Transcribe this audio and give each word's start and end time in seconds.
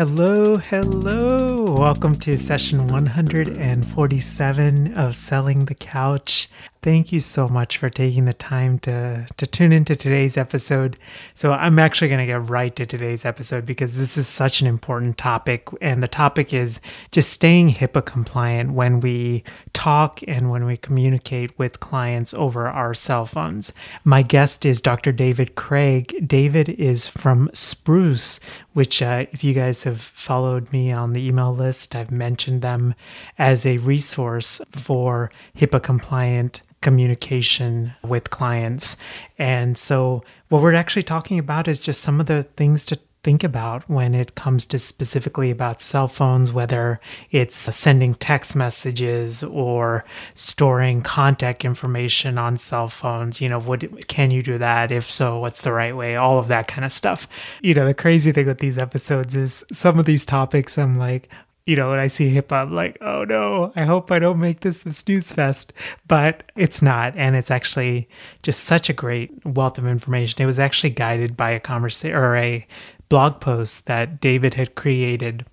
Hello, 0.00 0.56
hello. 0.56 1.74
Welcome 1.74 2.14
to 2.20 2.38
session 2.38 2.86
147 2.86 4.98
of 4.98 5.14
Selling 5.14 5.66
the 5.66 5.74
Couch. 5.74 6.48
Thank 6.82 7.12
you 7.12 7.20
so 7.20 7.46
much 7.46 7.76
for 7.76 7.90
taking 7.90 8.24
the 8.24 8.32
time 8.32 8.78
to 8.78 9.26
to 9.36 9.46
tune 9.46 9.70
into 9.70 9.94
today's 9.94 10.38
episode. 10.38 10.96
So 11.34 11.52
I'm 11.52 11.78
actually 11.78 12.08
going 12.08 12.20
to 12.20 12.26
get 12.26 12.48
right 12.48 12.74
to 12.76 12.86
today's 12.86 13.26
episode 13.26 13.66
because 13.66 13.98
this 13.98 14.16
is 14.16 14.26
such 14.26 14.62
an 14.62 14.66
important 14.66 15.18
topic 15.18 15.68
and 15.82 16.02
the 16.02 16.08
topic 16.08 16.54
is 16.54 16.80
just 17.10 17.30
staying 17.30 17.68
HIPAA 17.68 18.06
compliant 18.06 18.72
when 18.72 19.00
we 19.00 19.44
talk 19.74 20.20
and 20.26 20.50
when 20.50 20.64
we 20.64 20.78
communicate 20.78 21.58
with 21.58 21.80
clients 21.80 22.32
over 22.32 22.66
our 22.66 22.94
cell 22.94 23.26
phones. 23.26 23.74
My 24.02 24.22
guest 24.22 24.64
is 24.64 24.80
Dr. 24.80 25.12
David 25.12 25.56
Craig. 25.56 26.26
David 26.26 26.70
is 26.70 27.06
from 27.06 27.50
Spruce, 27.52 28.40
which 28.72 29.02
uh, 29.02 29.26
if 29.32 29.42
you 29.42 29.52
guys 29.54 29.84
have 29.84 30.00
followed 30.00 30.72
me 30.72 30.92
on 30.92 31.12
the 31.12 31.26
email 31.26 31.54
list, 31.54 31.94
I've 31.94 32.10
mentioned 32.10 32.62
them 32.62 32.94
as 33.38 33.66
a 33.66 33.78
resource 33.78 34.60
for 34.72 35.30
HIPAA 35.56 35.82
compliant 35.82 36.62
communication 36.80 37.92
with 38.02 38.30
clients. 38.30 38.96
And 39.38 39.76
so, 39.76 40.22
what 40.48 40.62
we're 40.62 40.74
actually 40.74 41.02
talking 41.02 41.38
about 41.38 41.68
is 41.68 41.78
just 41.78 42.00
some 42.00 42.20
of 42.20 42.26
the 42.26 42.42
things 42.42 42.86
to 42.86 42.98
think 43.22 43.44
about 43.44 43.88
when 43.88 44.14
it 44.14 44.34
comes 44.34 44.64
to 44.66 44.78
specifically 44.78 45.50
about 45.50 45.82
cell 45.82 46.08
phones, 46.08 46.52
whether 46.52 47.00
it's 47.30 47.56
sending 47.56 48.14
text 48.14 48.56
messages 48.56 49.42
or 49.42 50.04
storing 50.34 51.02
contact 51.02 51.64
information 51.64 52.38
on 52.38 52.56
cell 52.56 52.88
phones. 52.88 53.40
You 53.40 53.48
know, 53.48 53.60
what 53.60 54.08
can 54.08 54.30
you 54.30 54.42
do 54.42 54.58
that? 54.58 54.90
If 54.90 55.04
so, 55.04 55.38
what's 55.38 55.62
the 55.62 55.72
right 55.72 55.94
way? 55.94 56.16
All 56.16 56.38
of 56.38 56.48
that 56.48 56.68
kind 56.68 56.84
of 56.84 56.92
stuff. 56.92 57.26
You 57.62 57.74
know, 57.74 57.86
the 57.86 57.94
crazy 57.94 58.32
thing 58.32 58.46
with 58.46 58.58
these 58.58 58.78
episodes 58.78 59.36
is 59.36 59.64
some 59.70 59.98
of 59.98 60.06
these 60.06 60.24
topics 60.24 60.78
I'm 60.78 60.98
like, 60.98 61.28
you 61.66 61.76
know, 61.76 61.90
when 61.90 62.00
I 62.00 62.08
see 62.08 62.34
HIPAA, 62.34 62.70
like, 62.70 62.98
oh 63.00 63.22
no, 63.24 63.72
I 63.76 63.84
hope 63.84 64.10
I 64.10 64.18
don't 64.18 64.40
make 64.40 64.60
this 64.60 64.84
a 64.86 64.92
snooze 64.92 65.30
fest. 65.30 65.72
But 66.08 66.42
it's 66.56 66.82
not. 66.82 67.14
And 67.16 67.36
it's 67.36 67.50
actually 67.50 68.08
just 68.42 68.64
such 68.64 68.88
a 68.88 68.94
great 68.94 69.30
wealth 69.44 69.78
of 69.78 69.86
information. 69.86 70.42
It 70.42 70.46
was 70.46 70.58
actually 70.58 70.90
guided 70.90 71.36
by 71.36 71.50
a 71.50 71.60
conversation 71.60 72.16
or 72.16 72.34
a 72.34 72.66
blog 73.10 73.40
post 73.40 73.84
that 73.86 74.20
David 74.20 74.54
had 74.54 74.74
created 74.74 75.44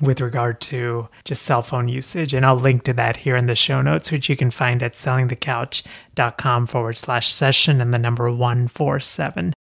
with 0.00 0.20
regard 0.20 0.60
to 0.60 1.08
just 1.24 1.42
cell 1.42 1.62
phone 1.62 1.88
usage. 1.88 2.34
And 2.34 2.44
I'll 2.44 2.56
link 2.56 2.82
to 2.84 2.92
that 2.94 3.18
here 3.18 3.36
in 3.36 3.46
the 3.46 3.54
show 3.54 3.80
notes, 3.80 4.12
which 4.12 4.28
you 4.28 4.36
can 4.36 4.50
find 4.50 4.82
at 4.82 4.92
sellingthecouch.com 4.92 6.66
forward 6.66 6.98
slash 6.98 7.30
session 7.30 7.80
and 7.80 7.94
the 7.94 7.98
number 7.98 8.30
147. 8.30 9.54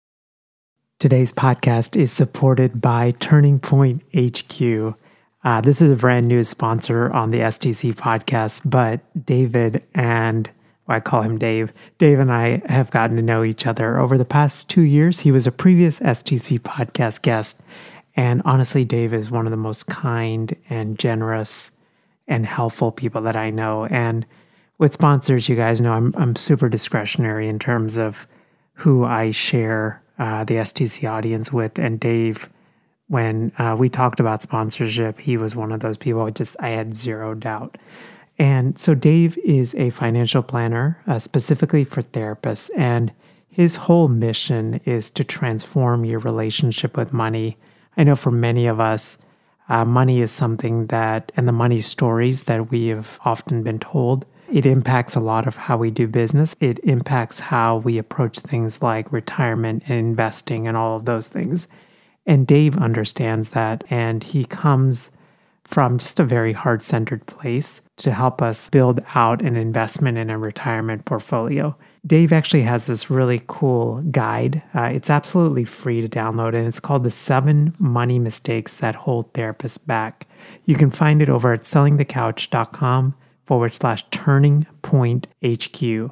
Today's 0.99 1.31
podcast 1.31 1.95
is 1.95 2.11
supported 2.11 2.81
by 2.81 3.11
Turning 3.19 3.59
Point 3.59 4.01
HQ. 4.15 4.95
Uh, 5.43 5.61
this 5.61 5.81
is 5.81 5.91
a 5.91 5.95
brand 5.95 6.27
new 6.27 6.43
sponsor 6.43 7.11
on 7.11 7.31
the 7.31 7.39
STC 7.39 7.93
podcast, 7.93 8.61
but 8.63 9.01
David 9.25 9.83
and 9.93 10.49
I 10.87 10.99
call 10.99 11.21
him 11.21 11.37
Dave. 11.37 11.73
Dave 11.97 12.19
and 12.19 12.31
I 12.31 12.61
have 12.65 12.91
gotten 12.91 13.15
to 13.15 13.21
know 13.21 13.43
each 13.43 13.65
other 13.65 13.97
over 13.97 14.17
the 14.17 14.25
past 14.25 14.69
two 14.69 14.81
years. 14.81 15.21
He 15.21 15.31
was 15.31 15.47
a 15.47 15.51
previous 15.51 15.99
STC 15.99 16.59
podcast 16.59 17.21
guest. 17.21 17.61
And 18.15 18.41
honestly, 18.45 18.85
Dave 18.85 19.13
is 19.13 19.31
one 19.31 19.47
of 19.47 19.51
the 19.51 19.57
most 19.57 19.87
kind 19.87 20.55
and 20.69 20.99
generous 20.99 21.71
and 22.27 22.45
helpful 22.45 22.91
people 22.91 23.21
that 23.21 23.35
I 23.35 23.49
know. 23.49 23.85
And 23.85 24.25
with 24.77 24.93
sponsors, 24.93 25.49
you 25.49 25.55
guys 25.55 25.81
know 25.81 25.93
I'm, 25.93 26.13
I'm 26.17 26.35
super 26.35 26.69
discretionary 26.69 27.47
in 27.47 27.59
terms 27.59 27.97
of 27.97 28.27
who 28.73 29.03
I 29.03 29.31
share 29.31 30.01
uh, 30.19 30.43
the 30.43 30.55
STC 30.55 31.09
audience 31.09 31.51
with. 31.51 31.79
And 31.79 31.99
Dave 31.99 32.49
when 33.07 33.51
uh, 33.57 33.75
we 33.77 33.89
talked 33.89 34.19
about 34.19 34.41
sponsorship, 34.41 35.19
he 35.19 35.37
was 35.37 35.55
one 35.55 35.71
of 35.71 35.81
those 35.81 35.97
people. 35.97 36.29
Just 36.31 36.55
I 36.59 36.69
had 36.69 36.97
zero 36.97 37.35
doubt. 37.35 37.77
And 38.39 38.79
so 38.79 38.95
Dave 38.95 39.37
is 39.39 39.75
a 39.75 39.91
financial 39.91 40.41
planner 40.41 41.01
uh, 41.05 41.19
specifically 41.19 41.83
for 41.83 42.01
therapists, 42.01 42.69
and 42.75 43.13
his 43.47 43.75
whole 43.75 44.07
mission 44.07 44.81
is 44.85 45.11
to 45.11 45.23
transform 45.23 46.05
your 46.05 46.19
relationship 46.19 46.97
with 46.97 47.13
money. 47.13 47.57
I 47.95 48.03
know 48.03 48.15
for 48.15 48.31
many 48.31 48.65
of 48.65 48.79
us, 48.79 49.19
uh, 49.69 49.85
money 49.85 50.21
is 50.21 50.31
something 50.31 50.87
that, 50.87 51.31
and 51.37 51.47
the 51.47 51.51
money 51.51 51.79
stories 51.79 52.45
that 52.45 52.71
we 52.71 52.87
have 52.87 53.19
often 53.23 53.61
been 53.61 53.79
told, 53.79 54.25
it 54.51 54.65
impacts 54.65 55.15
a 55.15 55.19
lot 55.19 55.47
of 55.47 55.55
how 55.55 55.77
we 55.77 55.91
do 55.91 56.07
business. 56.07 56.55
It 56.59 56.79
impacts 56.79 57.39
how 57.39 57.77
we 57.77 57.97
approach 57.97 58.39
things 58.39 58.81
like 58.81 59.11
retirement 59.11 59.83
and 59.87 59.99
investing 59.99 60.67
and 60.67 60.75
all 60.75 60.97
of 60.97 61.05
those 61.05 61.27
things. 61.27 61.67
And 62.25 62.47
Dave 62.47 62.77
understands 62.77 63.51
that, 63.51 63.83
and 63.89 64.23
he 64.23 64.45
comes 64.45 65.11
from 65.63 65.97
just 65.97 66.19
a 66.19 66.25
very 66.25 66.53
heart 66.53 66.83
centered 66.83 67.25
place 67.25 67.81
to 67.97 68.11
help 68.11 68.41
us 68.41 68.69
build 68.69 69.01
out 69.13 69.41
an 69.41 69.55
investment 69.55 70.17
in 70.17 70.29
a 70.29 70.37
retirement 70.37 71.05
portfolio. 71.05 71.75
Dave 72.05 72.33
actually 72.33 72.63
has 72.63 72.87
this 72.87 73.09
really 73.09 73.41
cool 73.47 74.01
guide. 74.11 74.61
Uh, 74.73 74.89
it's 74.93 75.09
absolutely 75.09 75.63
free 75.63 76.01
to 76.01 76.09
download, 76.09 76.53
and 76.53 76.67
it's 76.67 76.79
called 76.79 77.03
The 77.03 77.11
Seven 77.11 77.73
Money 77.79 78.19
Mistakes 78.19 78.77
That 78.77 78.95
Hold 78.95 79.31
Therapists 79.33 79.83
Back. 79.85 80.27
You 80.65 80.75
can 80.75 80.89
find 80.89 81.21
it 81.21 81.29
over 81.29 81.53
at 81.53 81.61
sellingthecouch.com 81.61 83.15
forward 83.45 83.73
slash 83.73 84.03
turning 84.11 84.65
point 84.81 85.27
HQ. 85.45 86.11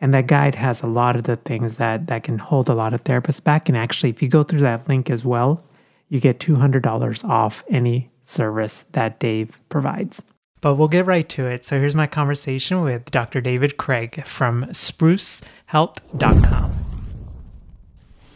And 0.00 0.12
that 0.14 0.26
guide 0.26 0.56
has 0.56 0.82
a 0.82 0.88
lot 0.88 1.16
of 1.16 1.24
the 1.24 1.36
things 1.36 1.76
that, 1.76 2.08
that 2.08 2.24
can 2.24 2.38
hold 2.38 2.68
a 2.68 2.74
lot 2.74 2.92
of 2.92 3.04
therapists 3.04 3.42
back. 3.42 3.68
And 3.68 3.78
actually, 3.78 4.10
if 4.10 4.20
you 4.20 4.28
go 4.28 4.42
through 4.42 4.60
that 4.60 4.88
link 4.88 5.08
as 5.08 5.24
well, 5.24 5.64
you 6.08 6.20
get 6.20 6.40
$200 6.40 7.28
off 7.28 7.64
any 7.70 8.10
service 8.22 8.84
that 8.92 9.20
Dave 9.20 9.60
provides. 9.68 10.22
But 10.62 10.76
we'll 10.76 10.88
get 10.88 11.04
right 11.06 11.28
to 11.30 11.46
it. 11.46 11.64
So 11.66 11.78
here's 11.78 11.96
my 11.96 12.06
conversation 12.06 12.80
with 12.82 13.10
Dr. 13.10 13.42
David 13.42 13.76
Craig 13.76 14.24
from 14.24 14.64
sprucehealth.com. 14.66 16.72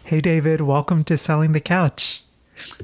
Hey, 0.04 0.20
David, 0.20 0.60
welcome 0.60 1.04
to 1.04 1.16
Selling 1.16 1.52
the 1.52 1.60
Couch. 1.60 2.22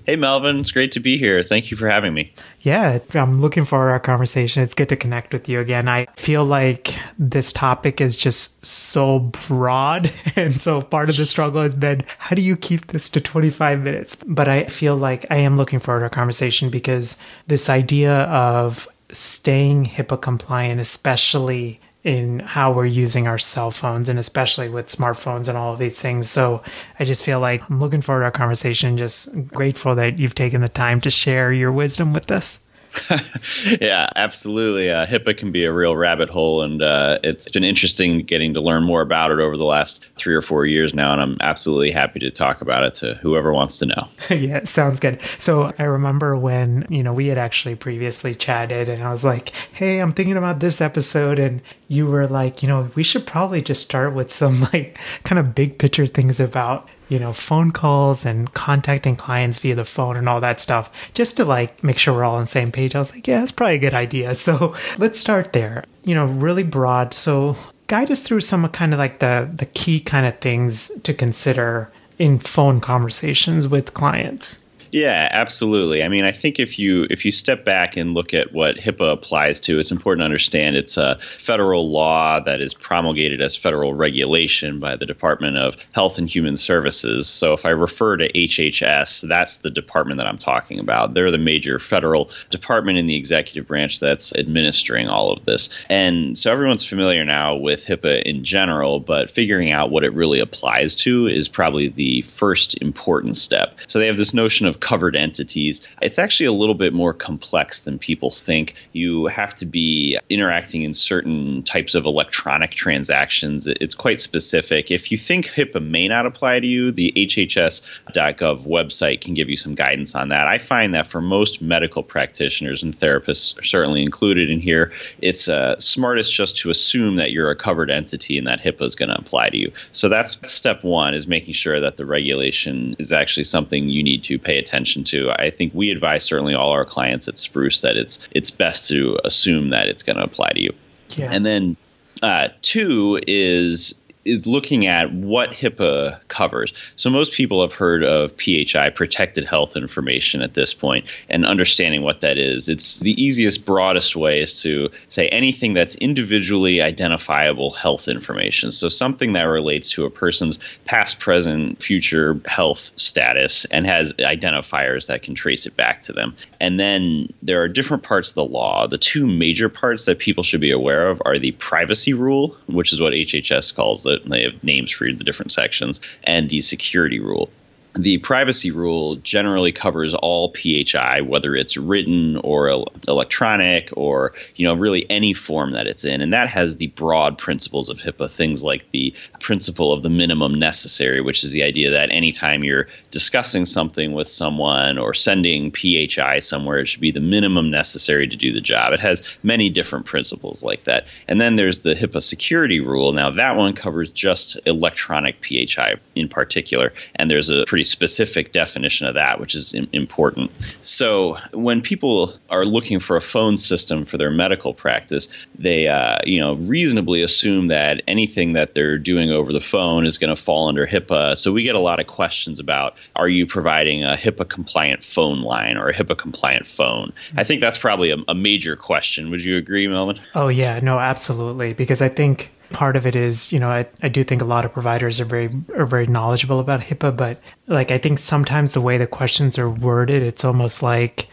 Hey, 0.06 0.16
Melvin. 0.16 0.61
It's 0.61 0.70
great 0.70 0.93
to 0.93 1.00
be 1.00 1.19
here. 1.19 1.43
Thank 1.43 1.70
you 1.70 1.76
for 1.76 1.88
having 1.88 2.14
me. 2.14 2.32
Yeah, 2.61 2.99
I'm 3.14 3.38
looking 3.38 3.64
forward 3.64 3.88
to 3.88 3.93
our 3.93 4.00
conversation. 4.00 4.62
It's 4.62 4.75
good 4.75 4.88
to 4.90 4.96
connect 4.96 5.32
with 5.32 5.49
you 5.49 5.61
again. 5.61 5.88
I 5.88 6.06
feel 6.16 6.44
like 6.44 6.94
this 7.19 7.52
topic 7.52 8.00
is 8.00 8.16
just 8.16 8.64
so 8.64 9.19
broad. 9.49 10.11
And 10.37 10.61
so 10.61 10.81
part 10.81 11.11
of 11.11 11.16
the 11.16 11.26
struggle 11.26 11.62
has 11.62 11.75
been 11.75 12.02
how 12.19 12.34
do 12.34 12.43
you 12.43 12.56
keep 12.56 12.88
this 12.88 13.11
to 13.11 13.20
25 13.20 13.81
minutes? 13.81 14.16
But 14.26 14.49
I 14.49 14.64
feel 14.64 14.96
like 14.96 15.26
I 15.31 15.37
am 15.37 15.56
looking 15.56 15.78
forward 15.78 16.00
to 16.00 16.05
our 16.05 16.11
conversation 16.11 16.70
because 16.70 17.19
this 17.49 17.69
idea 17.69 18.22
of 18.22 18.88
staying 19.12 19.87
HIPAA 19.87 20.20
compliant, 20.20 20.81
especially 20.81 21.81
in 22.05 22.41
how 22.41 22.73
we're 22.73 22.85
using 22.85 23.29
our 23.29 23.38
cell 23.38 23.70
phones 23.70 24.09
and 24.09 24.19
especially 24.19 24.69
with 24.69 24.88
smartphones 24.88 25.49
and 25.49 25.56
all 25.56 25.73
of 25.73 25.79
these 25.79 26.00
things. 26.00 26.29
So 26.29 26.62
I 26.99 27.05
just 27.05 27.23
feel 27.23 27.38
like 27.38 27.62
I'm 27.70 27.79
looking 27.79 28.00
forward 28.00 28.23
to 28.23 28.25
our 28.25 28.31
conversation. 28.32 28.99
Just 28.99 29.47
grateful 29.49 29.94
that 29.94 30.19
you've 30.19 30.35
taken 30.35 30.62
the 30.62 30.69
time 30.69 31.00
to 31.03 31.11
share 31.11 31.53
your 31.53 31.70
wisdom 31.70 32.12
with 32.12 32.31
us. 32.31 32.62
yeah, 33.80 34.08
absolutely. 34.16 34.90
Uh, 34.90 35.06
HIPAA 35.06 35.36
can 35.36 35.52
be 35.52 35.64
a 35.64 35.72
real 35.72 35.96
rabbit 35.96 36.28
hole, 36.28 36.62
and 36.62 36.82
uh, 36.82 37.18
it's 37.22 37.48
been 37.48 37.64
interesting 37.64 38.20
getting 38.20 38.54
to 38.54 38.60
learn 38.60 38.84
more 38.84 39.00
about 39.00 39.30
it 39.30 39.38
over 39.38 39.56
the 39.56 39.64
last 39.64 40.04
three 40.16 40.34
or 40.34 40.42
four 40.42 40.66
years 40.66 40.94
now. 40.94 41.12
And 41.12 41.20
I'm 41.20 41.36
absolutely 41.40 41.90
happy 41.90 42.20
to 42.20 42.30
talk 42.30 42.60
about 42.60 42.84
it 42.84 42.94
to 42.96 43.14
whoever 43.14 43.52
wants 43.52 43.78
to 43.78 43.86
know. 43.86 44.08
yeah, 44.30 44.64
sounds 44.64 45.00
good. 45.00 45.20
So 45.38 45.72
I 45.78 45.84
remember 45.84 46.36
when 46.36 46.86
you 46.88 47.02
know 47.02 47.12
we 47.12 47.28
had 47.28 47.38
actually 47.38 47.76
previously 47.76 48.34
chatted, 48.34 48.88
and 48.88 49.02
I 49.02 49.12
was 49.12 49.24
like, 49.24 49.50
"Hey, 49.72 49.98
I'm 49.98 50.12
thinking 50.12 50.36
about 50.36 50.60
this 50.60 50.80
episode," 50.80 51.38
and 51.38 51.62
you 51.88 52.06
were 52.06 52.26
like, 52.26 52.62
"You 52.62 52.68
know, 52.68 52.90
we 52.94 53.02
should 53.02 53.26
probably 53.26 53.62
just 53.62 53.82
start 53.82 54.14
with 54.14 54.32
some 54.32 54.60
like 54.72 54.98
kind 55.24 55.38
of 55.38 55.54
big 55.54 55.78
picture 55.78 56.06
things 56.06 56.40
about 56.40 56.88
you 57.12 57.19
know, 57.19 57.35
phone 57.35 57.73
calls 57.73 58.25
and 58.25 58.55
contacting 58.55 59.17
clients 59.17 59.59
via 59.59 59.75
the 59.75 59.85
phone 59.85 60.17
and 60.17 60.31
all 60.31 60.41
that 60.41 60.62
stuff, 60.62 60.91
just 61.12 61.37
to 61.37 61.44
like 61.44 61.85
make 61.85 61.99
sure 61.99 62.14
we're 62.14 62.25
all 62.25 62.37
on 62.37 62.41
the 62.41 62.47
same 62.47 62.73
page. 62.73 62.94
I 62.94 63.00
was 63.00 63.12
like, 63.12 63.29
yeah, 63.29 63.41
that's 63.41 63.53
probably 63.53 63.75
a 63.75 63.79
good 63.79 63.93
idea. 63.94 64.35
So 64.43 64.75
let's 64.99 65.20
start 65.20 65.53
there. 65.53 65.85
You 66.05 66.14
know, 66.14 66.25
really 66.26 66.62
broad. 66.62 67.14
So 67.14 67.56
guide 67.87 68.11
us 68.11 68.23
through 68.23 68.41
some 68.41 68.67
kind 68.70 68.93
of 68.94 68.99
like 68.99 69.19
the 69.19 69.49
the 69.55 69.67
key 69.67 70.00
kind 70.00 70.26
of 70.26 70.38
things 70.41 70.91
to 71.03 71.12
consider 71.12 71.93
in 72.19 72.38
phone 72.38 72.81
conversations 72.81 73.69
with 73.69 73.94
clients. 73.94 74.59
Yeah, 74.92 75.26
absolutely. 75.30 76.02
I 76.02 76.08
mean, 76.08 76.24
I 76.24 76.32
think 76.32 76.60
if 76.60 76.78
you 76.78 77.06
if 77.08 77.24
you 77.24 77.32
step 77.32 77.64
back 77.64 77.96
and 77.96 78.12
look 78.12 78.34
at 78.34 78.52
what 78.52 78.76
HIPAA 78.76 79.14
applies 79.14 79.58
to, 79.60 79.78
it's 79.78 79.90
important 79.90 80.20
to 80.20 80.26
understand 80.26 80.76
it's 80.76 80.98
a 80.98 81.18
federal 81.38 81.90
law 81.90 82.40
that 82.40 82.60
is 82.60 82.74
promulgated 82.74 83.40
as 83.40 83.56
federal 83.56 83.94
regulation 83.94 84.78
by 84.78 84.96
the 84.96 85.06
Department 85.06 85.56
of 85.56 85.76
Health 85.92 86.18
and 86.18 86.28
Human 86.28 86.58
Services. 86.58 87.26
So 87.26 87.54
if 87.54 87.64
I 87.64 87.70
refer 87.70 88.18
to 88.18 88.30
HHS, 88.32 89.26
that's 89.26 89.56
the 89.56 89.70
department 89.70 90.18
that 90.18 90.26
I'm 90.26 90.36
talking 90.36 90.78
about. 90.78 91.14
They're 91.14 91.30
the 91.30 91.38
major 91.38 91.78
federal 91.78 92.28
department 92.50 92.98
in 92.98 93.06
the 93.06 93.16
executive 93.16 93.66
branch 93.66 93.98
that's 93.98 94.34
administering 94.34 95.08
all 95.08 95.32
of 95.32 95.46
this. 95.46 95.70
And 95.88 96.36
so 96.36 96.52
everyone's 96.52 96.84
familiar 96.84 97.24
now 97.24 97.56
with 97.56 97.86
HIPAA 97.86 98.24
in 98.24 98.44
general, 98.44 99.00
but 99.00 99.30
figuring 99.30 99.72
out 99.72 99.90
what 99.90 100.04
it 100.04 100.12
really 100.12 100.40
applies 100.40 100.94
to 100.96 101.28
is 101.28 101.48
probably 101.48 101.88
the 101.88 102.20
first 102.22 102.76
important 102.82 103.38
step. 103.38 103.78
So 103.86 103.98
they 103.98 104.06
have 104.06 104.18
this 104.18 104.34
notion 104.34 104.66
of 104.66 104.81
covered 104.82 105.17
entities, 105.17 105.81
it's 106.02 106.19
actually 106.19 106.46
a 106.46 106.52
little 106.52 106.75
bit 106.75 106.93
more 106.93 107.14
complex 107.14 107.82
than 107.82 107.99
people 107.99 108.31
think. 108.31 108.75
You 108.93 109.26
have 109.26 109.55
to 109.56 109.64
be 109.64 110.19
interacting 110.29 110.82
in 110.82 110.93
certain 110.93 111.62
types 111.62 111.94
of 111.94 112.05
electronic 112.05 112.73
transactions. 112.73 113.69
It's 113.69 113.94
quite 113.94 114.20
specific. 114.20 114.90
If 114.90 115.12
you 115.12 115.17
think 115.17 115.46
HIPAA 115.46 115.88
may 115.88 116.08
not 116.08 116.26
apply 116.26 116.61
to 116.61 116.67
you, 116.67 116.90
the 116.90 117.12
hhs.gov 117.17 118.67
website 118.67 119.20
can 119.20 119.34
give 119.34 119.49
you 119.49 119.56
some 119.56 119.76
guidance 119.76 120.17
on 120.17 120.31
that. 120.31 120.49
I 120.49 120.58
find 120.58 120.94
that 120.94 121.06
for 121.06 121.20
most 121.20 121.62
medical 121.62 122.02
practitioners 122.02 122.82
and 122.82 122.99
therapists 122.99 123.56
are 123.58 123.64
certainly 123.64 124.02
included 124.02 124.50
in 124.50 124.61
here, 124.61 124.93
it's 125.20 125.49
uh, 125.49 125.78
smartest 125.78 126.35
just 126.35 126.56
to 126.58 126.70
assume 126.70 127.17
that 127.17 127.31
you're 127.31 127.50
a 127.50 127.56
covered 127.56 127.90
entity 127.90 128.37
and 128.37 128.49
that 128.49 128.61
HIPAA 128.61 128.87
is 128.87 128.96
going 128.96 129.11
to 129.11 129.19
apply 129.19 129.50
to 129.50 129.56
you. 129.56 129.73
So 129.93 130.08
that's 130.08 130.37
step 130.50 130.82
one 130.82 131.14
is 131.14 131.28
making 131.28 131.55
sure 131.55 131.78
that 131.78 131.96
the 131.96 132.05
regulation 132.05 132.96
is 132.99 133.12
actually 133.12 133.44
something 133.44 133.88
you 133.88 134.02
need 134.02 134.25
to 134.25 134.40
pay 134.40 134.58
attention 134.58 134.71
attention 134.72 135.04
to. 135.04 135.30
I 135.30 135.50
think 135.50 135.74
we 135.74 135.90
advise 135.90 136.24
certainly 136.24 136.54
all 136.54 136.70
our 136.70 136.84
clients 136.84 137.28
at 137.28 137.38
Spruce 137.38 137.82
that 137.82 137.96
it's 137.96 138.19
it's 138.30 138.50
best 138.50 138.88
to 138.88 139.19
assume 139.24 139.70
that 139.70 139.88
it's 139.88 140.02
going 140.02 140.16
to 140.16 140.24
apply 140.24 140.50
to 140.50 140.60
you. 140.60 140.72
Yeah. 141.10 141.28
And 141.30 141.44
then 141.44 141.76
uh, 142.22 142.48
two 142.62 143.20
is 143.26 143.94
is 144.24 144.46
looking 144.46 144.86
at 144.86 145.12
what 145.12 145.50
HIPAA 145.50 146.20
covers. 146.28 146.72
So 146.96 147.10
most 147.10 147.32
people 147.32 147.60
have 147.62 147.72
heard 147.72 148.04
of 148.04 148.32
PHI, 148.36 148.90
protected 148.90 149.44
health 149.44 149.76
information 149.76 150.42
at 150.42 150.54
this 150.54 150.74
point, 150.74 151.06
and 151.28 151.44
understanding 151.44 152.02
what 152.02 152.20
that 152.20 152.38
is. 152.38 152.69
It's 152.69 153.00
the 153.00 153.20
easiest, 153.22 153.66
broadest 153.66 154.16
way 154.16 154.40
is 154.40 154.60
to 154.62 154.90
say 155.08 155.28
anything 155.28 155.74
that's 155.74 155.94
individually 155.96 156.80
identifiable 156.80 157.72
health 157.72 158.08
information. 158.08 158.72
So 158.72 158.88
something 158.88 159.32
that 159.32 159.42
relates 159.42 159.90
to 159.90 160.04
a 160.04 160.10
person's 160.10 160.58
past, 160.84 161.18
present, 161.18 161.82
future 161.82 162.40
health 162.46 162.90
status 162.96 163.64
and 163.66 163.86
has 163.86 164.12
identifiers 164.14 165.06
that 165.06 165.22
can 165.22 165.34
trace 165.34 165.66
it 165.66 165.76
back 165.76 166.02
to 166.04 166.12
them. 166.12 166.36
And 166.60 166.78
then 166.78 167.32
there 167.42 167.62
are 167.62 167.68
different 167.68 168.02
parts 168.02 168.30
of 168.30 168.34
the 168.36 168.44
law. 168.44 168.86
The 168.86 168.98
two 168.98 169.26
major 169.26 169.68
parts 169.68 170.04
that 170.04 170.18
people 170.18 170.44
should 170.44 170.60
be 170.60 170.70
aware 170.70 171.08
of 171.08 171.20
are 171.25 171.38
the 171.38 171.52
privacy 171.52 172.12
rule, 172.12 172.56
which 172.66 172.92
is 172.92 173.00
what 173.00 173.12
HHS 173.12 173.75
calls 173.75 174.06
it. 174.06 174.12
They 174.26 174.43
have 174.43 174.62
names 174.62 174.91
for 174.93 175.05
the 175.06 175.25
different 175.25 175.53
sections, 175.53 176.00
and 176.25 176.49
the 176.49 176.61
security 176.61 177.19
rule 177.20 177.50
the 177.94 178.18
privacy 178.18 178.70
rule 178.70 179.16
generally 179.16 179.72
covers 179.72 180.14
all 180.14 180.52
PHI, 180.54 181.20
whether 181.20 181.54
it's 181.54 181.76
written 181.76 182.36
or 182.38 182.86
electronic 183.06 183.90
or 183.92 184.32
you 184.56 184.66
know 184.66 184.74
really 184.74 185.08
any 185.10 185.34
form 185.34 185.72
that 185.72 185.86
it's 185.86 186.04
in, 186.04 186.20
and 186.20 186.32
that 186.32 186.48
has 186.48 186.76
the 186.76 186.86
broad 186.88 187.36
principles 187.36 187.88
of 187.88 187.98
HIPAA. 187.98 188.30
Things 188.30 188.62
like 188.62 188.90
the 188.92 189.14
principle 189.40 189.92
of 189.92 190.02
the 190.02 190.08
minimum 190.08 190.58
necessary, 190.58 191.20
which 191.20 191.44
is 191.44 191.52
the 191.52 191.62
idea 191.62 191.90
that 191.90 192.10
anytime 192.10 192.64
you're 192.64 192.88
discussing 193.10 193.66
something 193.66 194.12
with 194.12 194.28
someone 194.28 194.96
or 194.96 195.12
sending 195.12 195.70
PHI 195.70 196.38
somewhere, 196.38 196.78
it 196.78 196.86
should 196.86 197.00
be 197.00 197.10
the 197.10 197.20
minimum 197.20 197.70
necessary 197.70 198.26
to 198.26 198.36
do 198.36 198.52
the 198.52 198.60
job. 198.60 198.92
It 198.92 199.00
has 199.00 199.22
many 199.42 199.68
different 199.68 200.06
principles 200.06 200.62
like 200.62 200.84
that, 200.84 201.06
and 201.28 201.40
then 201.40 201.56
there's 201.56 201.80
the 201.80 201.94
HIPAA 201.94 202.22
security 202.22 202.80
rule. 202.80 203.12
Now 203.12 203.30
that 203.30 203.56
one 203.56 203.74
covers 203.74 204.08
just 204.10 204.58
electronic 204.64 205.44
PHI 205.44 205.96
in 206.14 206.28
particular, 206.28 206.94
and 207.16 207.30
there's 207.30 207.50
a 207.50 207.64
pretty 207.66 207.81
pretty 207.82 207.90
specific 207.90 208.52
definition 208.52 209.06
of 209.06 209.14
that, 209.14 209.40
which 209.40 209.55
is 209.55 209.75
important. 209.93 210.50
So 210.82 211.38
when 211.52 211.82
people 211.82 212.34
are 212.49 212.64
looking 212.64 213.00
for 213.00 213.17
a 213.17 213.20
phone 213.20 213.56
system 213.56 214.05
for 214.05 214.19
their 214.19 214.31
medical 214.31 214.73
practice, 214.75 215.29
they 215.58 215.88
uh, 215.88 216.19
you 216.25 216.40
know 216.40 216.55
reasonably 216.55 217.23
assume 217.23 217.69
that 217.69 218.02
anything 218.06 218.55
that 218.55 218.75
they're 218.75 218.99
doing 218.99 219.31
over 219.31 219.52
the 219.52 219.61
phone 219.61 220.06
is 220.06 220.19
going 220.19 220.34
to 220.34 220.40
fall 220.40 220.69
under 220.69 220.87
HIPAA. 220.87 221.37
So 221.37 221.52
we 221.52 221.62
get 221.62 221.75
a 221.75 221.81
lot 221.81 221.99
of 221.99 222.06
questions 222.06 222.61
about 222.61 222.94
are 223.17 223.29
you 223.29 223.46
providing 223.46 224.05
a 224.05 224.17
HIPAA 224.17 224.49
compliant 224.49 225.05
phone 225.05 225.43
line 225.43 225.76
or 225.76 225.88
a 225.88 225.94
HIPAA 225.94 226.17
compliant 226.17 226.67
phone? 226.67 227.12
I 227.37 227.44
think 227.44 227.61
that's 227.61 227.78
probably 227.78 228.11
a, 228.11 228.17
a 228.28 228.35
major 228.35 228.76
question. 228.76 229.31
Would 229.31 229.43
you 229.43 229.56
agree, 229.56 229.88
Melvin? 229.88 230.20
Oh 230.35 230.49
yeah, 230.49 230.78
no, 230.82 230.99
absolutely. 230.99 231.75
Because 231.75 232.00
I 232.00 232.08
think 232.08 232.52
part 232.72 232.96
of 232.96 233.06
it 233.06 233.14
is, 233.16 233.52
you 233.52 233.58
know, 233.58 233.69
I, 233.69 233.86
I 234.02 234.08
do 234.08 234.24
think 234.24 234.42
a 234.42 234.46
lot 234.46 234.64
of 234.64 234.72
providers 234.72 235.20
are 235.20 235.24
very 235.24 235.50
are 235.76 235.86
very 235.86 236.06
knowledgeable 236.06 236.60
about 236.60 236.80
HIPAA, 236.80 237.16
but 237.16 237.40
like 237.66 237.90
I 237.90 237.98
think 237.98 238.19
sometimes 238.19 238.72
the 238.72 238.80
way 238.80 238.98
the 238.98 239.06
questions 239.06 239.58
are 239.58 239.70
worded, 239.70 240.22
it's 240.22 240.44
almost 240.44 240.82
like 240.82 241.28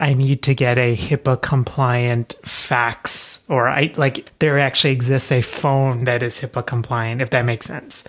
I 0.00 0.14
need 0.14 0.42
to 0.42 0.54
get 0.54 0.78
a 0.78 0.96
HIPAA 0.96 1.40
compliant 1.42 2.36
fax 2.44 3.44
or 3.48 3.68
I 3.68 3.92
like 3.96 4.30
there 4.38 4.58
actually 4.58 4.92
exists 4.92 5.30
a 5.30 5.42
phone 5.42 6.04
that 6.04 6.22
is 6.22 6.40
HIPAA 6.40 6.66
compliant, 6.66 7.22
if 7.22 7.30
that 7.30 7.44
makes 7.44 7.66
sense. 7.66 8.04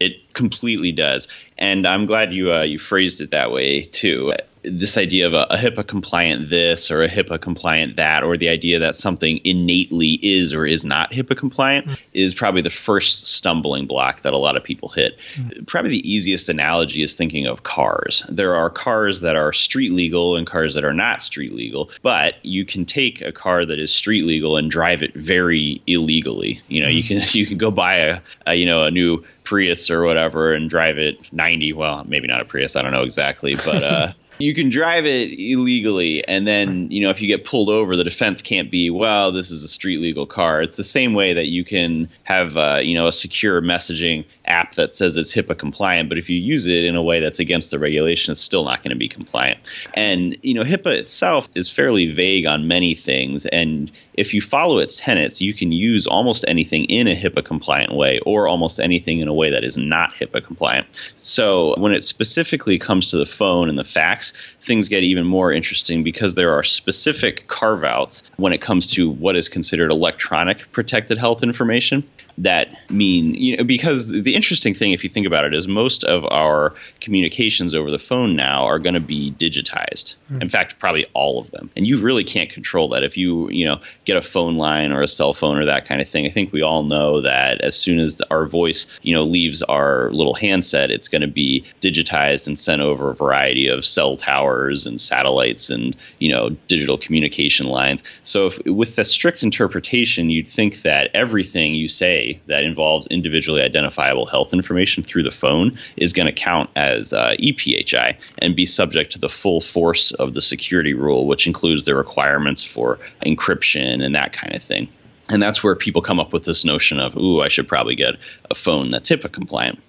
It 0.00 0.32
completely 0.34 0.92
does, 0.92 1.28
and 1.56 1.86
I'm 1.86 2.06
glad 2.06 2.32
you 2.32 2.52
uh, 2.52 2.62
you 2.62 2.78
phrased 2.78 3.20
it 3.20 3.30
that 3.30 3.52
way 3.52 3.84
too 3.84 4.32
this 4.64 4.96
idea 4.96 5.26
of 5.26 5.34
a, 5.34 5.46
a, 5.50 5.56
HIPAA 5.56 5.86
compliant 5.86 6.50
this 6.50 6.90
or 6.90 7.02
a 7.02 7.08
HIPAA 7.08 7.40
compliant 7.40 7.96
that, 7.96 8.22
or 8.22 8.36
the 8.36 8.48
idea 8.48 8.78
that 8.78 8.96
something 8.96 9.40
innately 9.44 10.18
is 10.22 10.52
or 10.52 10.66
is 10.66 10.84
not 10.84 11.12
HIPAA 11.12 11.36
compliant, 11.36 11.86
mm. 11.86 11.98
is 12.12 12.34
probably 12.34 12.62
the 12.62 12.70
first 12.70 13.26
stumbling 13.26 13.86
block 13.86 14.22
that 14.22 14.32
a 14.32 14.38
lot 14.38 14.56
of 14.56 14.64
people 14.64 14.88
hit. 14.88 15.18
Mm. 15.34 15.66
Probably 15.66 15.90
the 15.90 16.10
easiest 16.10 16.48
analogy 16.48 17.02
is 17.02 17.14
thinking 17.14 17.46
of 17.46 17.62
cars. 17.62 18.24
There 18.28 18.54
are 18.54 18.70
cars 18.70 19.20
that 19.20 19.36
are 19.36 19.52
street 19.52 19.92
legal 19.92 20.36
and 20.36 20.46
cars 20.46 20.74
that 20.74 20.84
are 20.84 20.94
not 20.94 21.22
street 21.22 21.52
legal, 21.52 21.90
but 22.02 22.36
you 22.42 22.64
can 22.64 22.84
take 22.84 23.20
a 23.20 23.32
car 23.32 23.64
that 23.66 23.78
is 23.78 23.92
street 23.92 24.24
legal 24.24 24.56
and 24.56 24.70
drive 24.70 25.02
it 25.02 25.14
very 25.14 25.82
illegally. 25.86 26.60
You 26.68 26.82
know, 26.82 26.88
mm. 26.88 26.94
you 26.94 27.04
can 27.04 27.22
you 27.32 27.46
can 27.46 27.58
go 27.58 27.70
buy 27.70 27.96
a, 27.96 28.20
a 28.46 28.54
you 28.54 28.66
know 28.66 28.84
a 28.84 28.90
new 28.90 29.22
Prius 29.44 29.90
or 29.90 30.04
whatever 30.04 30.52
and 30.52 30.68
drive 30.68 30.98
it 30.98 31.32
90. 31.32 31.72
Well, 31.74 32.04
maybe 32.04 32.26
not 32.26 32.40
a 32.40 32.44
Prius. 32.44 32.76
I 32.76 32.82
don't 32.82 32.92
know 32.92 33.02
exactly, 33.02 33.54
but 33.54 33.82
uh, 33.82 34.12
you 34.38 34.54
can 34.54 34.70
drive 34.70 35.06
it 35.06 35.30
illegally 35.38 36.26
and 36.26 36.46
then 36.46 36.90
you 36.90 37.00
know 37.00 37.10
if 37.10 37.20
you 37.20 37.28
get 37.28 37.44
pulled 37.44 37.68
over 37.68 37.96
the 37.96 38.04
defense 38.04 38.42
can't 38.42 38.70
be 38.70 38.90
well 38.90 39.30
this 39.30 39.50
is 39.50 39.62
a 39.62 39.68
street 39.68 40.00
legal 40.00 40.26
car 40.26 40.60
it's 40.60 40.76
the 40.76 40.84
same 40.84 41.14
way 41.14 41.32
that 41.34 41.46
you 41.46 41.64
can 41.64 42.08
have 42.24 42.56
uh, 42.56 42.80
you 42.82 42.94
know 42.94 43.06
a 43.06 43.12
secure 43.12 43.62
messaging 43.62 44.24
app 44.46 44.74
that 44.74 44.94
says 44.94 45.16
it's 45.16 45.34
HIPAA 45.34 45.56
compliant, 45.58 46.08
but 46.08 46.18
if 46.18 46.28
you 46.28 46.38
use 46.38 46.66
it 46.66 46.84
in 46.84 46.96
a 46.96 47.02
way 47.02 47.20
that's 47.20 47.38
against 47.38 47.70
the 47.70 47.78
regulation, 47.78 48.32
it's 48.32 48.40
still 48.40 48.64
not 48.64 48.82
going 48.82 48.90
to 48.90 48.96
be 48.96 49.08
compliant. 49.08 49.58
And 49.94 50.36
you 50.42 50.54
know, 50.54 50.64
HIPAA 50.64 50.98
itself 50.98 51.48
is 51.54 51.70
fairly 51.70 52.12
vague 52.12 52.46
on 52.46 52.68
many 52.68 52.94
things, 52.94 53.46
and 53.46 53.90
if 54.14 54.34
you 54.34 54.40
follow 54.40 54.78
its 54.78 54.96
tenets, 54.96 55.40
you 55.40 55.54
can 55.54 55.72
use 55.72 56.06
almost 56.06 56.44
anything 56.46 56.84
in 56.84 57.08
a 57.08 57.16
HIPAA 57.16 57.44
compliant 57.44 57.94
way, 57.94 58.20
or 58.20 58.46
almost 58.48 58.78
anything 58.80 59.20
in 59.20 59.28
a 59.28 59.34
way 59.34 59.50
that 59.50 59.64
is 59.64 59.76
not 59.76 60.14
HIPAA 60.14 60.44
compliant. 60.44 60.86
So 61.16 61.78
when 61.78 61.92
it 61.92 62.04
specifically 62.04 62.78
comes 62.78 63.08
to 63.08 63.16
the 63.16 63.26
phone 63.26 63.68
and 63.68 63.78
the 63.78 63.84
fax, 63.84 64.32
things 64.60 64.88
get 64.88 65.02
even 65.02 65.26
more 65.26 65.52
interesting 65.52 66.02
because 66.04 66.34
there 66.34 66.52
are 66.52 66.62
specific 66.62 67.46
carve 67.48 67.84
outs 67.84 68.22
when 68.36 68.52
it 68.52 68.60
comes 68.60 68.86
to 68.92 69.10
what 69.10 69.36
is 69.36 69.48
considered 69.48 69.90
electronic 69.90 70.70
protected 70.72 71.18
health 71.18 71.42
information. 71.42 72.04
That 72.38 72.90
mean 72.90 73.34
you 73.34 73.56
know 73.56 73.64
because 73.64 74.08
the 74.08 74.34
interesting 74.34 74.74
thing 74.74 74.92
if 74.92 75.04
you 75.04 75.10
think 75.10 75.26
about 75.26 75.44
it 75.44 75.54
is 75.54 75.68
most 75.68 76.02
of 76.04 76.24
our 76.26 76.74
communications 77.00 77.74
over 77.74 77.90
the 77.90 77.98
phone 77.98 78.34
now 78.34 78.64
are 78.64 78.78
going 78.78 78.94
to 78.94 79.00
be 79.00 79.32
digitized. 79.32 80.16
Mm. 80.30 80.42
in 80.42 80.50
fact 80.50 80.78
probably 80.78 81.06
all 81.14 81.40
of 81.40 81.50
them. 81.50 81.70
And 81.76 81.86
you 81.86 82.00
really 82.00 82.24
can't 82.24 82.50
control 82.50 82.88
that. 82.90 83.04
If 83.04 83.16
you 83.16 83.50
you 83.50 83.66
know 83.66 83.80
get 84.04 84.16
a 84.16 84.22
phone 84.22 84.56
line 84.56 84.92
or 84.92 85.02
a 85.02 85.08
cell 85.08 85.32
phone 85.32 85.58
or 85.58 85.66
that 85.66 85.86
kind 85.86 86.00
of 86.00 86.08
thing 86.08 86.26
i 86.26 86.30
think 86.30 86.52
we 86.52 86.62
all 86.62 86.82
know 86.82 87.20
that 87.20 87.60
as 87.60 87.76
soon 87.76 88.00
as 88.00 88.20
our 88.30 88.46
voice 88.46 88.86
you 89.02 89.14
know 89.14 89.24
leaves 89.24 89.62
our 89.62 90.10
little 90.12 90.34
handset 90.34 90.90
it's 90.90 91.08
going 91.08 91.22
to 91.22 91.28
be 91.28 91.64
digitized 91.80 92.46
and 92.46 92.58
sent 92.58 92.82
over 92.82 93.10
a 93.10 93.14
variety 93.14 93.68
of 93.68 93.84
cell 93.84 94.16
towers 94.16 94.86
and 94.86 95.00
satellites 95.00 95.70
and 95.70 95.96
you 96.18 96.30
know 96.30 96.50
digital 96.68 96.98
communication 96.98 97.66
lines. 97.66 98.02
So 98.22 98.46
if, 98.46 98.64
with 98.66 98.96
the 98.96 99.04
strict 99.04 99.42
interpretation 99.42 100.30
you'd 100.30 100.48
think 100.48 100.82
that 100.82 101.10
everything 101.14 101.74
you 101.74 101.88
say 101.88 102.23
that 102.46 102.64
involves 102.64 103.06
individually 103.08 103.62
identifiable 103.62 104.26
health 104.26 104.52
information 104.52 105.02
through 105.02 105.22
the 105.22 105.30
phone 105.30 105.78
is 105.96 106.12
going 106.12 106.26
to 106.26 106.32
count 106.32 106.70
as 106.76 107.12
uh, 107.12 107.34
EPHI 107.38 108.16
and 108.38 108.56
be 108.56 108.66
subject 108.66 109.12
to 109.12 109.18
the 109.18 109.28
full 109.28 109.60
force 109.60 110.12
of 110.12 110.34
the 110.34 110.42
security 110.42 110.94
rule, 110.94 111.26
which 111.26 111.46
includes 111.46 111.84
the 111.84 111.94
requirements 111.94 112.62
for 112.62 112.98
encryption 113.24 114.04
and 114.04 114.14
that 114.14 114.32
kind 114.32 114.54
of 114.54 114.62
thing. 114.62 114.88
And 115.30 115.42
that's 115.42 115.62
where 115.62 115.74
people 115.74 116.02
come 116.02 116.20
up 116.20 116.32
with 116.32 116.44
this 116.44 116.64
notion 116.64 117.00
of, 117.00 117.16
ooh, 117.16 117.40
I 117.40 117.48
should 117.48 117.66
probably 117.66 117.94
get 117.94 118.14
a 118.50 118.54
phone 118.54 118.90
that's 118.90 119.08
HIPAA 119.08 119.32
compliant. 119.32 119.80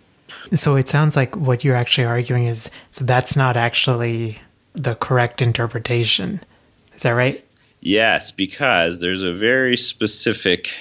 So 0.53 0.75
it 0.75 0.89
sounds 0.89 1.15
like 1.15 1.35
what 1.35 1.63
you're 1.63 1.75
actually 1.75 2.05
arguing 2.05 2.45
is 2.45 2.71
so 2.91 3.05
that's 3.05 3.35
not 3.37 3.57
actually 3.57 4.39
the 4.73 4.95
correct 4.95 5.41
interpretation. 5.41 6.41
Is 6.93 7.03
that 7.03 7.11
right? 7.11 7.45
Yes, 7.81 8.31
because 8.31 8.99
there's 8.99 9.21
a 9.21 9.33
very 9.33 9.77
specific 9.77 10.73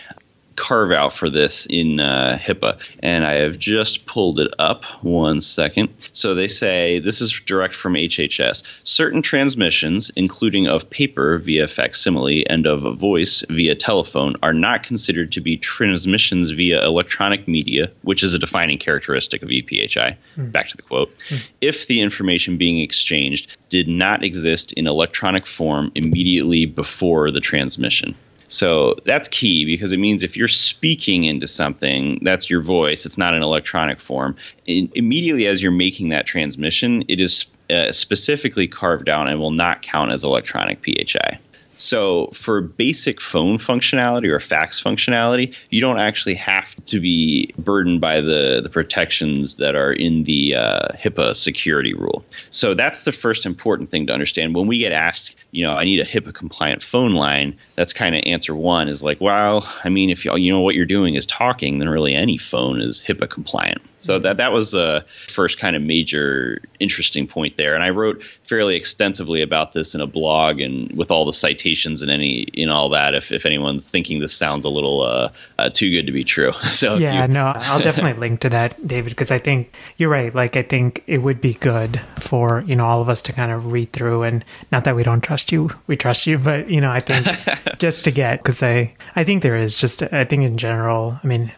carve 0.56 0.92
out 0.92 1.12
for 1.12 1.30
this 1.30 1.66
in 1.66 2.00
uh, 2.00 2.38
HIPAA, 2.40 2.78
and 3.00 3.24
I 3.24 3.34
have 3.34 3.58
just 3.58 4.06
pulled 4.06 4.40
it 4.40 4.52
up. 4.58 4.84
One 5.02 5.40
second. 5.40 5.88
So 6.12 6.34
they 6.34 6.48
say 6.48 6.98
this 6.98 7.20
is 7.20 7.32
direct 7.40 7.74
from 7.74 7.94
HHS. 7.94 8.62
Certain 8.84 9.22
transmissions, 9.22 10.10
including 10.16 10.66
of 10.66 10.88
paper 10.88 11.38
via 11.38 11.68
facsimile 11.68 12.48
and 12.48 12.66
of 12.66 12.98
voice 12.98 13.44
via 13.48 13.74
telephone, 13.74 14.36
are 14.42 14.52
not 14.52 14.82
considered 14.82 15.32
to 15.32 15.40
be 15.40 15.56
transmissions 15.56 16.50
via 16.50 16.84
electronic 16.84 17.48
media, 17.48 17.90
which 18.02 18.22
is 18.22 18.34
a 18.34 18.38
defining 18.38 18.78
characteristic 18.78 19.42
of 19.42 19.48
EPHI. 19.48 20.16
Mm. 20.36 20.52
Back 20.52 20.68
to 20.68 20.76
the 20.76 20.82
quote. 20.82 21.16
Mm. 21.28 21.40
If 21.60 21.86
the 21.86 22.00
information 22.00 22.56
being 22.56 22.80
exchanged 22.80 23.56
did 23.68 23.88
not 23.88 24.22
exist 24.22 24.72
in 24.72 24.86
electronic 24.86 25.46
form 25.46 25.90
immediately 25.94 26.66
before 26.66 27.30
the 27.30 27.40
transmission. 27.40 28.14
So 28.48 28.96
that's 29.04 29.28
key 29.28 29.64
because 29.64 29.92
it 29.92 29.98
means 29.98 30.22
if 30.22 30.36
you're 30.36 30.48
speaking 30.48 31.24
into 31.24 31.46
something, 31.46 32.20
that's 32.22 32.50
your 32.50 32.60
voice. 32.62 33.06
It's 33.06 33.18
not 33.18 33.34
an 33.34 33.42
electronic 33.42 34.00
form. 34.00 34.36
Immediately 34.66 35.46
as 35.46 35.62
you're 35.62 35.72
making 35.72 36.10
that 36.10 36.26
transmission, 36.26 37.04
it 37.08 37.20
is 37.20 37.46
uh, 37.70 37.92
specifically 37.92 38.68
carved 38.68 39.08
out 39.08 39.28
and 39.28 39.40
will 39.40 39.50
not 39.50 39.82
count 39.82 40.12
as 40.12 40.24
electronic 40.24 40.84
PHI. 40.84 41.38
So 41.76 42.28
for 42.34 42.60
basic 42.60 43.20
phone 43.20 43.58
functionality 43.58 44.28
or 44.28 44.40
fax 44.40 44.82
functionality, 44.82 45.54
you 45.70 45.80
don't 45.80 45.98
actually 45.98 46.34
have 46.36 46.74
to 46.86 47.00
be 47.00 47.52
burdened 47.58 48.00
by 48.00 48.20
the, 48.20 48.60
the 48.62 48.68
protections 48.68 49.56
that 49.56 49.74
are 49.74 49.92
in 49.92 50.24
the 50.24 50.54
uh, 50.54 50.88
HIPAA 50.94 51.36
security 51.36 51.94
rule. 51.94 52.24
So 52.50 52.74
that's 52.74 53.04
the 53.04 53.12
first 53.12 53.46
important 53.46 53.90
thing 53.90 54.06
to 54.06 54.12
understand. 54.12 54.54
When 54.54 54.66
we 54.66 54.78
get 54.78 54.92
asked, 54.92 55.34
you 55.50 55.64
know, 55.64 55.72
I 55.72 55.84
need 55.84 56.00
a 56.00 56.04
HIPAA 56.04 56.34
compliant 56.34 56.82
phone 56.82 57.14
line, 57.14 57.58
that's 57.74 57.92
kind 57.92 58.14
of 58.14 58.22
answer 58.26 58.54
one 58.54 58.88
is 58.88 59.02
like, 59.02 59.20
well, 59.20 59.68
I 59.84 59.88
mean, 59.88 60.10
if 60.10 60.24
you, 60.24 60.36
you 60.36 60.52
know 60.52 60.60
what 60.60 60.74
you're 60.74 60.86
doing 60.86 61.14
is 61.14 61.26
talking, 61.26 61.78
then 61.78 61.88
really 61.88 62.14
any 62.14 62.38
phone 62.38 62.80
is 62.80 63.04
HIPAA 63.04 63.28
compliant. 63.28 63.82
So 63.98 64.18
that 64.18 64.36
that 64.36 64.52
was 64.52 64.74
a 64.74 65.04
first 65.28 65.58
kind 65.58 65.74
of 65.74 65.82
major 65.82 66.60
interesting 66.78 67.26
point 67.26 67.56
there. 67.56 67.74
And 67.74 67.82
I 67.82 67.90
wrote 67.90 68.22
fairly 68.44 68.76
extensively 68.76 69.40
about 69.40 69.72
this 69.72 69.94
in 69.94 70.02
a 70.02 70.06
blog 70.06 70.60
and 70.60 70.92
with 70.92 71.10
all 71.10 71.24
the 71.24 71.32
citations 71.32 71.64
and 72.02 72.10
any 72.10 72.42
in 72.54 72.68
all 72.68 72.88
that. 72.90 73.14
If, 73.14 73.32
if 73.32 73.46
anyone's 73.46 73.88
thinking 73.88 74.20
this 74.20 74.34
sounds 74.34 74.64
a 74.64 74.68
little 74.68 75.02
uh, 75.02 75.30
uh, 75.58 75.70
too 75.70 75.90
good 75.90 76.06
to 76.06 76.12
be 76.12 76.24
true, 76.24 76.52
so 76.70 76.96
yeah, 76.96 77.26
you... 77.26 77.32
no, 77.32 77.46
I'll 77.56 77.80
definitely 77.80 78.18
link 78.20 78.40
to 78.40 78.48
that, 78.50 78.86
David, 78.86 79.10
because 79.10 79.30
I 79.30 79.38
think 79.38 79.72
you're 79.96 80.10
right. 80.10 80.34
Like 80.34 80.56
I 80.56 80.62
think 80.62 81.02
it 81.06 81.18
would 81.18 81.40
be 81.40 81.54
good 81.54 82.00
for 82.18 82.62
you 82.66 82.76
know 82.76 82.86
all 82.86 83.02
of 83.02 83.08
us 83.08 83.22
to 83.22 83.32
kind 83.32 83.52
of 83.52 83.72
read 83.72 83.92
through 83.92 84.22
and 84.22 84.44
not 84.70 84.84
that 84.84 84.96
we 84.96 85.02
don't 85.02 85.22
trust 85.22 85.52
you, 85.52 85.70
we 85.86 85.96
trust 85.96 86.26
you, 86.26 86.38
but 86.38 86.70
you 86.70 86.80
know 86.80 86.90
I 86.90 87.00
think 87.00 87.26
just 87.78 88.04
to 88.04 88.10
get 88.10 88.38
because 88.38 88.62
I 88.62 88.94
I 89.16 89.24
think 89.24 89.42
there 89.42 89.56
is 89.56 89.76
just 89.76 90.02
I 90.02 90.24
think 90.24 90.42
in 90.42 90.58
general. 90.58 91.18
I 91.22 91.26
mean 91.26 91.52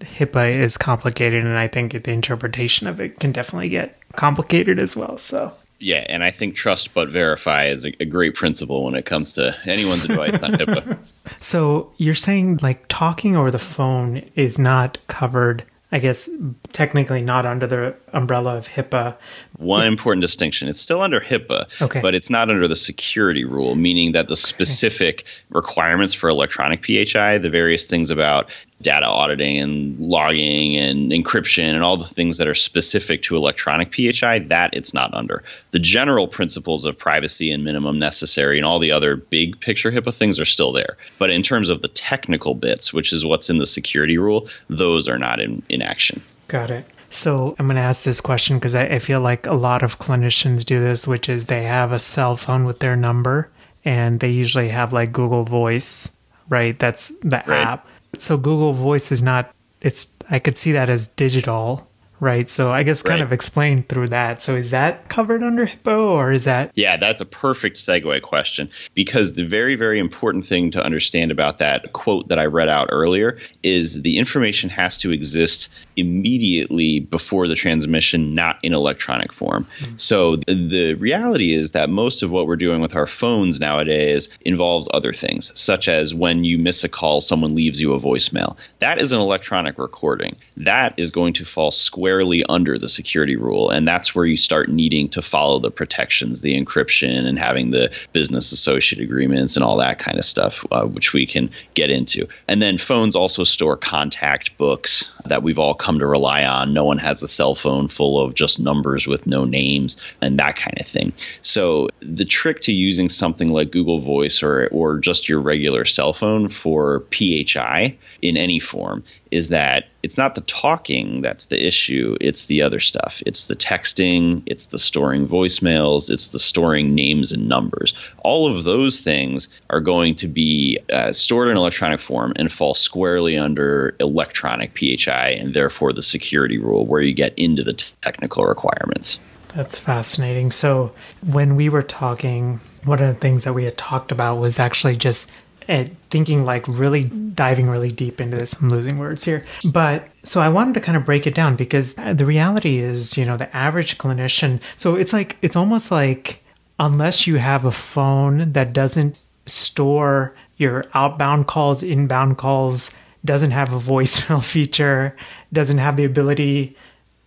HIPAA 0.00 0.56
is 0.56 0.76
complicated, 0.76 1.44
and 1.44 1.56
I 1.56 1.68
think 1.68 1.92
the 1.92 2.10
interpretation 2.10 2.86
of 2.86 3.00
it 3.00 3.18
can 3.18 3.32
definitely 3.32 3.68
get 3.68 3.96
complicated 4.14 4.80
as 4.80 4.96
well. 4.96 5.18
So. 5.18 5.52
Yeah, 5.78 6.06
and 6.08 6.24
I 6.24 6.30
think 6.30 6.56
trust 6.56 6.94
but 6.94 7.08
verify 7.08 7.66
is 7.66 7.84
a, 7.84 7.92
a 8.00 8.06
great 8.06 8.34
principle 8.34 8.84
when 8.84 8.94
it 8.94 9.04
comes 9.04 9.32
to 9.34 9.54
anyone's 9.66 10.04
advice 10.04 10.42
on 10.42 10.52
HIPAA. 10.52 10.98
So 11.38 11.92
you're 11.98 12.14
saying 12.14 12.60
like 12.62 12.86
talking 12.88 13.36
over 13.36 13.50
the 13.50 13.58
phone 13.58 14.18
is 14.34 14.58
not 14.58 14.98
covered 15.06 15.64
I 15.92 15.98
guess 15.98 16.28
technically 16.76 17.22
not 17.22 17.46
under 17.46 17.66
the 17.66 17.96
umbrella 18.12 18.54
of 18.54 18.68
HIPAA. 18.68 19.16
One 19.56 19.86
important 19.86 20.20
distinction: 20.20 20.68
it's 20.68 20.80
still 20.80 21.00
under 21.00 21.20
HIPAA, 21.20 21.64
okay. 21.80 22.02
but 22.02 22.14
it's 22.14 22.28
not 22.28 22.50
under 22.50 22.68
the 22.68 22.76
security 22.76 23.46
rule, 23.46 23.76
meaning 23.76 24.12
that 24.12 24.28
the 24.28 24.36
specific 24.36 25.20
okay. 25.20 25.28
requirements 25.48 26.12
for 26.12 26.28
electronic 26.28 26.84
PHI, 26.84 27.38
the 27.38 27.48
various 27.48 27.86
things 27.86 28.10
about 28.10 28.50
data 28.82 29.06
auditing 29.06 29.58
and 29.58 29.98
logging 29.98 30.76
and 30.76 31.10
encryption 31.12 31.72
and 31.72 31.82
all 31.82 31.96
the 31.96 32.04
things 32.04 32.36
that 32.36 32.46
are 32.46 32.54
specific 32.54 33.22
to 33.22 33.36
electronic 33.36 33.94
PHI, 33.94 34.40
that 34.40 34.74
it's 34.74 34.92
not 34.92 35.14
under. 35.14 35.42
The 35.70 35.78
general 35.78 36.28
principles 36.28 36.84
of 36.84 36.98
privacy 36.98 37.50
and 37.50 37.64
minimum 37.64 37.98
necessary 37.98 38.58
and 38.58 38.66
all 38.66 38.78
the 38.78 38.92
other 38.92 39.16
big 39.16 39.58
picture 39.60 39.90
HIPAA 39.90 40.14
things 40.14 40.38
are 40.38 40.44
still 40.44 40.72
there. 40.72 40.98
But 41.18 41.30
in 41.30 41.42
terms 41.42 41.70
of 41.70 41.80
the 41.80 41.88
technical 41.88 42.54
bits, 42.54 42.92
which 42.92 43.14
is 43.14 43.24
what's 43.24 43.48
in 43.48 43.56
the 43.56 43.66
security 43.66 44.18
rule, 44.18 44.46
those 44.68 45.08
are 45.08 45.18
not 45.18 45.40
in, 45.40 45.62
in 45.70 45.80
action. 45.80 46.20
Got 46.48 46.70
it. 46.70 46.86
So 47.10 47.56
I'm 47.58 47.66
going 47.66 47.76
to 47.76 47.82
ask 47.82 48.02
this 48.02 48.20
question 48.20 48.58
because 48.58 48.74
I, 48.74 48.84
I 48.84 48.98
feel 48.98 49.20
like 49.20 49.46
a 49.46 49.54
lot 49.54 49.82
of 49.82 49.98
clinicians 49.98 50.64
do 50.64 50.80
this, 50.80 51.06
which 51.06 51.28
is 51.28 51.46
they 51.46 51.62
have 51.64 51.92
a 51.92 51.98
cell 51.98 52.36
phone 52.36 52.64
with 52.64 52.80
their 52.80 52.96
number 52.96 53.50
and 53.84 54.20
they 54.20 54.30
usually 54.30 54.68
have 54.68 54.92
like 54.92 55.12
Google 55.12 55.44
Voice, 55.44 56.16
right? 56.48 56.78
That's 56.78 57.10
the 57.20 57.42
right. 57.46 57.66
app 57.66 57.86
so 58.18 58.36
Google 58.36 58.72
Voice 58.72 59.12
is 59.12 59.22
not 59.22 59.54
it's 59.80 60.08
I 60.30 60.38
could 60.38 60.56
see 60.56 60.72
that 60.72 60.90
as 60.90 61.08
digital, 61.08 61.88
right? 62.20 62.48
So 62.48 62.70
I 62.70 62.82
guess 62.82 63.02
kind 63.02 63.20
right. 63.20 63.26
of 63.26 63.32
explain 63.32 63.82
through 63.82 64.08
that. 64.08 64.42
So 64.42 64.54
is 64.54 64.70
that 64.70 65.08
covered 65.08 65.42
under 65.42 65.66
HIPAA 65.66 65.98
or 65.98 66.32
is 66.32 66.44
that 66.44 66.70
Yeah, 66.74 66.96
that's 66.96 67.20
a 67.20 67.26
perfect 67.26 67.76
segue 67.76 68.22
question 68.22 68.70
because 68.94 69.34
the 69.34 69.44
very 69.44 69.76
very 69.76 69.98
important 69.98 70.46
thing 70.46 70.70
to 70.72 70.82
understand 70.82 71.30
about 71.30 71.58
that 71.58 71.92
quote 71.92 72.28
that 72.28 72.38
I 72.38 72.46
read 72.46 72.68
out 72.68 72.88
earlier 72.90 73.38
is 73.62 74.02
the 74.02 74.18
information 74.18 74.70
has 74.70 74.96
to 74.98 75.12
exist 75.12 75.68
immediately 75.96 77.00
before 77.00 77.48
the 77.48 77.54
transmission, 77.54 78.34
not 78.34 78.58
in 78.62 78.72
electronic 78.72 79.32
form. 79.32 79.66
Mm-hmm. 79.80 79.96
So 79.96 80.36
the 80.36 80.94
reality 80.98 81.54
is 81.54 81.72
that 81.72 81.88
most 81.88 82.22
of 82.22 82.30
what 82.30 82.46
we're 82.46 82.56
doing 82.56 82.80
with 82.80 82.94
our 82.94 83.06
phones 83.06 83.60
nowadays 83.60 84.28
involves 84.42 84.88
other 84.92 85.12
things, 85.12 85.52
such 85.58 85.88
as 85.88 86.14
when 86.14 86.44
you 86.44 86.58
miss 86.58 86.84
a 86.84 86.88
call, 86.88 87.20
someone 87.20 87.54
leaves 87.54 87.80
you 87.80 87.94
a 87.94 88.00
voicemail. 88.00 88.56
That 88.78 88.98
is 88.98 89.12
an 89.12 89.20
electronic 89.20 89.78
recording. 89.78 90.36
That 90.56 90.94
is 90.98 91.10
going 91.10 91.34
to 91.34 91.44
fall 91.44 91.70
squarely 92.06 92.44
under 92.48 92.78
the 92.78 92.88
security 92.88 93.34
rule. 93.34 93.68
And 93.68 93.88
that's 93.88 94.14
where 94.14 94.24
you 94.24 94.36
start 94.36 94.68
needing 94.68 95.08
to 95.08 95.22
follow 95.22 95.58
the 95.58 95.72
protections, 95.72 96.40
the 96.40 96.54
encryption, 96.56 97.26
and 97.26 97.36
having 97.36 97.72
the 97.72 97.92
business 98.12 98.52
associate 98.52 99.02
agreements 99.02 99.56
and 99.56 99.64
all 99.64 99.78
that 99.78 99.98
kind 99.98 100.16
of 100.16 100.24
stuff, 100.24 100.64
uh, 100.70 100.84
which 100.84 101.12
we 101.12 101.26
can 101.26 101.50
get 101.74 101.90
into. 101.90 102.28
And 102.46 102.62
then 102.62 102.78
phones 102.78 103.16
also 103.16 103.42
store 103.42 103.76
contact 103.76 104.56
books 104.56 105.10
that 105.24 105.42
we've 105.42 105.58
all 105.58 105.74
come 105.74 105.98
to 105.98 106.06
rely 106.06 106.44
on. 106.44 106.72
No 106.72 106.84
one 106.84 106.98
has 106.98 107.24
a 107.24 107.28
cell 107.28 107.56
phone 107.56 107.88
full 107.88 108.22
of 108.22 108.34
just 108.34 108.60
numbers 108.60 109.08
with 109.08 109.26
no 109.26 109.44
names 109.44 109.96
and 110.20 110.38
that 110.38 110.54
kind 110.54 110.80
of 110.80 110.86
thing. 110.86 111.12
So 111.42 111.88
the 111.98 112.24
trick 112.24 112.60
to 112.62 112.72
using 112.72 113.08
something 113.08 113.48
like 113.48 113.72
Google 113.72 113.98
Voice 113.98 114.44
or 114.44 114.68
or 114.68 115.00
just 115.00 115.28
your 115.28 115.40
regular 115.40 115.84
cell 115.84 116.12
phone 116.12 116.50
for 116.50 117.02
PHI 117.10 117.96
in 118.22 118.36
any 118.36 118.60
form 118.60 119.02
is 119.30 119.48
that 119.48 119.88
it's 120.02 120.16
not 120.16 120.34
the 120.34 120.40
talking 120.42 121.20
that's 121.20 121.44
the 121.44 121.66
issue, 121.66 122.16
it's 122.20 122.46
the 122.46 122.62
other 122.62 122.80
stuff. 122.80 123.22
It's 123.26 123.46
the 123.46 123.56
texting, 123.56 124.42
it's 124.46 124.66
the 124.66 124.78
storing 124.78 125.26
voicemails, 125.26 126.10
it's 126.10 126.28
the 126.28 126.38
storing 126.38 126.94
names 126.94 127.32
and 127.32 127.48
numbers. 127.48 127.92
All 128.18 128.46
of 128.50 128.64
those 128.64 129.00
things 129.00 129.48
are 129.70 129.80
going 129.80 130.14
to 130.16 130.28
be 130.28 130.78
uh, 130.92 131.12
stored 131.12 131.48
in 131.48 131.56
electronic 131.56 132.00
form 132.00 132.32
and 132.36 132.52
fall 132.52 132.74
squarely 132.74 133.36
under 133.36 133.96
electronic 134.00 134.78
PHI 134.78 135.30
and 135.30 135.54
therefore 135.54 135.92
the 135.92 136.02
security 136.02 136.58
rule 136.58 136.86
where 136.86 137.02
you 137.02 137.14
get 137.14 137.34
into 137.36 137.64
the 137.64 137.74
t- 137.74 137.86
technical 138.02 138.44
requirements. 138.44 139.18
That's 139.54 139.78
fascinating. 139.78 140.50
So, 140.50 140.92
when 141.24 141.56
we 141.56 141.70
were 141.70 141.82
talking, 141.82 142.60
one 142.84 143.00
of 143.00 143.08
the 143.08 143.18
things 143.18 143.44
that 143.44 143.54
we 143.54 143.64
had 143.64 143.78
talked 143.78 144.12
about 144.12 144.36
was 144.36 144.58
actually 144.58 144.96
just 144.96 145.30
at 145.68 145.90
thinking 146.10 146.44
like 146.44 146.66
really 146.68 147.04
diving 147.04 147.68
really 147.68 147.90
deep 147.90 148.20
into 148.20 148.36
this. 148.36 148.60
I'm 148.60 148.68
losing 148.68 148.98
words 148.98 149.24
here. 149.24 149.44
But 149.64 150.08
so 150.22 150.40
I 150.40 150.48
wanted 150.48 150.74
to 150.74 150.80
kind 150.80 150.96
of 150.96 151.04
break 151.04 151.26
it 151.26 151.34
down 151.34 151.56
because 151.56 151.94
the 151.94 152.24
reality 152.26 152.78
is, 152.78 153.16
you 153.16 153.24
know, 153.24 153.36
the 153.36 153.54
average 153.54 153.98
clinician, 153.98 154.60
so 154.76 154.94
it's 154.94 155.12
like, 155.12 155.36
it's 155.42 155.56
almost 155.56 155.90
like 155.90 156.42
unless 156.78 157.26
you 157.26 157.36
have 157.36 157.64
a 157.64 157.72
phone 157.72 158.52
that 158.52 158.72
doesn't 158.72 159.20
store 159.46 160.34
your 160.56 160.84
outbound 160.94 161.46
calls, 161.46 161.82
inbound 161.82 162.38
calls, 162.38 162.90
doesn't 163.24 163.50
have 163.50 163.72
a 163.72 163.80
voicemail 163.80 164.42
feature, 164.52 165.16
doesn't 165.52 165.78
have 165.78 165.96
the 165.96 166.04
ability 166.04 166.76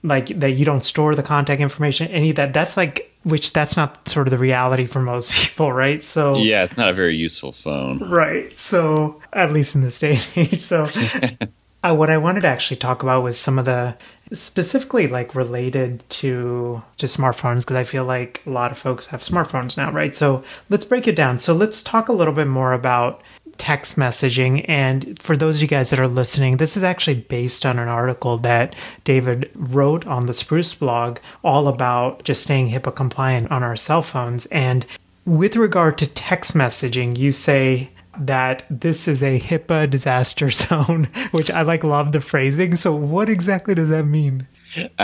like 0.01 0.27
that 0.39 0.51
you 0.51 0.63
don't 0.63 0.84
store 0.84 1.13
the 1.13 1.24
contact 1.24 1.60
information, 1.60 2.08
any 2.08 2.29
of 2.29 2.38
that. 2.38 2.53
That's 2.53 2.77
like 2.77 3.13
which 3.29 3.53
that's 3.53 3.77
not 3.77 4.07
sort 4.07 4.27
of 4.27 4.31
the 4.31 4.38
reality 4.38 4.86
for 4.86 5.00
most 5.00 5.31
people, 5.33 5.71
right? 5.71 6.03
So 6.03 6.38
yeah, 6.38 6.63
it's 6.63 6.77
not 6.77 6.89
a 6.89 6.93
very 6.93 7.15
useful 7.15 7.51
phone, 7.51 8.00
right? 8.09 8.55
So 8.57 9.21
at 9.33 9.51
least 9.51 9.75
in 9.75 9.81
this 9.81 10.00
day 10.00 10.15
and 10.15 10.27
age, 10.53 10.59
so. 10.59 10.88
uh, 11.83 11.95
what 11.95 12.09
I 12.09 12.17
wanted 12.17 12.41
to 12.41 12.48
actually 12.48 12.77
talk 12.77 13.03
about 13.03 13.24
was 13.24 13.38
some 13.39 13.57
of 13.57 13.65
the 13.65 13.95
specifically 14.31 15.07
like 15.07 15.33
related 15.33 16.07
to 16.09 16.83
to 16.98 17.05
smartphones 17.07 17.62
because 17.62 17.77
I 17.77 17.83
feel 17.83 18.05
like 18.05 18.43
a 18.45 18.50
lot 18.50 18.71
of 18.71 18.77
folks 18.77 19.07
have 19.07 19.21
smartphones 19.21 19.77
now, 19.77 19.91
right? 19.91 20.15
So 20.15 20.43
let's 20.69 20.86
break 20.86 21.07
it 21.07 21.15
down. 21.15 21.39
So 21.39 21.53
let's 21.53 21.81
talk 21.83 22.09
a 22.09 22.13
little 22.13 22.33
bit 22.33 22.48
more 22.48 22.74
about 22.74 23.21
text 23.59 23.97
messaging. 23.97 24.65
And 24.67 25.21
for 25.21 25.37
those 25.37 25.57
of 25.57 25.61
you 25.61 25.67
guys 25.67 25.91
that 25.91 25.99
are 25.99 26.07
listening, 26.07 26.57
this 26.57 26.75
is 26.75 26.81
actually 26.81 27.15
based 27.15 27.65
on 27.65 27.77
an 27.77 27.87
article 27.87 28.37
that 28.39 28.75
David 29.03 29.51
wrote 29.53 30.07
on 30.07 30.25
the 30.25 30.33
Spruce 30.33 30.73
blog 30.73 31.19
all 31.43 31.67
about 31.67 32.23
just 32.23 32.41
staying 32.41 32.71
HIPAA 32.71 32.95
compliant 32.95 33.51
on 33.51 33.61
our 33.61 33.75
cell 33.75 34.01
phones. 34.01 34.47
And 34.47 34.85
with 35.25 35.55
regard 35.55 35.99
to 35.99 36.07
text 36.07 36.55
messaging, 36.55 37.17
you 37.17 37.31
say 37.31 37.91
that 38.17 38.63
this 38.69 39.07
is 39.07 39.21
a 39.21 39.39
HIPAA 39.39 39.89
disaster 39.89 40.49
zone, 40.51 41.07
which 41.31 41.51
I 41.51 41.61
like 41.61 41.83
love 41.83 42.11
the 42.11 42.21
phrasing. 42.21 42.75
So 42.75 42.95
what 42.95 43.29
exactly 43.29 43.75
does 43.75 43.89
that 43.89 44.05
mean? 44.05 44.47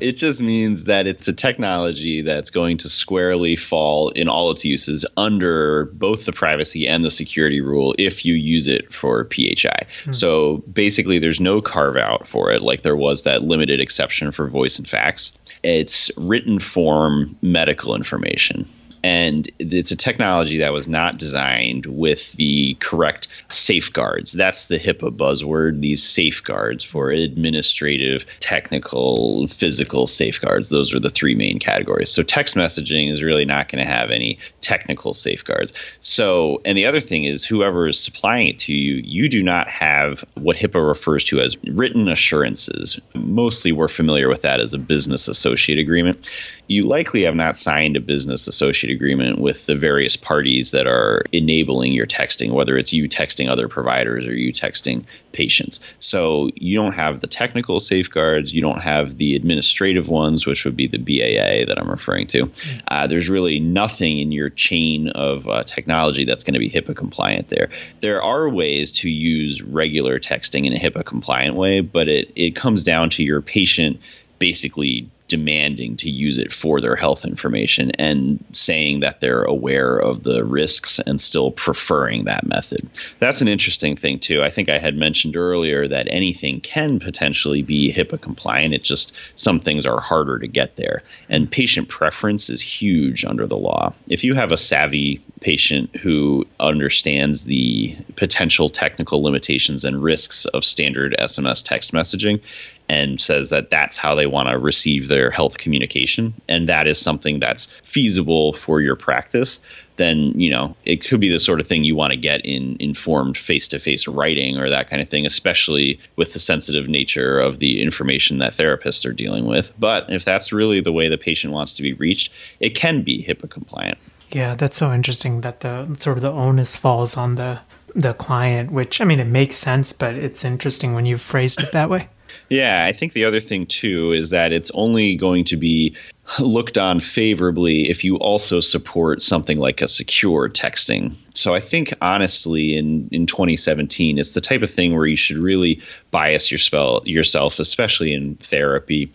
it 0.00 0.12
just 0.12 0.40
means 0.40 0.84
that 0.84 1.06
it's 1.06 1.28
a 1.28 1.32
technology 1.32 2.22
that's 2.22 2.50
going 2.50 2.78
to 2.78 2.88
squarely 2.88 3.56
fall 3.56 4.10
in 4.10 4.28
all 4.28 4.50
its 4.50 4.64
uses 4.64 5.04
under 5.16 5.86
both 5.86 6.24
the 6.24 6.32
privacy 6.32 6.86
and 6.88 7.04
the 7.04 7.10
security 7.10 7.60
rule 7.60 7.94
if 7.98 8.24
you 8.24 8.34
use 8.34 8.66
it 8.66 8.92
for 8.92 9.28
PHI. 9.30 9.86
Hmm. 10.04 10.12
So 10.12 10.58
basically, 10.58 11.18
there's 11.18 11.40
no 11.40 11.60
carve 11.60 11.96
out 11.96 12.26
for 12.26 12.50
it, 12.50 12.62
like 12.62 12.82
there 12.82 12.96
was 12.96 13.24
that 13.24 13.42
limited 13.42 13.80
exception 13.80 14.32
for 14.32 14.48
voice 14.48 14.78
and 14.78 14.88
fax. 14.88 15.32
It's 15.62 16.10
written 16.16 16.58
form 16.58 17.36
medical 17.42 17.94
information 17.94 18.68
and 19.06 19.48
it's 19.60 19.92
a 19.92 19.96
technology 19.96 20.58
that 20.58 20.72
was 20.72 20.88
not 20.88 21.16
designed 21.16 21.86
with 21.86 22.32
the 22.32 22.74
correct 22.80 23.28
safeguards. 23.50 24.32
That's 24.32 24.66
the 24.66 24.80
HIPAA 24.80 25.16
buzzword, 25.16 25.80
these 25.80 26.02
safeguards 26.02 26.82
for 26.82 27.10
administrative, 27.10 28.26
technical, 28.40 29.46
physical 29.46 30.08
safeguards. 30.08 30.70
Those 30.70 30.92
are 30.92 30.98
the 30.98 31.08
three 31.08 31.36
main 31.36 31.60
categories. 31.60 32.10
So 32.10 32.24
text 32.24 32.56
messaging 32.56 33.12
is 33.12 33.22
really 33.22 33.44
not 33.44 33.68
going 33.68 33.86
to 33.86 33.88
have 33.88 34.10
any 34.10 34.40
technical 34.66 35.14
safeguards. 35.14 35.72
So, 36.00 36.60
and 36.64 36.76
the 36.76 36.86
other 36.86 37.00
thing 37.00 37.22
is 37.22 37.44
whoever 37.44 37.86
is 37.86 38.00
supplying 38.00 38.48
it 38.48 38.58
to 38.60 38.72
you, 38.72 38.96
you 38.96 39.28
do 39.28 39.40
not 39.40 39.68
have 39.68 40.24
what 40.34 40.56
HIPAA 40.56 40.84
refers 40.84 41.22
to 41.24 41.40
as 41.40 41.56
written 41.64 42.08
assurances. 42.08 42.98
Mostly 43.14 43.70
we're 43.70 43.86
familiar 43.86 44.28
with 44.28 44.42
that 44.42 44.58
as 44.58 44.74
a 44.74 44.78
business 44.78 45.28
associate 45.28 45.78
agreement 45.78 46.28
you 46.68 46.86
likely 46.86 47.22
have 47.22 47.34
not 47.34 47.56
signed 47.56 47.96
a 47.96 48.00
business 48.00 48.48
associate 48.48 48.92
agreement 48.92 49.38
with 49.38 49.66
the 49.66 49.74
various 49.74 50.16
parties 50.16 50.72
that 50.72 50.86
are 50.86 51.22
enabling 51.32 51.92
your 51.92 52.06
texting, 52.06 52.52
whether 52.52 52.76
it's 52.76 52.92
you 52.92 53.08
texting 53.08 53.48
other 53.48 53.68
providers 53.68 54.26
or 54.26 54.34
you 54.34 54.52
texting 54.52 55.04
patients. 55.32 55.80
So 56.00 56.50
you 56.54 56.76
don't 56.76 56.94
have 56.94 57.20
the 57.20 57.26
technical 57.26 57.78
safeguards, 57.78 58.52
you 58.52 58.60
don't 58.60 58.80
have 58.80 59.18
the 59.18 59.36
administrative 59.36 60.08
ones, 60.08 60.46
which 60.46 60.64
would 60.64 60.76
be 60.76 60.88
the 60.88 60.98
BAA 60.98 61.66
that 61.66 61.78
I'm 61.78 61.90
referring 61.90 62.26
to. 62.28 62.50
Uh, 62.88 63.06
there's 63.06 63.28
really 63.28 63.60
nothing 63.60 64.18
in 64.18 64.32
your 64.32 64.50
chain 64.56 65.08
of 65.08 65.48
uh, 65.48 65.62
technology 65.64 66.24
that's 66.24 66.44
going 66.44 66.54
to 66.54 66.60
be 66.60 66.70
HIPAA 66.70 66.96
compliant 66.96 67.48
there. 67.48 67.70
There 68.00 68.22
are 68.22 68.48
ways 68.48 68.90
to 68.92 69.10
use 69.10 69.62
regular 69.62 70.18
texting 70.18 70.66
in 70.66 70.72
a 70.72 70.78
HIPAA 70.78 71.04
compliant 71.04 71.54
way, 71.54 71.80
but 71.80 72.08
it, 72.08 72.32
it 72.34 72.56
comes 72.56 72.82
down 72.82 73.10
to 73.10 73.22
your 73.22 73.42
patient 73.42 74.00
basically 74.38 75.08
demanding 75.28 75.96
to 75.96 76.10
use 76.10 76.38
it 76.38 76.52
for 76.52 76.80
their 76.80 76.96
health 76.96 77.24
information 77.24 77.90
and 77.92 78.44
saying 78.52 79.00
that 79.00 79.20
they're 79.20 79.42
aware 79.42 79.96
of 79.96 80.22
the 80.22 80.44
risks 80.44 80.98
and 80.98 81.20
still 81.20 81.50
preferring 81.50 82.24
that 82.24 82.46
method. 82.46 82.88
That's 83.18 83.40
an 83.40 83.48
interesting 83.48 83.96
thing, 83.96 84.20
too. 84.20 84.42
I 84.42 84.50
think 84.50 84.68
I 84.68 84.78
had 84.78 84.96
mentioned 84.96 85.36
earlier 85.36 85.88
that 85.88 86.08
anything 86.10 86.60
can 86.60 87.00
potentially 87.00 87.62
be 87.62 87.92
HIPAA 87.92 88.20
compliant. 88.20 88.74
It's 88.74 88.88
just 88.88 89.12
some 89.34 89.60
things 89.60 89.86
are 89.86 90.00
harder 90.00 90.38
to 90.38 90.46
get 90.46 90.76
there. 90.76 91.02
And 91.28 91.50
patient 91.50 91.88
preference 91.88 92.48
is 92.50 92.60
huge 92.60 93.24
under 93.24 93.46
the 93.46 93.56
law. 93.56 93.94
If 94.08 94.24
you 94.24 94.34
have 94.34 94.52
a 94.52 94.56
savvy 94.56 95.22
patient 95.40 95.94
who 95.96 96.46
understands 96.58 97.44
the 97.44 97.96
potential 98.16 98.68
technical 98.68 99.22
limitations 99.22 99.84
and 99.84 100.02
risks 100.02 100.44
of 100.46 100.64
standard 100.64 101.14
SMS 101.18 101.64
text 101.64 101.92
messaging, 101.92 102.40
and 102.88 103.20
says 103.20 103.50
that 103.50 103.70
that's 103.70 103.96
how 103.96 104.14
they 104.14 104.26
want 104.26 104.48
to 104.48 104.58
receive 104.58 105.08
their 105.08 105.30
health 105.30 105.58
communication 105.58 106.34
and 106.48 106.68
that 106.68 106.86
is 106.86 107.00
something 107.00 107.40
that's 107.40 107.66
feasible 107.84 108.52
for 108.52 108.80
your 108.80 108.96
practice 108.96 109.60
then 109.96 110.38
you 110.38 110.50
know 110.50 110.76
it 110.84 111.04
could 111.04 111.20
be 111.20 111.30
the 111.30 111.40
sort 111.40 111.60
of 111.60 111.66
thing 111.66 111.84
you 111.84 111.96
want 111.96 112.12
to 112.12 112.16
get 112.16 112.44
in 112.44 112.76
informed 112.80 113.36
face-to-face 113.36 114.06
writing 114.06 114.56
or 114.56 114.70
that 114.70 114.88
kind 114.88 115.02
of 115.02 115.08
thing 115.08 115.26
especially 115.26 115.98
with 116.16 116.32
the 116.32 116.38
sensitive 116.38 116.88
nature 116.88 117.38
of 117.38 117.58
the 117.58 117.82
information 117.82 118.38
that 118.38 118.52
therapists 118.52 119.04
are 119.06 119.12
dealing 119.12 119.46
with. 119.46 119.72
But 119.78 120.10
if 120.10 120.24
that's 120.24 120.52
really 120.52 120.80
the 120.80 120.92
way 120.92 121.08
the 121.08 121.18
patient 121.18 121.52
wants 121.52 121.72
to 121.74 121.82
be 121.82 121.94
reached 121.94 122.32
it 122.60 122.70
can 122.70 123.02
be 123.02 123.24
HIPAA 123.24 123.50
compliant. 123.50 123.98
Yeah 124.30 124.54
that's 124.54 124.76
so 124.76 124.92
interesting 124.92 125.40
that 125.40 125.60
the 125.60 125.96
sort 125.98 126.18
of 126.18 126.22
the 126.22 126.32
onus 126.32 126.76
falls 126.76 127.16
on 127.16 127.34
the 127.36 127.60
the 127.94 128.12
client 128.12 128.70
which 128.70 129.00
i 129.00 129.04
mean 129.04 129.18
it 129.18 129.26
makes 129.26 129.56
sense 129.56 129.90
but 129.92 130.14
it's 130.14 130.44
interesting 130.44 130.92
when 130.92 131.06
you've 131.06 131.22
phrased 131.22 131.62
it 131.62 131.72
that 131.72 131.88
way 131.88 132.08
yeah, 132.48 132.84
I 132.84 132.92
think 132.92 133.12
the 133.12 133.24
other 133.24 133.40
thing 133.40 133.66
too 133.66 134.12
is 134.12 134.30
that 134.30 134.52
it's 134.52 134.70
only 134.72 135.16
going 135.16 135.44
to 135.46 135.56
be 135.56 135.96
looked 136.38 136.76
on 136.78 137.00
favorably 137.00 137.88
if 137.88 138.04
you 138.04 138.16
also 138.16 138.60
support 138.60 139.22
something 139.22 139.58
like 139.58 139.80
a 139.80 139.88
secure 139.88 140.48
texting. 140.48 141.14
So 141.34 141.54
I 141.54 141.60
think 141.60 141.94
honestly 142.00 142.76
in 142.76 143.08
in 143.12 143.26
2017 143.26 144.18
it's 144.18 144.32
the 144.32 144.40
type 144.40 144.62
of 144.62 144.70
thing 144.70 144.94
where 144.94 145.06
you 145.06 145.16
should 145.16 145.38
really 145.38 145.82
bias 146.10 146.50
your 146.50 146.58
spell, 146.58 147.02
yourself 147.04 147.58
especially 147.58 148.12
in 148.12 148.36
therapy 148.36 149.12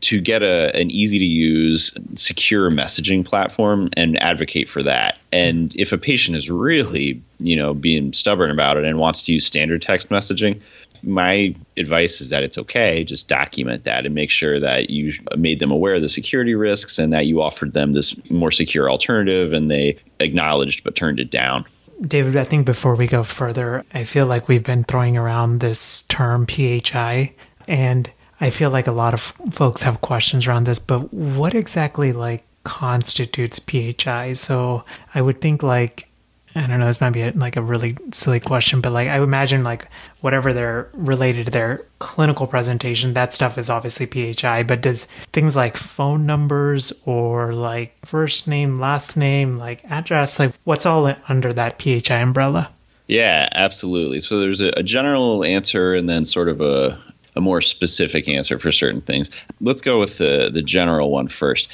to 0.00 0.20
get 0.20 0.42
a 0.42 0.74
an 0.74 0.90
easy 0.90 1.18
to 1.18 1.24
use 1.24 1.92
secure 2.14 2.70
messaging 2.70 3.24
platform 3.24 3.90
and 3.96 4.20
advocate 4.22 4.68
for 4.68 4.82
that. 4.82 5.18
And 5.32 5.74
if 5.76 5.92
a 5.92 5.98
patient 5.98 6.36
is 6.36 6.50
really, 6.50 7.22
you 7.38 7.56
know, 7.56 7.74
being 7.74 8.12
stubborn 8.12 8.50
about 8.50 8.76
it 8.76 8.84
and 8.84 8.98
wants 8.98 9.22
to 9.22 9.32
use 9.32 9.46
standard 9.46 9.82
text 9.82 10.08
messaging, 10.08 10.60
my 11.02 11.54
advice 11.76 12.20
is 12.20 12.30
that 12.30 12.42
it's 12.42 12.58
okay. 12.58 13.04
Just 13.04 13.28
document 13.28 13.84
that 13.84 14.06
and 14.06 14.14
make 14.14 14.30
sure 14.30 14.60
that 14.60 14.90
you 14.90 15.12
made 15.36 15.58
them 15.58 15.70
aware 15.70 15.94
of 15.94 16.02
the 16.02 16.08
security 16.08 16.54
risks 16.54 16.98
and 16.98 17.12
that 17.12 17.26
you 17.26 17.40
offered 17.40 17.72
them 17.72 17.92
this 17.92 18.14
more 18.30 18.50
secure 18.50 18.90
alternative 18.90 19.52
and 19.52 19.70
they 19.70 19.96
acknowledged 20.20 20.84
but 20.84 20.96
turned 20.96 21.20
it 21.20 21.30
down. 21.30 21.64
David, 22.02 22.36
I 22.36 22.44
think 22.44 22.64
before 22.64 22.94
we 22.94 23.06
go 23.06 23.22
further, 23.22 23.84
I 23.92 24.04
feel 24.04 24.26
like 24.26 24.48
we've 24.48 24.64
been 24.64 24.84
throwing 24.84 25.16
around 25.16 25.60
this 25.60 26.02
term 26.02 26.46
PHI 26.46 27.34
and 27.68 28.10
I 28.40 28.50
feel 28.50 28.70
like 28.70 28.86
a 28.86 28.92
lot 28.92 29.12
of 29.12 29.20
folks 29.50 29.82
have 29.82 30.00
questions 30.00 30.46
around 30.46 30.64
this, 30.64 30.78
but 30.78 31.12
what 31.12 31.54
exactly 31.54 32.12
like 32.12 32.44
constitutes 32.64 33.58
PHI? 33.58 34.32
So 34.32 34.84
I 35.14 35.20
would 35.20 35.40
think 35.40 35.62
like 35.62 36.09
I 36.54 36.66
don't 36.66 36.80
know, 36.80 36.86
this 36.86 37.00
might 37.00 37.10
be 37.10 37.22
a, 37.22 37.32
like 37.32 37.56
a 37.56 37.62
really 37.62 37.96
silly 38.12 38.40
question, 38.40 38.80
but 38.80 38.92
like 38.92 39.08
I 39.08 39.18
imagine 39.18 39.62
like 39.62 39.86
whatever 40.20 40.52
they're 40.52 40.88
related 40.94 41.46
to 41.46 41.50
their 41.52 41.82
clinical 42.00 42.46
presentation, 42.46 43.14
that 43.14 43.34
stuff 43.34 43.56
is 43.56 43.70
obviously 43.70 44.06
PHI, 44.06 44.64
but 44.64 44.80
does 44.80 45.04
things 45.32 45.54
like 45.54 45.76
phone 45.76 46.26
numbers 46.26 46.92
or 47.04 47.52
like 47.52 47.94
first 48.04 48.48
name, 48.48 48.80
last 48.80 49.16
name, 49.16 49.52
like 49.52 49.84
address, 49.90 50.38
like 50.38 50.52
what's 50.64 50.86
all 50.86 51.14
under 51.28 51.52
that 51.52 51.80
PHI 51.80 52.16
umbrella? 52.16 52.70
Yeah, 53.06 53.48
absolutely. 53.52 54.20
So 54.20 54.38
there's 54.38 54.60
a, 54.60 54.68
a 54.76 54.82
general 54.82 55.44
answer 55.44 55.94
and 55.94 56.08
then 56.08 56.24
sort 56.24 56.48
of 56.48 56.60
a, 56.60 57.00
a 57.36 57.40
more 57.40 57.60
specific 57.60 58.28
answer 58.28 58.58
for 58.58 58.72
certain 58.72 59.00
things. 59.00 59.30
Let's 59.60 59.82
go 59.82 59.98
with 60.00 60.18
the, 60.18 60.50
the 60.52 60.62
general 60.62 61.10
one 61.10 61.28
first. 61.28 61.68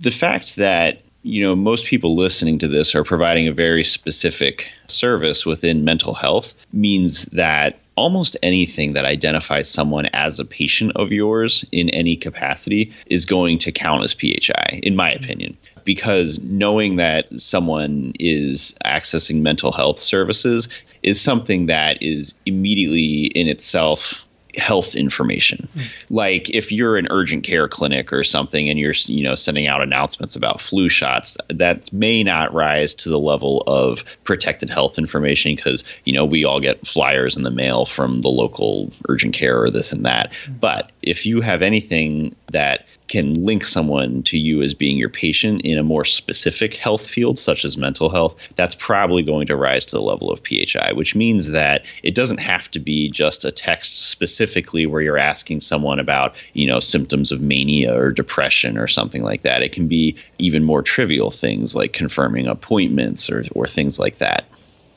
The 0.00 0.10
fact 0.10 0.56
that 0.56 1.02
you 1.26 1.42
know, 1.42 1.56
most 1.56 1.86
people 1.86 2.14
listening 2.14 2.60
to 2.60 2.68
this 2.68 2.94
are 2.94 3.02
providing 3.02 3.48
a 3.48 3.52
very 3.52 3.82
specific 3.82 4.70
service 4.86 5.44
within 5.44 5.84
mental 5.84 6.14
health 6.14 6.54
means 6.72 7.24
that 7.26 7.80
almost 7.96 8.36
anything 8.44 8.92
that 8.92 9.04
identifies 9.04 9.68
someone 9.68 10.06
as 10.12 10.38
a 10.38 10.44
patient 10.44 10.92
of 10.94 11.10
yours 11.10 11.64
in 11.72 11.90
any 11.90 12.14
capacity 12.14 12.92
is 13.06 13.26
going 13.26 13.58
to 13.58 13.72
count 13.72 14.04
as 14.04 14.12
PHI, 14.12 14.80
in 14.84 14.94
my 14.94 15.10
mm-hmm. 15.10 15.24
opinion. 15.24 15.56
Because 15.82 16.38
knowing 16.38 16.96
that 16.96 17.26
someone 17.40 18.12
is 18.20 18.76
accessing 18.84 19.40
mental 19.40 19.72
health 19.72 19.98
services 19.98 20.68
is 21.02 21.20
something 21.20 21.66
that 21.66 22.00
is 22.02 22.34
immediately 22.44 23.26
in 23.26 23.48
itself 23.48 24.25
health 24.56 24.94
information. 24.94 25.68
Mm. 25.74 25.86
Like 26.10 26.50
if 26.50 26.72
you're 26.72 26.96
an 26.96 27.08
urgent 27.10 27.44
care 27.44 27.68
clinic 27.68 28.12
or 28.12 28.24
something 28.24 28.68
and 28.68 28.78
you're 28.78 28.94
you 29.06 29.22
know 29.22 29.34
sending 29.34 29.66
out 29.66 29.82
announcements 29.82 30.36
about 30.36 30.60
flu 30.60 30.88
shots, 30.88 31.36
that 31.48 31.92
may 31.92 32.22
not 32.22 32.54
rise 32.54 32.94
to 32.94 33.10
the 33.10 33.18
level 33.18 33.62
of 33.66 34.04
protected 34.24 34.70
health 34.70 34.98
information 34.98 35.54
because 35.54 35.84
you 36.04 36.12
know 36.12 36.24
we 36.24 36.44
all 36.44 36.60
get 36.60 36.86
flyers 36.86 37.36
in 37.36 37.42
the 37.42 37.50
mail 37.50 37.86
from 37.86 38.20
the 38.22 38.28
local 38.28 38.90
urgent 39.08 39.34
care 39.34 39.62
or 39.62 39.70
this 39.70 39.92
and 39.92 40.06
that. 40.06 40.32
Mm. 40.46 40.60
But 40.60 40.90
if 41.06 41.24
you 41.24 41.40
have 41.40 41.62
anything 41.62 42.34
that 42.50 42.84
can 43.08 43.44
link 43.44 43.64
someone 43.64 44.24
to 44.24 44.36
you 44.36 44.62
as 44.62 44.74
being 44.74 44.96
your 44.96 45.08
patient 45.08 45.62
in 45.62 45.78
a 45.78 45.84
more 45.84 46.04
specific 46.04 46.76
health 46.76 47.06
field, 47.06 47.38
such 47.38 47.64
as 47.64 47.76
mental 47.76 48.10
health, 48.10 48.36
that's 48.56 48.74
probably 48.74 49.22
going 49.22 49.46
to 49.46 49.54
rise 49.54 49.84
to 49.84 49.92
the 49.92 50.02
level 50.02 50.30
of 50.30 50.42
PHI, 50.44 50.92
which 50.92 51.14
means 51.14 51.48
that 51.50 51.84
it 52.02 52.16
doesn't 52.16 52.38
have 52.38 52.68
to 52.72 52.80
be 52.80 53.08
just 53.08 53.44
a 53.44 53.52
text 53.52 54.08
specifically 54.08 54.86
where 54.86 55.00
you're 55.00 55.16
asking 55.16 55.60
someone 55.60 56.00
about, 56.00 56.34
you 56.52 56.66
know, 56.66 56.80
symptoms 56.80 57.30
of 57.30 57.40
mania 57.40 57.96
or 57.96 58.10
depression 58.10 58.76
or 58.76 58.88
something 58.88 59.22
like 59.22 59.42
that. 59.42 59.62
It 59.62 59.72
can 59.72 59.86
be 59.86 60.16
even 60.38 60.64
more 60.64 60.82
trivial 60.82 61.30
things 61.30 61.76
like 61.76 61.92
confirming 61.92 62.48
appointments 62.48 63.30
or, 63.30 63.44
or 63.54 63.68
things 63.68 64.00
like 64.00 64.18
that. 64.18 64.46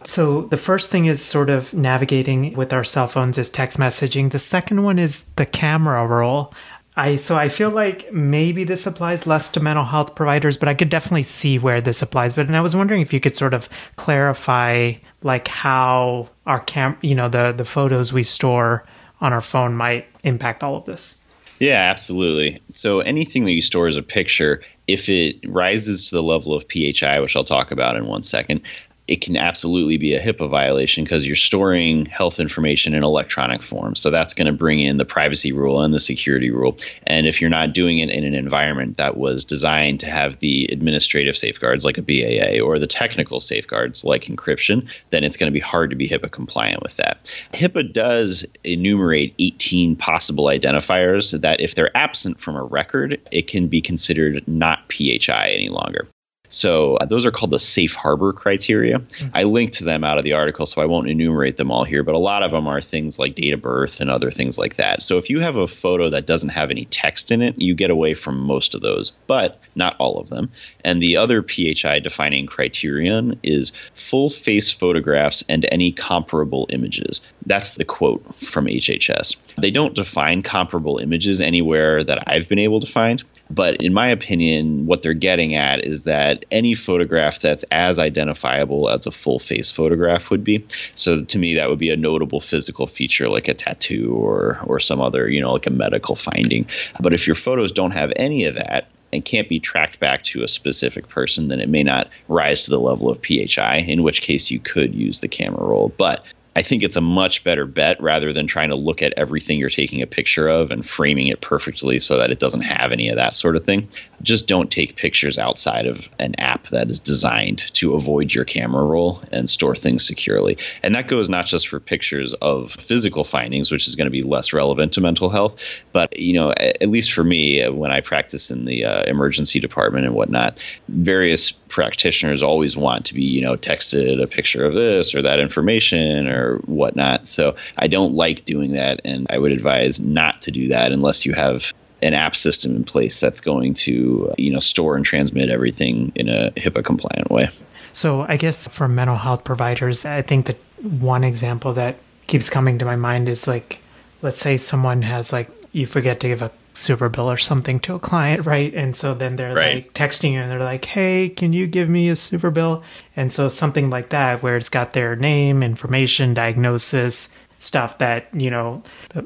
So 0.05 0.41
the 0.41 0.57
first 0.57 0.89
thing 0.89 1.05
is 1.05 1.21
sort 1.21 1.49
of 1.49 1.73
navigating 1.73 2.53
with 2.53 2.73
our 2.73 2.83
cell 2.83 3.07
phones 3.07 3.37
is 3.37 3.49
text 3.49 3.77
messaging. 3.77 4.31
The 4.31 4.39
second 4.39 4.83
one 4.83 4.97
is 4.99 5.23
the 5.35 5.45
camera 5.45 6.05
roll. 6.05 6.53
I 6.95 7.15
so 7.15 7.37
I 7.37 7.47
feel 7.47 7.69
like 7.69 8.11
maybe 8.11 8.65
this 8.65 8.85
applies 8.85 9.25
less 9.25 9.49
to 9.49 9.59
mental 9.59 9.85
health 9.85 10.15
providers, 10.15 10.57
but 10.57 10.67
I 10.67 10.73
could 10.73 10.89
definitely 10.89 11.23
see 11.23 11.57
where 11.57 11.79
this 11.79 12.01
applies. 12.01 12.33
But 12.33 12.47
and 12.47 12.57
I 12.57 12.61
was 12.61 12.75
wondering 12.75 13.01
if 13.01 13.13
you 13.13 13.19
could 13.19 13.35
sort 13.35 13.53
of 13.53 13.69
clarify 13.95 14.93
like 15.23 15.47
how 15.47 16.29
our 16.45 16.59
cam 16.59 16.97
you 17.01 17.15
know 17.15 17.29
the 17.29 17.53
the 17.53 17.65
photos 17.65 18.11
we 18.11 18.23
store 18.23 18.85
on 19.21 19.31
our 19.31 19.41
phone 19.41 19.75
might 19.75 20.07
impact 20.23 20.63
all 20.63 20.75
of 20.75 20.85
this. 20.85 21.23
Yeah, 21.59 21.89
absolutely. 21.89 22.61
So 22.73 23.01
anything 23.01 23.45
that 23.45 23.51
you 23.51 23.61
store 23.61 23.87
as 23.87 23.97
a 23.97 24.01
picture, 24.01 24.61
if 24.87 25.09
it 25.09 25.37
rises 25.47 26.09
to 26.09 26.15
the 26.15 26.23
level 26.23 26.53
of 26.53 26.65
PHI, 26.69 27.19
which 27.19 27.35
I'll 27.35 27.43
talk 27.43 27.71
about 27.71 27.97
in 27.97 28.07
one 28.07 28.23
second, 28.23 28.61
it 29.09 29.21
can 29.21 29.35
absolutely 29.35 29.97
be 29.97 30.13
a 30.13 30.21
HIPAA 30.21 30.47
violation 30.47 31.03
because 31.03 31.25
you're 31.25 31.35
storing 31.35 32.05
health 32.05 32.39
information 32.39 32.93
in 32.93 33.03
electronic 33.03 33.63
form. 33.63 33.95
So 33.95 34.11
that's 34.11 34.35
going 34.35 34.45
to 34.45 34.53
bring 34.53 34.79
in 34.79 34.97
the 34.97 35.05
privacy 35.05 35.51
rule 35.51 35.81
and 35.81 35.91
the 35.91 35.99
security 35.99 36.51
rule. 36.51 36.77
And 37.07 37.25
if 37.25 37.41
you're 37.41 37.49
not 37.49 37.73
doing 37.73 37.97
it 37.97 38.11
in 38.11 38.23
an 38.23 38.35
environment 38.35 38.97
that 38.97 39.17
was 39.17 39.45
designed 39.45 39.99
to 40.01 40.05
have 40.05 40.39
the 40.39 40.69
administrative 40.71 41.35
safeguards 41.35 41.83
like 41.83 41.97
a 41.97 42.03
BAA 42.03 42.63
or 42.63 42.77
the 42.77 42.85
technical 42.85 43.39
safeguards 43.39 44.03
like 44.03 44.25
encryption, 44.25 44.87
then 45.09 45.23
it's 45.23 45.37
going 45.37 45.51
to 45.51 45.53
be 45.53 45.59
hard 45.59 45.89
to 45.89 45.95
be 45.95 46.07
HIPAA 46.07 46.29
compliant 46.29 46.83
with 46.83 46.95
that. 46.97 47.17
HIPAA 47.53 47.91
does 47.91 48.45
enumerate 48.63 49.33
18 49.39 49.95
possible 49.95 50.45
identifiers 50.45 51.39
that 51.41 51.59
if 51.59 51.73
they're 51.73 51.97
absent 51.97 52.39
from 52.39 52.55
a 52.55 52.63
record, 52.63 53.19
it 53.31 53.47
can 53.47 53.69
be 53.69 53.81
considered 53.81 54.47
not 54.47 54.87
PHI 54.93 55.49
any 55.49 55.69
longer. 55.69 56.07
So 56.49 56.95
uh, 56.97 57.05
those 57.05 57.25
are 57.25 57.31
called 57.31 57.51
the 57.51 57.59
safe 57.59 57.93
harbor 57.93 58.33
criteria. 58.33 58.99
Mm-hmm. 58.99 59.29
I 59.33 59.43
linked 59.43 59.75
to 59.75 59.83
them 59.83 60.03
out 60.03 60.17
of 60.17 60.23
the 60.23 60.33
article, 60.33 60.65
so 60.65 60.81
I 60.81 60.85
won't 60.85 61.09
enumerate 61.09 61.57
them 61.57 61.71
all 61.71 61.83
here, 61.83 62.03
but 62.03 62.15
a 62.15 62.19
lot 62.19 62.43
of 62.43 62.51
them 62.51 62.67
are 62.67 62.81
things 62.81 63.19
like 63.19 63.35
date 63.35 63.53
of 63.53 63.61
birth 63.61 64.01
and 64.01 64.09
other 64.09 64.31
things 64.31 64.57
like 64.57 64.77
that. 64.77 65.03
So 65.03 65.17
if 65.17 65.29
you 65.29 65.39
have 65.39 65.55
a 65.55 65.67
photo 65.67 66.09
that 66.09 66.25
doesn't 66.25 66.49
have 66.49 66.71
any 66.71 66.85
text 66.85 67.31
in 67.31 67.41
it, 67.41 67.59
you 67.59 67.75
get 67.75 67.91
away 67.91 68.15
from 68.15 68.39
most 68.39 68.75
of 68.75 68.81
those, 68.81 69.11
but 69.27 69.59
not 69.75 69.95
all 69.99 70.19
of 70.19 70.29
them. 70.29 70.51
And 70.83 71.01
the 71.01 71.17
other 71.17 71.43
PHI 71.43 71.99
defining 71.99 72.47
criterion 72.47 73.39
is 73.43 73.71
full 73.93 74.29
face 74.29 74.71
photographs 74.71 75.43
and 75.47 75.67
any 75.71 75.91
comparable 75.91 76.67
images. 76.69 77.21
That's 77.45 77.75
the 77.75 77.85
quote 77.85 78.23
from 78.35 78.65
HHS. 78.65 79.37
They 79.57 79.71
don't 79.71 79.95
define 79.95 80.41
comparable 80.41 80.97
images 80.97 81.41
anywhere 81.41 82.03
that 82.03 82.23
I've 82.27 82.49
been 82.49 82.59
able 82.59 82.79
to 82.79 82.87
find. 82.87 83.23
But 83.49 83.81
in 83.81 83.93
my 83.93 84.09
opinion, 84.09 84.85
what 84.85 85.01
they're 85.01 85.13
getting 85.13 85.55
at 85.55 85.83
is 85.83 86.03
that 86.03 86.45
any 86.51 86.75
photograph 86.75 87.39
that's 87.39 87.65
as 87.71 87.97
identifiable 87.97 88.89
as 88.89 89.07
a 89.07 89.11
full 89.11 89.39
face 89.39 89.71
photograph 89.71 90.29
would 90.29 90.43
be. 90.43 90.65
So 90.95 91.23
to 91.23 91.37
me, 91.39 91.55
that 91.55 91.69
would 91.69 91.79
be 91.79 91.89
a 91.89 91.97
notable 91.97 92.41
physical 92.41 92.85
feature 92.85 93.27
like 93.27 93.47
a 93.47 93.53
tattoo 93.53 94.13
or 94.13 94.59
or 94.65 94.79
some 94.79 95.01
other, 95.01 95.29
you 95.29 95.41
know, 95.41 95.53
like 95.53 95.67
a 95.67 95.71
medical 95.71 96.15
finding. 96.15 96.67
But 96.99 97.13
if 97.13 97.25
your 97.25 97.35
photos 97.35 97.71
don't 97.71 97.91
have 97.91 98.13
any 98.15 98.45
of 98.45 98.55
that, 98.55 98.87
and 99.11 99.25
can't 99.25 99.49
be 99.49 99.59
tracked 99.59 99.99
back 99.99 100.23
to 100.23 100.43
a 100.43 100.47
specific 100.47 101.07
person, 101.09 101.47
then 101.47 101.59
it 101.59 101.69
may 101.69 101.83
not 101.83 102.09
rise 102.27 102.61
to 102.61 102.71
the 102.71 102.79
level 102.79 103.09
of 103.09 103.19
PHI, 103.23 103.77
in 103.77 104.03
which 104.03 104.21
case 104.21 104.51
you 104.51 104.59
could 104.59 104.93
use 104.93 105.19
the 105.19 105.27
camera 105.27 105.65
roll. 105.65 105.91
But 105.97 106.23
I 106.55 106.63
think 106.63 106.83
it's 106.83 106.95
a 106.95 107.01
much 107.01 107.43
better 107.43 107.65
bet 107.65 108.01
rather 108.01 108.33
than 108.33 108.47
trying 108.47 108.69
to 108.69 108.75
look 108.75 109.01
at 109.01 109.13
everything 109.15 109.59
you're 109.59 109.69
taking 109.69 110.01
a 110.01 110.07
picture 110.07 110.47
of 110.47 110.71
and 110.71 110.87
framing 110.87 111.27
it 111.27 111.41
perfectly 111.41 111.99
so 111.99 112.17
that 112.17 112.31
it 112.31 112.39
doesn't 112.39 112.61
have 112.61 112.91
any 112.91 113.09
of 113.09 113.17
that 113.17 113.35
sort 113.35 113.55
of 113.55 113.63
thing. 113.63 113.87
Just 114.23 114.47
don't 114.47 114.71
take 114.71 114.95
pictures 114.95 115.37
outside 115.37 115.85
of 115.85 116.09
an 116.17 116.35
app 116.39 116.67
that 116.69 116.89
is 116.89 116.99
designed 116.99 117.59
to 117.75 117.93
avoid 117.93 118.33
your 118.33 118.45
camera 118.45 118.83
roll 118.83 119.21
and 119.31 119.49
store 119.49 119.75
things 119.75 120.05
securely. 120.05 120.57
And 120.81 120.95
that 120.95 121.07
goes 121.07 121.29
not 121.29 121.45
just 121.45 121.67
for 121.67 121.79
pictures 121.79 122.33
of 122.41 122.71
physical 122.71 123.23
findings, 123.23 123.71
which 123.71 123.87
is 123.87 123.95
going 123.95 124.07
to 124.07 124.11
be 124.11 124.23
less 124.23 124.51
relevant 124.51 124.93
to 124.93 125.01
mental 125.01 125.29
health, 125.29 125.61
but 125.93 126.17
you 126.17 126.33
know, 126.33 126.51
at 126.51 126.89
least 126.89 127.13
for 127.13 127.23
me, 127.23 127.67
when 127.69 127.91
I 127.91 128.01
practice 128.01 128.49
in 128.49 128.65
the 128.65 128.85
uh, 128.85 129.03
emergency 129.03 129.59
department 129.59 130.05
and 130.05 130.15
whatnot, 130.15 130.63
various 130.87 131.51
practitioners 131.51 132.41
always 132.41 132.75
want 132.75 133.05
to 133.05 133.13
be, 133.13 133.23
you 133.23 133.41
know, 133.41 133.55
texted 133.55 134.21
a 134.21 134.27
picture 134.27 134.65
of 134.65 134.73
this 134.73 135.13
or 135.13 135.21
that 135.21 135.39
information 135.39 136.27
or 136.27 136.38
whatnot. 136.65 137.27
So 137.27 137.55
I 137.77 137.87
don't 137.87 138.13
like 138.13 138.45
doing 138.45 138.73
that, 138.73 139.01
and 139.05 139.27
I 139.29 139.37
would 139.37 139.51
advise 139.51 139.99
not 139.99 140.41
to 140.41 140.51
do 140.51 140.67
that 140.69 140.91
unless 140.91 141.25
you 141.25 141.33
have 141.33 141.73
an 142.01 142.13
app 142.13 142.35
system 142.35 142.75
in 142.75 142.83
place 142.83 143.19
that's 143.19 143.41
going 143.41 143.73
to, 143.73 144.33
you 144.37 144.51
know, 144.51 144.59
store 144.59 144.95
and 144.95 145.05
transmit 145.05 145.49
everything 145.49 146.11
in 146.15 146.29
a 146.29 146.51
HIPAA 146.51 146.83
compliant 146.83 147.29
way. 147.29 147.49
So 147.91 148.21
I 148.21 148.37
guess 148.37 148.67
for 148.67 148.87
mental 148.87 149.17
health 149.17 149.43
providers, 149.43 150.05
I 150.05 150.21
think 150.21 150.45
that 150.45 150.57
one 150.81 151.23
example 151.23 151.73
that 151.73 151.99
keeps 152.27 152.49
coming 152.49 152.77
to 152.79 152.85
my 152.85 152.95
mind 152.95 153.27
is 153.27 153.47
like, 153.47 153.79
let's 154.21 154.39
say 154.39 154.55
someone 154.55 155.01
has 155.01 155.33
like 155.33 155.49
you 155.71 155.85
forget 155.85 156.19
to 156.21 156.27
give 156.27 156.41
a 156.41 156.51
super 156.73 157.09
bill 157.09 157.29
or 157.29 157.37
something 157.37 157.79
to 157.81 157.95
a 157.95 157.99
client, 157.99 158.45
right? 158.45 158.73
And 158.73 158.95
so 158.95 159.13
then 159.13 159.35
they're 159.35 159.53
right. 159.53 159.75
like 159.75 159.93
texting 159.93 160.33
you 160.33 160.39
and 160.39 160.51
they're 160.51 160.59
like, 160.59 160.85
hey, 160.85 161.29
can 161.29 161.53
you 161.53 161.67
give 161.67 161.89
me 161.89 162.09
a 162.09 162.15
super 162.15 162.51
bill? 162.51 162.83
And 163.15 163.33
so 163.33 163.49
something 163.49 163.89
like 163.89 164.09
that, 164.09 164.41
where 164.41 164.57
it's 164.57 164.69
got 164.69 164.93
their 164.93 165.15
name, 165.15 165.63
information, 165.63 166.33
diagnosis, 166.33 167.29
stuff 167.59 167.97
that, 167.97 168.27
you 168.33 168.49
know, 168.49 168.81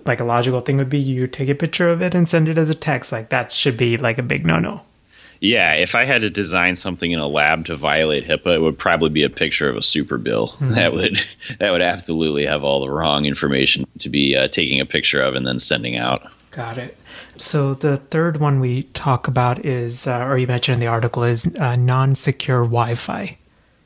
like 0.05 0.19
a 0.19 0.25
logical 0.25 0.61
thing 0.61 0.77
would 0.77 0.89
be 0.89 0.99
you 0.99 1.27
take 1.27 1.49
a 1.49 1.55
picture 1.55 1.89
of 1.89 2.01
it 2.01 2.15
and 2.15 2.27
send 2.27 2.49
it 2.49 2.57
as 2.57 2.69
a 2.69 2.75
text. 2.75 3.11
Like 3.11 3.29
that 3.29 3.51
should 3.51 3.77
be 3.77 3.97
like 3.97 4.17
a 4.17 4.23
big 4.23 4.45
no 4.45 4.59
no. 4.59 4.81
Yeah, 5.39 5.73
if 5.73 5.93
I 5.93 6.05
had 6.05 6.21
to 6.21 6.29
design 6.29 6.77
something 6.77 7.11
in 7.11 7.19
a 7.19 7.27
lab 7.27 7.65
to 7.65 7.75
violate 7.75 8.25
HIPAA, 8.25 8.55
it 8.55 8.61
would 8.61 8.77
probably 8.77 9.09
be 9.09 9.23
a 9.23 9.29
picture 9.29 9.69
of 9.69 9.75
a 9.75 9.81
super 9.81 10.17
bill. 10.17 10.47
Mm-hmm. 10.47 10.71
That 10.71 10.93
would 10.93 11.19
that 11.59 11.71
would 11.71 11.81
absolutely 11.81 12.45
have 12.45 12.63
all 12.63 12.79
the 12.79 12.89
wrong 12.89 13.25
information 13.25 13.85
to 13.99 14.09
be 14.09 14.37
uh, 14.37 14.47
taking 14.47 14.79
a 14.79 14.85
picture 14.85 15.21
of 15.21 15.35
and 15.35 15.45
then 15.45 15.59
sending 15.59 15.97
out. 15.97 16.31
Got 16.53 16.77
it. 16.77 16.95
So 17.37 17.73
the 17.73 17.97
third 17.97 18.39
one 18.39 18.59
we 18.59 18.83
talk 18.83 19.27
about 19.27 19.65
is, 19.65 20.05
uh, 20.05 20.23
or 20.23 20.37
you 20.37 20.45
mentioned 20.45 20.75
in 20.75 20.79
the 20.79 20.87
article, 20.87 21.23
is 21.23 21.47
uh, 21.55 21.75
non-secure 21.75 22.61
Wi-Fi. 22.63 23.37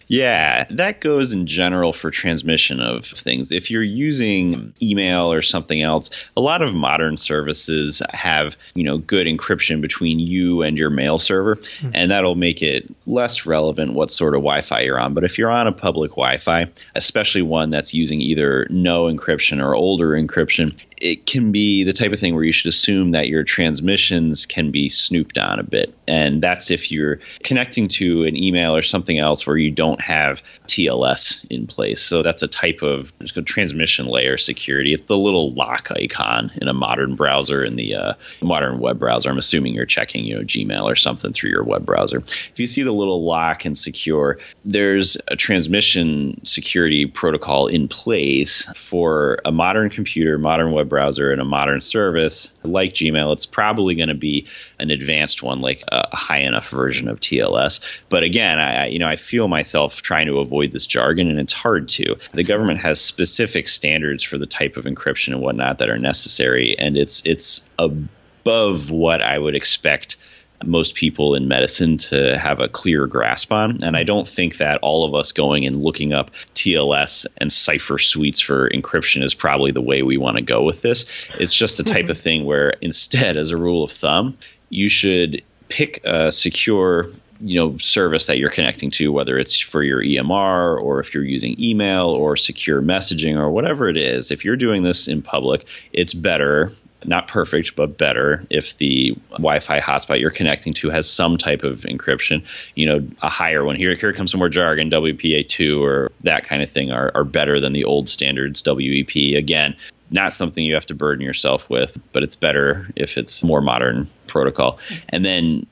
Yeah, 0.09 0.65
that 0.69 1.01
goes 1.01 1.33
in 1.33 1.47
general 1.47 1.91
for 1.91 2.11
transmission 2.11 2.79
of 2.79 3.05
things. 3.05 3.51
If 3.51 3.69
you're 3.69 3.83
using 3.83 4.73
email 4.81 5.31
or 5.31 5.41
something 5.41 5.81
else, 5.81 6.09
a 6.37 6.41
lot 6.41 6.61
of 6.61 6.73
modern 6.73 7.17
services 7.17 8.01
have, 8.11 8.55
you 8.73 8.83
know, 8.83 8.99
good 8.99 9.27
encryption 9.27 9.81
between 9.81 10.19
you 10.19 10.61
and 10.61 10.77
your 10.77 10.89
mail 10.89 11.19
server, 11.19 11.57
mm-hmm. 11.57 11.91
and 11.93 12.09
that'll 12.09 12.35
make 12.35 12.61
it 12.61 12.89
less 13.05 13.45
relevant 13.45 13.93
what 13.93 14.09
sort 14.09 14.33
of 14.33 14.39
Wi-Fi 14.39 14.79
you're 14.81 14.99
on. 14.99 15.13
But 15.13 15.25
if 15.25 15.37
you're 15.37 15.51
on 15.51 15.67
a 15.67 15.73
public 15.73 16.11
Wi-Fi, 16.11 16.67
especially 16.95 17.41
one 17.41 17.69
that's 17.69 17.93
using 17.93 18.21
either 18.21 18.65
no 18.69 19.05
encryption 19.05 19.61
or 19.61 19.75
older 19.75 20.11
encryption, 20.11 20.77
it 20.97 21.25
can 21.25 21.51
be 21.51 21.83
the 21.83 21.93
type 21.93 22.11
of 22.11 22.19
thing 22.19 22.33
where 22.33 22.43
you 22.43 22.51
should 22.51 22.69
assume 22.69 23.11
that 23.11 23.27
your 23.27 23.43
transmissions 23.43 24.45
can 24.45 24.71
be 24.71 24.89
snooped 24.89 25.37
on 25.37 25.59
a 25.59 25.63
bit. 25.63 25.93
And 26.07 26.41
that's 26.41 26.71
if 26.71 26.91
you're 26.91 27.19
connecting 27.43 27.87
to 27.87 28.23
an 28.23 28.35
email 28.35 28.75
or 28.75 28.81
something 28.81 29.17
else 29.19 29.45
where 29.45 29.57
you 29.57 29.71
don't 29.71 30.01
have 30.01 30.41
TLS 30.65 31.45
in 31.49 31.67
place. 31.67 32.01
So 32.01 32.23
that's 32.23 32.41
a 32.41 32.47
type 32.47 32.81
of 32.81 33.13
transmission 33.45 34.07
layer 34.07 34.37
security. 34.37 34.93
It's 34.93 35.07
the 35.07 35.17
little 35.17 35.53
lock 35.53 35.91
icon 35.91 36.51
in 36.61 36.67
a 36.67 36.73
modern 36.73 37.15
browser 37.15 37.63
in 37.63 37.75
the 37.75 37.95
uh, 37.95 38.13
modern 38.41 38.79
web 38.79 38.99
browser. 38.99 39.29
I'm 39.29 39.37
assuming 39.37 39.73
you're 39.73 39.85
checking, 39.85 40.25
you 40.25 40.35
know, 40.35 40.43
Gmail 40.43 40.83
or 40.83 40.95
something 40.95 41.33
through 41.33 41.51
your 41.51 41.63
web 41.63 41.85
browser. 41.85 42.17
If 42.17 42.53
you 42.59 42.67
see 42.67 42.83
the 42.83 42.91
little 42.91 43.23
lock 43.23 43.65
and 43.65 43.77
secure, 43.77 44.39
there's 44.65 45.17
a 45.27 45.35
transmission 45.35 46.43
security 46.45 47.05
protocol 47.05 47.67
in 47.67 47.87
place 47.87 48.67
for 48.75 49.39
a 49.45 49.51
modern 49.51 49.89
computer, 49.89 50.37
modern 50.37 50.71
web 50.71 50.86
browser, 50.87 51.31
and 51.31 51.41
a 51.41 51.45
modern 51.45 51.81
service 51.81 52.49
like 52.63 52.93
Gmail. 52.93 53.33
It's 53.33 53.45
probably 53.45 53.95
going 53.95 54.09
to 54.09 54.15
be 54.15 54.47
an 54.79 54.89
advanced 54.89 55.43
one, 55.43 55.61
like 55.61 55.83
a 55.87 56.15
high 56.15 56.39
enough 56.39 56.69
version 56.69 57.07
of 57.07 57.19
TLS. 57.19 57.79
But 58.09 58.23
again, 58.23 58.59
I 58.59 58.87
you 58.87 58.99
know 58.99 59.07
I 59.07 59.15
feel 59.15 59.47
myself 59.47 60.01
trying 60.01 60.27
to 60.27 60.39
avoid 60.39 60.71
this 60.71 60.87
jargon, 60.87 61.29
and 61.29 61.39
it's 61.39 61.53
hard 61.53 61.89
to. 61.89 62.15
The 62.33 62.43
government 62.43 62.79
has 62.79 63.01
specific 63.01 63.67
standards 63.67 64.23
for 64.23 64.37
the 64.37 64.45
type 64.45 64.77
of 64.77 64.85
encryption 64.85 65.33
and 65.33 65.41
whatnot 65.41 65.79
that 65.79 65.89
are 65.89 65.97
necessary, 65.97 66.77
and 66.77 66.97
it's 66.97 67.21
it's 67.25 67.67
above 67.77 68.89
what 68.89 69.21
I 69.21 69.37
would 69.37 69.55
expect 69.55 70.17
most 70.63 70.95
people 70.95 71.35
in 71.35 71.47
medicine 71.47 71.97
to 71.97 72.37
have 72.37 72.59
a 72.59 72.67
clear 72.67 73.05
grasp 73.05 73.51
on. 73.51 73.83
And 73.83 73.95
I 73.95 74.03
don't 74.03 74.27
think 74.27 74.57
that 74.57 74.79
all 74.81 75.05
of 75.05 75.13
us 75.13 75.31
going 75.31 75.65
and 75.65 75.81
looking 75.83 76.13
up 76.13 76.31
TLS 76.55 77.25
and 77.37 77.51
cipher 77.51 77.99
suites 77.99 78.39
for 78.39 78.69
encryption 78.69 79.23
is 79.23 79.33
probably 79.33 79.71
the 79.71 79.81
way 79.81 80.01
we 80.01 80.17
want 80.17 80.37
to 80.37 80.43
go 80.43 80.63
with 80.63 80.81
this. 80.81 81.05
It's 81.39 81.53
just 81.53 81.77
the 81.77 81.83
type 81.83 82.03
mm-hmm. 82.03 82.11
of 82.11 82.17
thing 82.17 82.45
where 82.45 82.71
instead, 82.81 83.37
as 83.37 83.51
a 83.51 83.57
rule 83.57 83.83
of 83.83 83.91
thumb, 83.91 84.37
you 84.69 84.89
should 84.89 85.43
pick 85.69 86.03
a 86.05 86.31
secure 86.31 87.11
you 87.39 87.59
know 87.59 87.77
service 87.77 88.25
that 88.27 88.39
you're 88.39 88.49
connecting 88.49 88.89
to 88.89 89.11
whether 89.11 89.37
it's 89.37 89.59
for 89.59 89.83
your 89.83 90.01
EMR 90.01 90.81
or 90.81 90.99
if 90.99 91.13
you're 91.13 91.23
using 91.23 91.61
email 91.61 92.07
or 92.07 92.35
secure 92.35 92.81
messaging 92.81 93.37
or 93.37 93.51
whatever 93.51 93.87
it 93.89 93.97
is 93.97 94.31
if 94.31 94.43
you're 94.43 94.55
doing 94.55 94.81
this 94.81 95.07
in 95.07 95.21
public 95.21 95.65
it's 95.93 96.15
better 96.15 96.73
not 97.07 97.27
perfect 97.27 97.75
but 97.75 97.97
better 97.97 98.45
if 98.49 98.77
the 98.77 99.15
wi-fi 99.31 99.79
hotspot 99.79 100.19
you're 100.19 100.29
connecting 100.29 100.73
to 100.73 100.89
has 100.89 101.09
some 101.09 101.37
type 101.37 101.63
of 101.63 101.79
encryption 101.81 102.43
you 102.75 102.85
know 102.85 103.05
a 103.21 103.29
higher 103.29 103.63
one 103.63 103.75
here 103.75 103.95
here 103.95 104.13
comes 104.13 104.31
some 104.31 104.39
more 104.39 104.49
jargon 104.49 104.89
wpa2 104.89 105.81
or 105.81 106.11
that 106.21 106.43
kind 106.43 106.61
of 106.61 106.69
thing 106.69 106.91
are, 106.91 107.11
are 107.15 107.23
better 107.23 107.59
than 107.59 107.73
the 107.73 107.83
old 107.83 108.09
standards 108.09 108.63
wep 108.65 109.15
again 109.15 109.75
not 110.09 110.33
something 110.33 110.63
you 110.63 110.73
have 110.73 110.85
to 110.85 110.95
burden 110.95 111.25
yourself 111.25 111.69
with, 111.69 111.97
but 112.13 112.23
it's 112.23 112.35
better 112.35 112.87
if 112.95 113.17
it's 113.17 113.43
more 113.43 113.61
modern 113.61 114.09
protocol. 114.27 114.79
And 115.09 115.25
then 115.25 115.67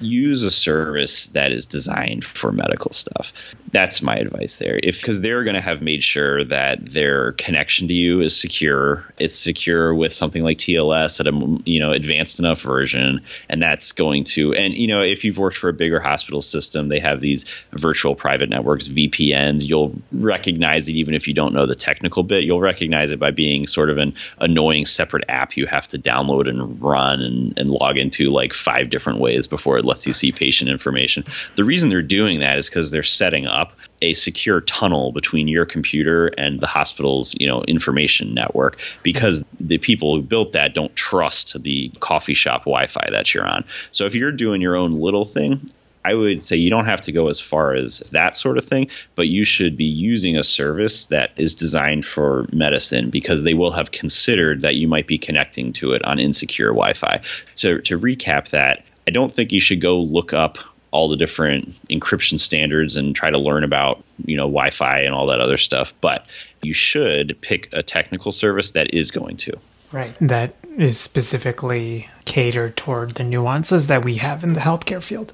use 0.00 0.44
a 0.44 0.50
service 0.50 1.26
that 1.28 1.52
is 1.52 1.66
designed 1.66 2.24
for 2.24 2.52
medical 2.52 2.92
stuff. 2.92 3.32
That's 3.70 4.00
my 4.00 4.16
advice 4.16 4.56
there. 4.56 4.78
If 4.82 5.00
because 5.00 5.20
they're 5.20 5.44
going 5.44 5.54
to 5.54 5.60
have 5.60 5.82
made 5.82 6.02
sure 6.02 6.44
that 6.44 6.86
their 6.86 7.32
connection 7.32 7.88
to 7.88 7.94
you 7.94 8.20
is 8.20 8.38
secure. 8.38 9.04
It's 9.18 9.36
secure 9.36 9.94
with 9.94 10.12
something 10.12 10.42
like 10.42 10.58
TLS 10.58 11.20
at 11.20 11.26
a 11.26 11.70
you 11.70 11.80
know 11.80 11.92
advanced 11.92 12.38
enough 12.38 12.62
version, 12.62 13.20
and 13.48 13.62
that's 13.62 13.92
going 13.92 14.24
to 14.24 14.54
and 14.54 14.74
you 14.74 14.86
know 14.86 15.02
if 15.02 15.24
you've 15.24 15.38
worked 15.38 15.58
for 15.58 15.68
a 15.68 15.74
bigger 15.74 16.00
hospital 16.00 16.40
system, 16.40 16.88
they 16.88 17.00
have 17.00 17.20
these 17.20 17.44
virtual 17.72 18.14
private 18.14 18.48
networks 18.48 18.88
(VPNs). 18.88 19.68
You'll 19.68 19.94
recognize 20.12 20.88
it 20.88 20.94
even 20.94 21.14
if 21.14 21.28
you 21.28 21.34
don't 21.34 21.52
know 21.52 21.66
the 21.66 21.74
technical 21.74 22.22
bit. 22.22 22.44
You'll 22.44 22.60
recognize 22.60 23.10
it 23.10 23.18
by 23.18 23.32
being 23.32 23.66
sort 23.66 23.90
of 23.90 23.98
an 23.98 24.14
annoying 24.38 24.86
separate 24.86 25.24
app 25.28 25.56
you 25.56 25.66
have 25.66 25.88
to 25.88 25.98
download 25.98 26.48
and 26.48 26.80
run 26.82 27.20
and, 27.20 27.58
and 27.58 27.70
log 27.70 27.98
into 27.98 28.30
like 28.30 28.54
five 28.54 28.88
different 28.88 29.18
ways 29.18 29.46
before 29.46 29.76
it 29.76 29.84
lets 29.84 30.06
you 30.06 30.14
see 30.14 30.32
patient 30.32 30.70
information. 30.70 31.24
The 31.56 31.64
reason 31.64 31.90
they're 31.90 32.02
doing 32.02 32.40
that 32.40 32.56
is 32.58 32.68
because 32.68 32.90
they're 32.90 33.02
setting 33.02 33.46
up 33.46 33.57
a 34.00 34.14
secure 34.14 34.60
tunnel 34.60 35.12
between 35.12 35.48
your 35.48 35.66
computer 35.66 36.28
and 36.38 36.60
the 36.60 36.66
hospital's 36.66 37.34
you 37.38 37.46
know 37.46 37.62
information 37.62 38.34
network 38.34 38.78
because 39.02 39.44
the 39.58 39.78
people 39.78 40.14
who 40.14 40.22
built 40.22 40.52
that 40.52 40.74
don't 40.74 40.94
trust 40.96 41.60
the 41.62 41.90
coffee 42.00 42.34
shop 42.34 42.62
Wi-Fi 42.62 43.08
that 43.10 43.34
you're 43.34 43.46
on. 43.46 43.64
So 43.92 44.06
if 44.06 44.14
you're 44.14 44.32
doing 44.32 44.60
your 44.60 44.76
own 44.76 44.92
little 44.92 45.24
thing, 45.24 45.70
I 46.04 46.14
would 46.14 46.42
say 46.42 46.56
you 46.56 46.70
don't 46.70 46.86
have 46.86 47.02
to 47.02 47.12
go 47.12 47.28
as 47.28 47.40
far 47.40 47.74
as 47.74 47.98
that 48.12 48.34
sort 48.34 48.56
of 48.56 48.64
thing, 48.64 48.88
but 49.14 49.28
you 49.28 49.44
should 49.44 49.76
be 49.76 49.84
using 49.84 50.36
a 50.36 50.44
service 50.44 51.06
that 51.06 51.32
is 51.36 51.54
designed 51.54 52.06
for 52.06 52.46
medicine 52.52 53.10
because 53.10 53.42
they 53.42 53.54
will 53.54 53.72
have 53.72 53.90
considered 53.90 54.62
that 54.62 54.76
you 54.76 54.88
might 54.88 55.06
be 55.06 55.18
connecting 55.18 55.72
to 55.74 55.92
it 55.92 56.02
on 56.04 56.18
insecure 56.18 56.68
Wi 56.68 56.94
Fi. 56.94 57.20
So, 57.54 57.78
to 57.78 57.98
recap 57.98 58.50
that, 58.50 58.84
I 59.06 59.10
don't 59.10 59.34
think 59.34 59.52
you 59.52 59.60
should 59.60 59.80
go 59.80 60.00
look 60.00 60.32
up 60.32 60.58
all 60.90 61.08
the 61.08 61.16
different 61.16 61.74
encryption 61.88 62.38
standards 62.38 62.96
and 62.96 63.14
try 63.14 63.30
to 63.30 63.38
learn 63.38 63.64
about 63.64 64.02
you 64.24 64.36
know 64.36 64.44
Wi-Fi 64.44 65.00
and 65.00 65.14
all 65.14 65.26
that 65.26 65.40
other 65.40 65.58
stuff. 65.58 65.92
But 66.00 66.26
you 66.62 66.74
should 66.74 67.38
pick 67.40 67.68
a 67.72 67.82
technical 67.82 68.32
service 68.32 68.72
that 68.72 68.92
is 68.94 69.10
going 69.10 69.36
to. 69.38 69.58
Right. 69.92 70.14
That 70.20 70.54
is 70.76 71.00
specifically 71.00 72.08
catered 72.24 72.76
toward 72.76 73.12
the 73.12 73.24
nuances 73.24 73.86
that 73.86 74.04
we 74.04 74.16
have 74.16 74.44
in 74.44 74.52
the 74.52 74.60
healthcare 74.60 75.02
field. 75.02 75.32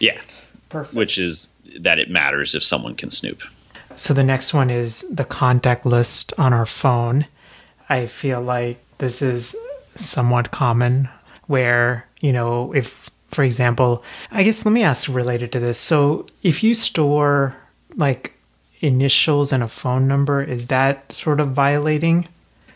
Yeah. 0.00 0.20
Perfect. 0.68 0.96
Which 0.96 1.18
is 1.18 1.48
that 1.78 1.98
it 1.98 2.10
matters 2.10 2.54
if 2.54 2.64
someone 2.64 2.96
can 2.96 3.10
snoop. 3.10 3.42
So 3.96 4.12
the 4.12 4.24
next 4.24 4.52
one 4.52 4.70
is 4.70 5.02
the 5.08 5.24
contact 5.24 5.86
list 5.86 6.32
on 6.38 6.52
our 6.52 6.66
phone. 6.66 7.26
I 7.88 8.06
feel 8.06 8.40
like 8.40 8.78
this 8.98 9.22
is 9.22 9.56
somewhat 9.94 10.50
common 10.50 11.08
where 11.46 12.08
you 12.24 12.32
know, 12.32 12.72
if, 12.72 13.10
for 13.34 13.44
example, 13.44 14.04
I 14.30 14.42
guess 14.42 14.64
let 14.64 14.72
me 14.72 14.82
ask 14.82 15.08
related 15.08 15.52
to 15.52 15.60
this. 15.60 15.78
So 15.78 16.26
if 16.42 16.62
you 16.62 16.74
store 16.74 17.56
like 17.96 18.32
initials 18.80 19.52
and 19.52 19.62
a 19.62 19.68
phone 19.68 20.06
number, 20.08 20.42
is 20.42 20.68
that 20.68 21.10
sort 21.12 21.40
of 21.40 21.52
violating? 21.52 22.28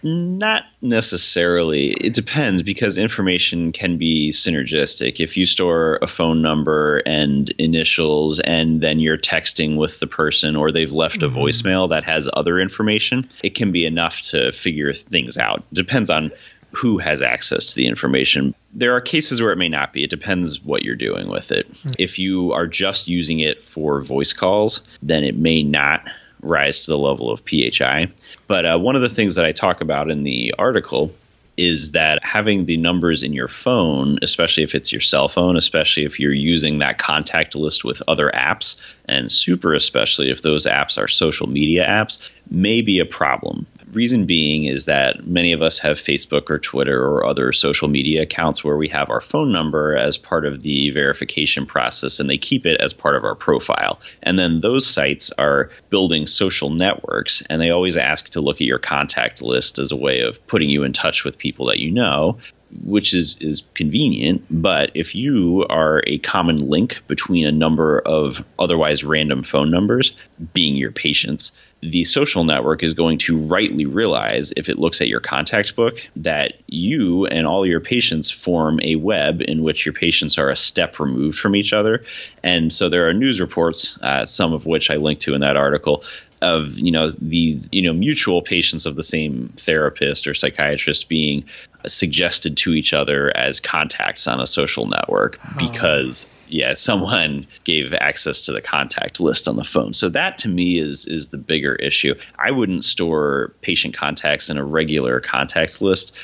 Not 0.03 0.63
necessarily. 0.81 1.91
It 1.93 2.15
depends 2.15 2.63
because 2.63 2.97
information 2.97 3.73
can 3.73 3.99
be 3.99 4.31
synergistic. 4.31 5.19
If 5.19 5.37
you 5.37 5.45
store 5.45 5.99
a 6.01 6.07
phone 6.07 6.41
number 6.41 6.99
and 7.05 7.51
initials 7.59 8.39
and 8.41 8.81
then 8.81 9.01
you're 9.01 9.19
texting 9.19 9.77
with 9.77 9.99
the 9.99 10.07
person 10.07 10.55
or 10.55 10.71
they've 10.71 10.93
left 10.93 11.21
mm-hmm. 11.21 11.37
a 11.37 11.41
voicemail 11.41 11.89
that 11.91 12.05
has 12.05 12.29
other 12.33 12.61
information, 12.61 13.29
it 13.43 13.57
can 13.57 13.73
be 13.73 13.85
enough 13.85 14.23
to 14.23 14.53
figure 14.53 14.93
things 14.93 15.37
out. 15.37 15.65
Depends 15.73 16.11
on 16.11 16.31
who 16.73 16.99
has 16.99 17.23
access 17.23 17.67
to 17.67 17.75
the 17.75 17.87
information. 17.87 18.55
There 18.75 18.95
are 18.95 19.01
cases 19.01 19.41
where 19.41 19.53
it 19.53 19.57
may 19.57 19.69
not 19.69 19.93
be. 19.93 20.05
It 20.05 20.11
depends 20.11 20.63
what 20.63 20.83
you're 20.83 20.97
doing 20.97 21.29
with 21.29 21.51
it. 21.51 21.73
Mm-hmm. 21.73 21.89
If 21.99 22.19
you 22.19 22.53
are 22.53 22.67
just 22.67 23.09
using 23.09 23.41
it 23.41 23.63
for 23.63 24.01
voice 24.01 24.33
calls, 24.33 24.83
then 25.03 25.25
it 25.25 25.37
may 25.37 25.63
not 25.63 26.03
rise 26.41 26.81
to 26.81 26.91
the 26.91 26.99
level 26.99 27.31
of 27.31 27.43
PHI. 27.49 28.09
But 28.47 28.67
uh, 28.67 28.79
one 28.79 28.97
of 28.97 29.03
the 29.03 29.09
things 29.09 29.35
that 29.37 29.45
I 29.45 29.53
talk 29.53 29.81
about 29.81 30.11
in 30.11 30.23
the 30.23 30.55
article 30.59 31.13
is 31.57 31.91
that 31.91 32.25
having 32.25 32.67
the 32.67 32.77
numbers 32.77 33.25
in 33.25 33.33
your 33.33 33.49
phone, 33.49 34.19
especially 34.23 34.63
if 34.63 34.77
it's 34.77 34.93
your 34.93 35.01
cell 35.01 35.29
phone, 35.29 35.57
especially 35.57 36.05
if 36.05 36.21
you're 36.21 36.33
using 36.33 36.79
that 36.79 36.99
contact 36.99 37.57
list 37.57 37.85
with 37.85 38.01
other 38.07 38.31
apps, 38.33 38.81
and 39.07 39.31
super 39.31 39.75
especially 39.75 40.31
if 40.31 40.41
those 40.41 40.67
apps 40.67 40.97
are 40.97 41.09
social 41.09 41.49
media 41.49 41.85
apps, 41.85 42.31
may 42.49 42.81
be 42.81 43.01
a 43.01 43.05
problem. 43.05 43.67
Reason 43.99 44.27
being 44.27 44.67
is 44.67 44.85
that 44.85 45.27
many 45.27 45.51
of 45.51 45.61
us 45.61 45.81
have 45.81 45.99
Facebook 45.99 46.51
or 46.51 46.61
Twitter 46.61 47.05
or 47.05 47.27
other 47.27 47.53
social 47.53 47.89
media 47.89 48.23
accounts 48.23 48.63
where 48.63 48.77
we 48.77 48.87
have 48.91 49.11
our 49.11 49.21
phone 49.21 49.51
number 49.51 49.97
as 49.97 50.17
part 50.17 50.47
of 50.47 50.63
the 50.63 50.91
verification 50.91 51.67
process 51.67 52.21
and 52.21 52.31
they 52.31 52.39
keep 52.39 52.65
it 52.65 52.81
as 52.81 52.93
part 52.93 53.17
of 53.17 53.25
our 53.25 53.35
profile. 53.35 53.99
And 54.23 54.39
then 54.39 54.61
those 54.61 54.87
sites 54.87 55.33
are 55.37 55.71
building 55.91 56.29
social 56.29 56.71
networks 56.71 57.43
and 57.51 57.61
they 57.61 57.71
always 57.71 57.97
ask 57.97 58.29
to 58.29 58.41
look 58.41 58.59
at 58.61 58.69
your 58.69 58.79
contact 58.79 59.43
list 59.43 59.81
as 59.81 59.91
a 59.91 59.97
way 59.97 60.21
of 60.21 60.47
putting 60.47 60.71
you 60.71 60.85
in 60.85 60.93
touch 60.93 61.25
with 61.25 61.37
people 61.37 61.67
that 61.67 61.81
you 61.81 61.91
know 61.91 62.39
which 62.85 63.15
is 63.15 63.37
is 63.41 63.63
convenient. 63.75 64.45
But 64.51 64.91
if 64.95 65.15
you 65.15 65.67
are 65.69 66.03
a 66.07 66.19
common 66.19 66.69
link 66.69 67.03
between 67.07 67.47
a 67.47 67.53
number 67.53 68.01
of 68.01 68.45
otherwise 68.59 69.05
random 69.05 69.43
phone 69.43 69.71
numbers, 69.71 70.13
being 70.53 70.77
your 70.77 70.93
patients, 70.93 71.53
the 71.81 72.05
social 72.05 72.43
network 72.43 72.83
is 72.83 72.95
going 72.95 73.19
to 73.19 73.39
rightly 73.39 73.87
realize 73.87 74.53
if 74.57 74.69
it 74.69 74.79
looks 74.79 75.01
at 75.01 75.09
your 75.09 75.21
contact 75.21 75.77
book 75.77 76.05
that 76.17 76.55
you 76.67 77.27
and 77.27 77.47
all 77.47 77.65
your 77.65 77.81
patients 77.81 78.31
form 78.31 78.81
a 78.83 78.97
web 78.97 79.41
in 79.41 79.63
which 79.63 79.87
your 79.87 79.93
patients 79.93 80.39
are 80.39 80.51
a 80.51 80.57
step 80.57 80.99
removed 80.99 81.39
from 81.39 81.55
each 81.55 81.73
other. 81.73 82.05
And 82.43 82.73
so 82.73 82.89
there 82.89 83.09
are 83.09 83.15
news 83.15 83.41
reports, 83.41 83.97
uh, 84.03 84.27
some 84.27 84.53
of 84.53 84.67
which 84.67 84.91
I 84.91 84.97
linked 84.97 85.23
to 85.23 85.35
in 85.35 85.41
that 85.43 85.57
article, 85.57 86.03
of 86.43 86.79
you 86.79 86.91
know 86.91 87.09
these 87.11 87.69
you 87.73 87.83
know 87.83 87.93
mutual 87.93 88.43
patients 88.43 88.87
of 88.87 88.97
the 88.97 89.03
same 89.03 89.49
therapist 89.57 90.27
or 90.27 90.35
psychiatrist 90.35 91.09
being 91.09 91.45
suggested 91.87 92.57
to 92.57 92.73
each 92.73 92.93
other 92.93 93.35
as 93.37 93.61
contacts 93.61 94.27
on 94.27 94.41
a 94.41 94.47
social 94.47 94.87
network 94.87 95.39
oh. 95.45 95.55
because 95.59 96.27
yeah 96.49 96.75
someone 96.75 97.47
gave 97.65 97.93
access 97.95 98.43
to 98.43 98.53
the 98.53 98.61
contact 98.61 99.21
list 99.21 99.49
on 99.49 99.57
the 99.57 99.65
phone 99.65 99.93
so 99.93 100.09
that 100.09 100.39
to 100.39 100.49
me 100.49 100.79
is 100.79 101.07
is 101.07 101.29
the 101.29 101.39
bigger 101.39 101.75
issue 101.75 102.15
i 102.39 102.51
wouldn't 102.51 102.85
store 102.85 103.53
patient 103.61 103.95
contacts 103.95 104.49
in 104.49 104.59
a 104.59 104.65
regular 104.65 105.21
contact 105.21 105.81
list 105.81 106.15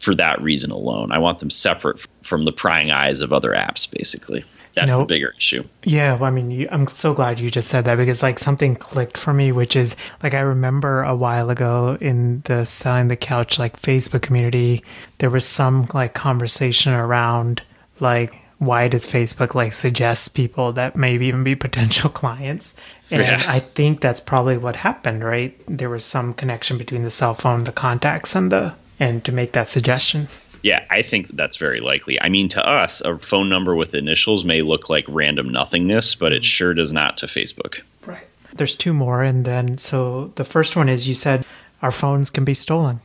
for 0.00 0.14
that 0.14 0.40
reason 0.42 0.70
alone. 0.70 1.10
I 1.12 1.18
want 1.18 1.38
them 1.40 1.50
separate 1.50 2.00
from 2.22 2.44
the 2.44 2.52
prying 2.52 2.90
eyes 2.90 3.22
of 3.22 3.32
other 3.32 3.52
apps, 3.52 3.90
basically. 3.90 4.44
That's 4.76 4.92
you 4.92 4.98
know, 4.98 5.00
the 5.00 5.06
bigger 5.06 5.34
issue. 5.38 5.64
Yeah, 5.84 6.14
well, 6.14 6.24
I 6.24 6.30
mean, 6.30 6.50
you, 6.50 6.68
I'm 6.70 6.86
so 6.86 7.14
glad 7.14 7.40
you 7.40 7.50
just 7.50 7.68
said 7.68 7.86
that 7.86 7.96
because 7.96 8.22
like 8.22 8.38
something 8.38 8.76
clicked 8.76 9.16
for 9.16 9.32
me, 9.32 9.50
which 9.50 9.74
is 9.74 9.96
like 10.22 10.34
I 10.34 10.40
remember 10.40 11.02
a 11.02 11.16
while 11.16 11.48
ago 11.48 11.96
in 11.98 12.42
the 12.44 12.64
selling 12.66 13.08
the 13.08 13.16
couch 13.16 13.58
like 13.58 13.80
Facebook 13.80 14.20
community, 14.20 14.84
there 15.16 15.30
was 15.30 15.46
some 15.46 15.88
like 15.94 16.12
conversation 16.12 16.92
around 16.92 17.62
like 18.00 18.34
why 18.58 18.86
does 18.88 19.06
Facebook 19.06 19.54
like 19.54 19.72
suggest 19.72 20.34
people 20.34 20.72
that 20.74 20.94
maybe 20.94 21.26
even 21.26 21.42
be 21.42 21.54
potential 21.54 22.10
clients? 22.22 22.76
And 23.10 23.22
yeah. 23.22 23.44
I 23.46 23.60
think 23.60 24.02
that's 24.02 24.20
probably 24.20 24.58
what 24.58 24.76
happened, 24.76 25.24
right? 25.24 25.58
There 25.66 25.90
was 25.90 26.04
some 26.04 26.34
connection 26.34 26.76
between 26.76 27.02
the 27.02 27.10
cell 27.10 27.32
phone, 27.34 27.64
the 27.64 27.72
contacts, 27.72 28.34
and 28.34 28.52
the 28.52 28.74
and 28.98 29.24
to 29.24 29.32
make 29.32 29.52
that 29.52 29.70
suggestion. 29.70 30.28
Yeah, 30.66 30.84
I 30.90 31.02
think 31.02 31.28
that's 31.28 31.58
very 31.58 31.78
likely. 31.78 32.20
I 32.20 32.28
mean, 32.28 32.48
to 32.48 32.68
us, 32.68 33.00
a 33.00 33.16
phone 33.16 33.48
number 33.48 33.76
with 33.76 33.94
initials 33.94 34.44
may 34.44 34.62
look 34.62 34.90
like 34.90 35.04
random 35.06 35.50
nothingness, 35.50 36.16
but 36.16 36.32
it 36.32 36.42
mm-hmm. 36.42 36.42
sure 36.42 36.74
does 36.74 36.92
not 36.92 37.18
to 37.18 37.26
Facebook. 37.26 37.82
Right. 38.04 38.26
There's 38.52 38.74
two 38.74 38.92
more. 38.92 39.22
And 39.22 39.44
then, 39.44 39.78
so 39.78 40.32
the 40.34 40.42
first 40.42 40.74
one 40.74 40.88
is 40.88 41.06
you 41.06 41.14
said 41.14 41.46
our 41.82 41.92
phones 41.92 42.30
can 42.30 42.44
be 42.44 42.52
stolen. 42.52 42.98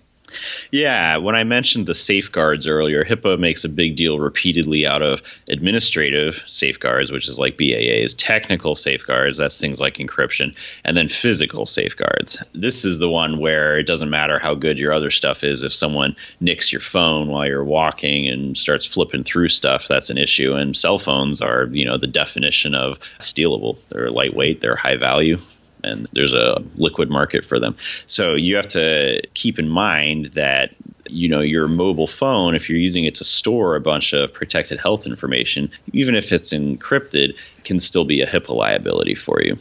Yeah, 0.71 1.17
when 1.17 1.35
I 1.35 1.43
mentioned 1.43 1.87
the 1.87 1.95
safeguards 1.95 2.67
earlier, 2.67 3.03
HIPAA 3.03 3.39
makes 3.39 3.63
a 3.63 3.69
big 3.69 3.95
deal 3.95 4.19
repeatedly 4.19 4.85
out 4.85 5.01
of 5.01 5.21
administrative 5.49 6.41
safeguards, 6.47 7.11
which 7.11 7.27
is 7.27 7.39
like 7.39 7.57
BAA's, 7.57 8.13
technical 8.13 8.75
safeguards, 8.75 9.37
that's 9.37 9.59
things 9.59 9.81
like 9.81 9.97
encryption, 9.97 10.55
and 10.85 10.95
then 10.95 11.09
physical 11.09 11.65
safeguards. 11.65 12.41
This 12.53 12.85
is 12.85 12.99
the 12.99 13.09
one 13.09 13.39
where 13.39 13.79
it 13.79 13.87
doesn't 13.87 14.09
matter 14.09 14.39
how 14.39 14.55
good 14.55 14.79
your 14.79 14.93
other 14.93 15.11
stuff 15.11 15.43
is. 15.43 15.63
If 15.63 15.73
someone 15.73 16.15
nicks 16.39 16.71
your 16.71 16.81
phone 16.81 17.27
while 17.27 17.45
you're 17.45 17.63
walking 17.63 18.27
and 18.27 18.57
starts 18.57 18.85
flipping 18.85 19.23
through 19.23 19.49
stuff, 19.49 19.87
that's 19.87 20.09
an 20.09 20.17
issue. 20.17 20.53
And 20.53 20.77
cell 20.77 20.99
phones 20.99 21.41
are, 21.41 21.65
you 21.65 21.85
know, 21.85 21.97
the 21.97 22.07
definition 22.07 22.75
of 22.75 22.99
stealable. 23.19 23.77
They're 23.89 24.11
lightweight, 24.11 24.61
they're 24.61 24.75
high 24.75 24.97
value, 24.97 25.39
and 25.83 26.07
there's 26.13 26.33
a 26.33 26.61
liquid 26.75 27.09
market 27.09 27.45
for 27.45 27.59
them. 27.59 27.75
So 28.05 28.35
you 28.35 28.55
have 28.55 28.67
to 28.69 29.21
keep 29.33 29.59
in 29.59 29.69
mind 29.69 30.27
that 30.33 30.71
you 31.07 31.27
know 31.27 31.41
your 31.41 31.67
mobile 31.67 32.07
phone 32.07 32.55
if 32.55 32.69
you're 32.69 32.79
using 32.79 33.03
it 33.05 33.15
to 33.15 33.25
store 33.25 33.75
a 33.75 33.81
bunch 33.81 34.13
of 34.13 34.33
protected 34.33 34.79
health 34.79 35.05
information 35.05 35.69
even 35.91 36.15
if 36.15 36.31
it's 36.31 36.53
encrypted 36.53 37.35
can 37.65 37.79
still 37.79 38.05
be 38.05 38.21
a 38.21 38.27
HIPAA 38.27 38.55
liability 38.55 39.15
for 39.15 39.41
you. 39.41 39.57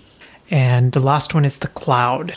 And 0.50 0.92
the 0.92 1.00
last 1.00 1.35
one 1.35 1.44
is 1.44 1.59
the 1.59 1.68
cloud. 1.68 2.37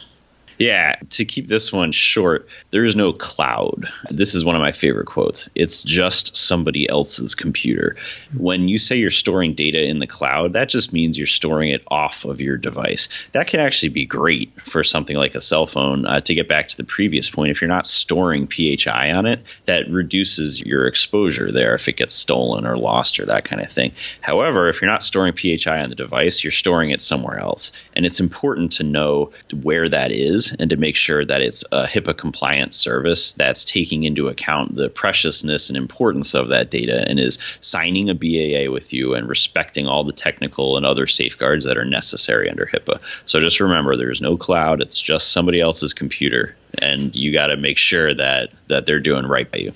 Yeah, 0.57 0.95
to 1.11 1.25
keep 1.25 1.47
this 1.47 1.71
one 1.71 1.91
short, 1.91 2.47
there 2.71 2.85
is 2.85 2.95
no 2.95 3.11
cloud. 3.13 3.89
This 4.09 4.35
is 4.35 4.45
one 4.45 4.55
of 4.55 4.61
my 4.61 4.71
favorite 4.71 5.07
quotes. 5.07 5.49
It's 5.55 5.81
just 5.81 6.37
somebody 6.37 6.87
else's 6.87 7.35
computer. 7.35 7.95
When 8.37 8.67
you 8.67 8.77
say 8.77 8.97
you're 8.97 9.11
storing 9.11 9.55
data 9.55 9.83
in 9.83 9.99
the 9.99 10.07
cloud, 10.07 10.53
that 10.53 10.69
just 10.69 10.93
means 10.93 11.17
you're 11.17 11.27
storing 11.27 11.69
it 11.69 11.83
off 11.87 12.25
of 12.25 12.39
your 12.39 12.57
device. 12.57 13.09
That 13.31 13.47
can 13.47 13.59
actually 13.59 13.89
be 13.89 14.05
great 14.05 14.51
for 14.61 14.83
something 14.83 15.15
like 15.15 15.35
a 15.35 15.41
cell 15.41 15.65
phone. 15.65 16.05
Uh, 16.05 16.21
to 16.21 16.33
get 16.33 16.47
back 16.47 16.69
to 16.69 16.77
the 16.77 16.83
previous 16.83 17.29
point, 17.29 17.51
if 17.51 17.61
you're 17.61 17.67
not 17.67 17.87
storing 17.87 18.47
PHI 18.47 19.11
on 19.11 19.25
it, 19.25 19.43
that 19.65 19.89
reduces 19.89 20.61
your 20.61 20.87
exposure 20.87 21.51
there 21.51 21.73
if 21.73 21.87
it 21.87 21.97
gets 21.97 22.13
stolen 22.13 22.65
or 22.65 22.77
lost 22.77 23.19
or 23.19 23.25
that 23.25 23.45
kind 23.45 23.61
of 23.61 23.71
thing. 23.71 23.91
However, 24.21 24.69
if 24.69 24.81
you're 24.81 24.91
not 24.91 25.03
storing 25.03 25.33
PHI 25.33 25.81
on 25.81 25.89
the 25.89 25.95
device, 25.95 26.43
you're 26.43 26.51
storing 26.51 26.91
it 26.91 27.01
somewhere 27.01 27.39
else. 27.39 27.71
And 27.95 28.05
it's 28.05 28.19
important 28.19 28.73
to 28.73 28.83
know 28.83 29.31
where 29.61 29.89
that 29.89 30.11
is 30.11 30.42
and 30.51 30.69
to 30.69 30.77
make 30.77 30.95
sure 30.95 31.25
that 31.25 31.41
it's 31.41 31.63
a 31.71 31.85
HIPAA 31.85 32.17
compliant 32.17 32.73
service 32.73 33.33
that's 33.33 33.63
taking 33.63 34.03
into 34.03 34.27
account 34.27 34.75
the 34.75 34.89
preciousness 34.89 35.69
and 35.69 35.77
importance 35.77 36.33
of 36.33 36.49
that 36.49 36.71
data 36.71 37.05
and 37.07 37.19
is 37.19 37.39
signing 37.61 38.09
a 38.09 38.15
BAA 38.15 38.71
with 38.71 38.93
you 38.93 39.13
and 39.13 39.27
respecting 39.27 39.87
all 39.87 40.03
the 40.03 40.13
technical 40.13 40.77
and 40.77 40.85
other 40.85 41.07
safeguards 41.07 41.65
that 41.65 41.77
are 41.77 41.85
necessary 41.85 42.49
under 42.49 42.65
HIPAA. 42.65 42.99
So 43.25 43.39
just 43.39 43.59
remember 43.59 43.95
there's 43.95 44.21
no 44.21 44.37
cloud, 44.37 44.81
it's 44.81 44.99
just 44.99 45.31
somebody 45.31 45.61
else's 45.61 45.93
computer 45.93 46.55
and 46.81 47.15
you 47.15 47.31
got 47.31 47.47
to 47.47 47.57
make 47.57 47.77
sure 47.77 48.13
that 48.13 48.51
that 48.67 48.85
they're 48.85 48.99
doing 48.99 49.25
right 49.25 49.51
by 49.51 49.59
you. 49.59 49.73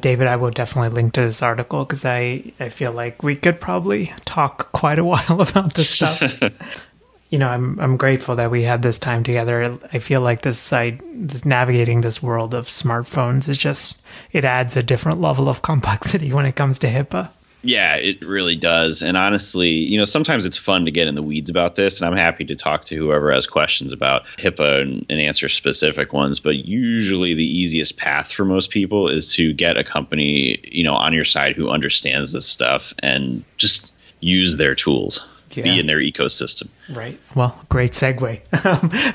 David, 0.00 0.26
I 0.26 0.36
will 0.36 0.50
definitely 0.50 0.90
link 0.90 1.12
to 1.14 1.20
this 1.20 1.42
article 1.42 1.84
because 1.84 2.04
I, 2.04 2.52
I 2.58 2.68
feel 2.68 2.92
like 2.92 3.22
we 3.22 3.36
could 3.36 3.60
probably 3.60 4.12
talk 4.24 4.72
quite 4.72 4.98
a 4.98 5.04
while 5.12 5.40
about 5.40 5.74
this 5.74 5.90
stuff. 5.90 6.20
you 7.34 7.40
know, 7.40 7.48
I'm 7.48 7.80
I'm 7.80 7.96
grateful 7.96 8.36
that 8.36 8.52
we 8.52 8.62
had 8.62 8.82
this 8.82 8.96
time 8.96 9.24
together. 9.24 9.76
I 9.92 9.98
feel 9.98 10.20
like 10.20 10.42
this 10.42 10.56
site 10.56 11.02
navigating 11.44 12.00
this 12.00 12.22
world 12.22 12.54
of 12.54 12.68
smartphones 12.68 13.48
is 13.48 13.58
just 13.58 14.04
it 14.30 14.44
adds 14.44 14.76
a 14.76 14.84
different 14.84 15.20
level 15.20 15.48
of 15.48 15.60
complexity 15.60 16.32
when 16.32 16.46
it 16.46 16.54
comes 16.54 16.78
to 16.78 16.86
HIPAA. 16.86 17.30
Yeah, 17.64 17.96
it 17.96 18.22
really 18.22 18.54
does. 18.54 19.02
And 19.02 19.16
honestly, 19.16 19.70
you 19.70 19.98
know, 19.98 20.04
sometimes 20.04 20.44
it's 20.44 20.56
fun 20.56 20.84
to 20.84 20.92
get 20.92 21.08
in 21.08 21.16
the 21.16 21.24
weeds 21.24 21.50
about 21.50 21.74
this, 21.74 22.00
and 22.00 22.08
I'm 22.08 22.16
happy 22.16 22.44
to 22.44 22.54
talk 22.54 22.84
to 22.84 22.96
whoever 22.96 23.32
has 23.32 23.48
questions 23.48 23.92
about 23.92 24.26
HIPAA 24.38 24.82
and, 24.82 25.06
and, 25.08 25.20
answer 25.20 25.48
specific 25.48 26.12
ones. 26.12 26.38
But 26.38 26.54
usually, 26.54 27.34
the 27.34 27.42
easiest 27.42 27.96
path 27.96 28.30
for 28.30 28.44
most 28.44 28.70
people 28.70 29.08
is 29.08 29.34
to 29.34 29.52
get 29.52 29.76
a 29.76 29.82
company, 29.82 30.60
you 30.62 30.84
know, 30.84 30.94
on 30.94 31.12
your 31.12 31.24
side 31.24 31.56
who 31.56 31.68
understands 31.68 32.30
this 32.30 32.46
stuff 32.46 32.94
and 33.00 33.44
just 33.56 33.90
use 34.20 34.56
their 34.56 34.76
tools 34.76 35.20
yeah. 35.56 35.64
be 35.64 35.80
in 35.80 35.86
their 35.86 35.98
ecosystem. 35.98 36.68
Right. 36.88 37.18
Well, 37.34 37.58
great 37.68 37.92
segue. 37.92 38.40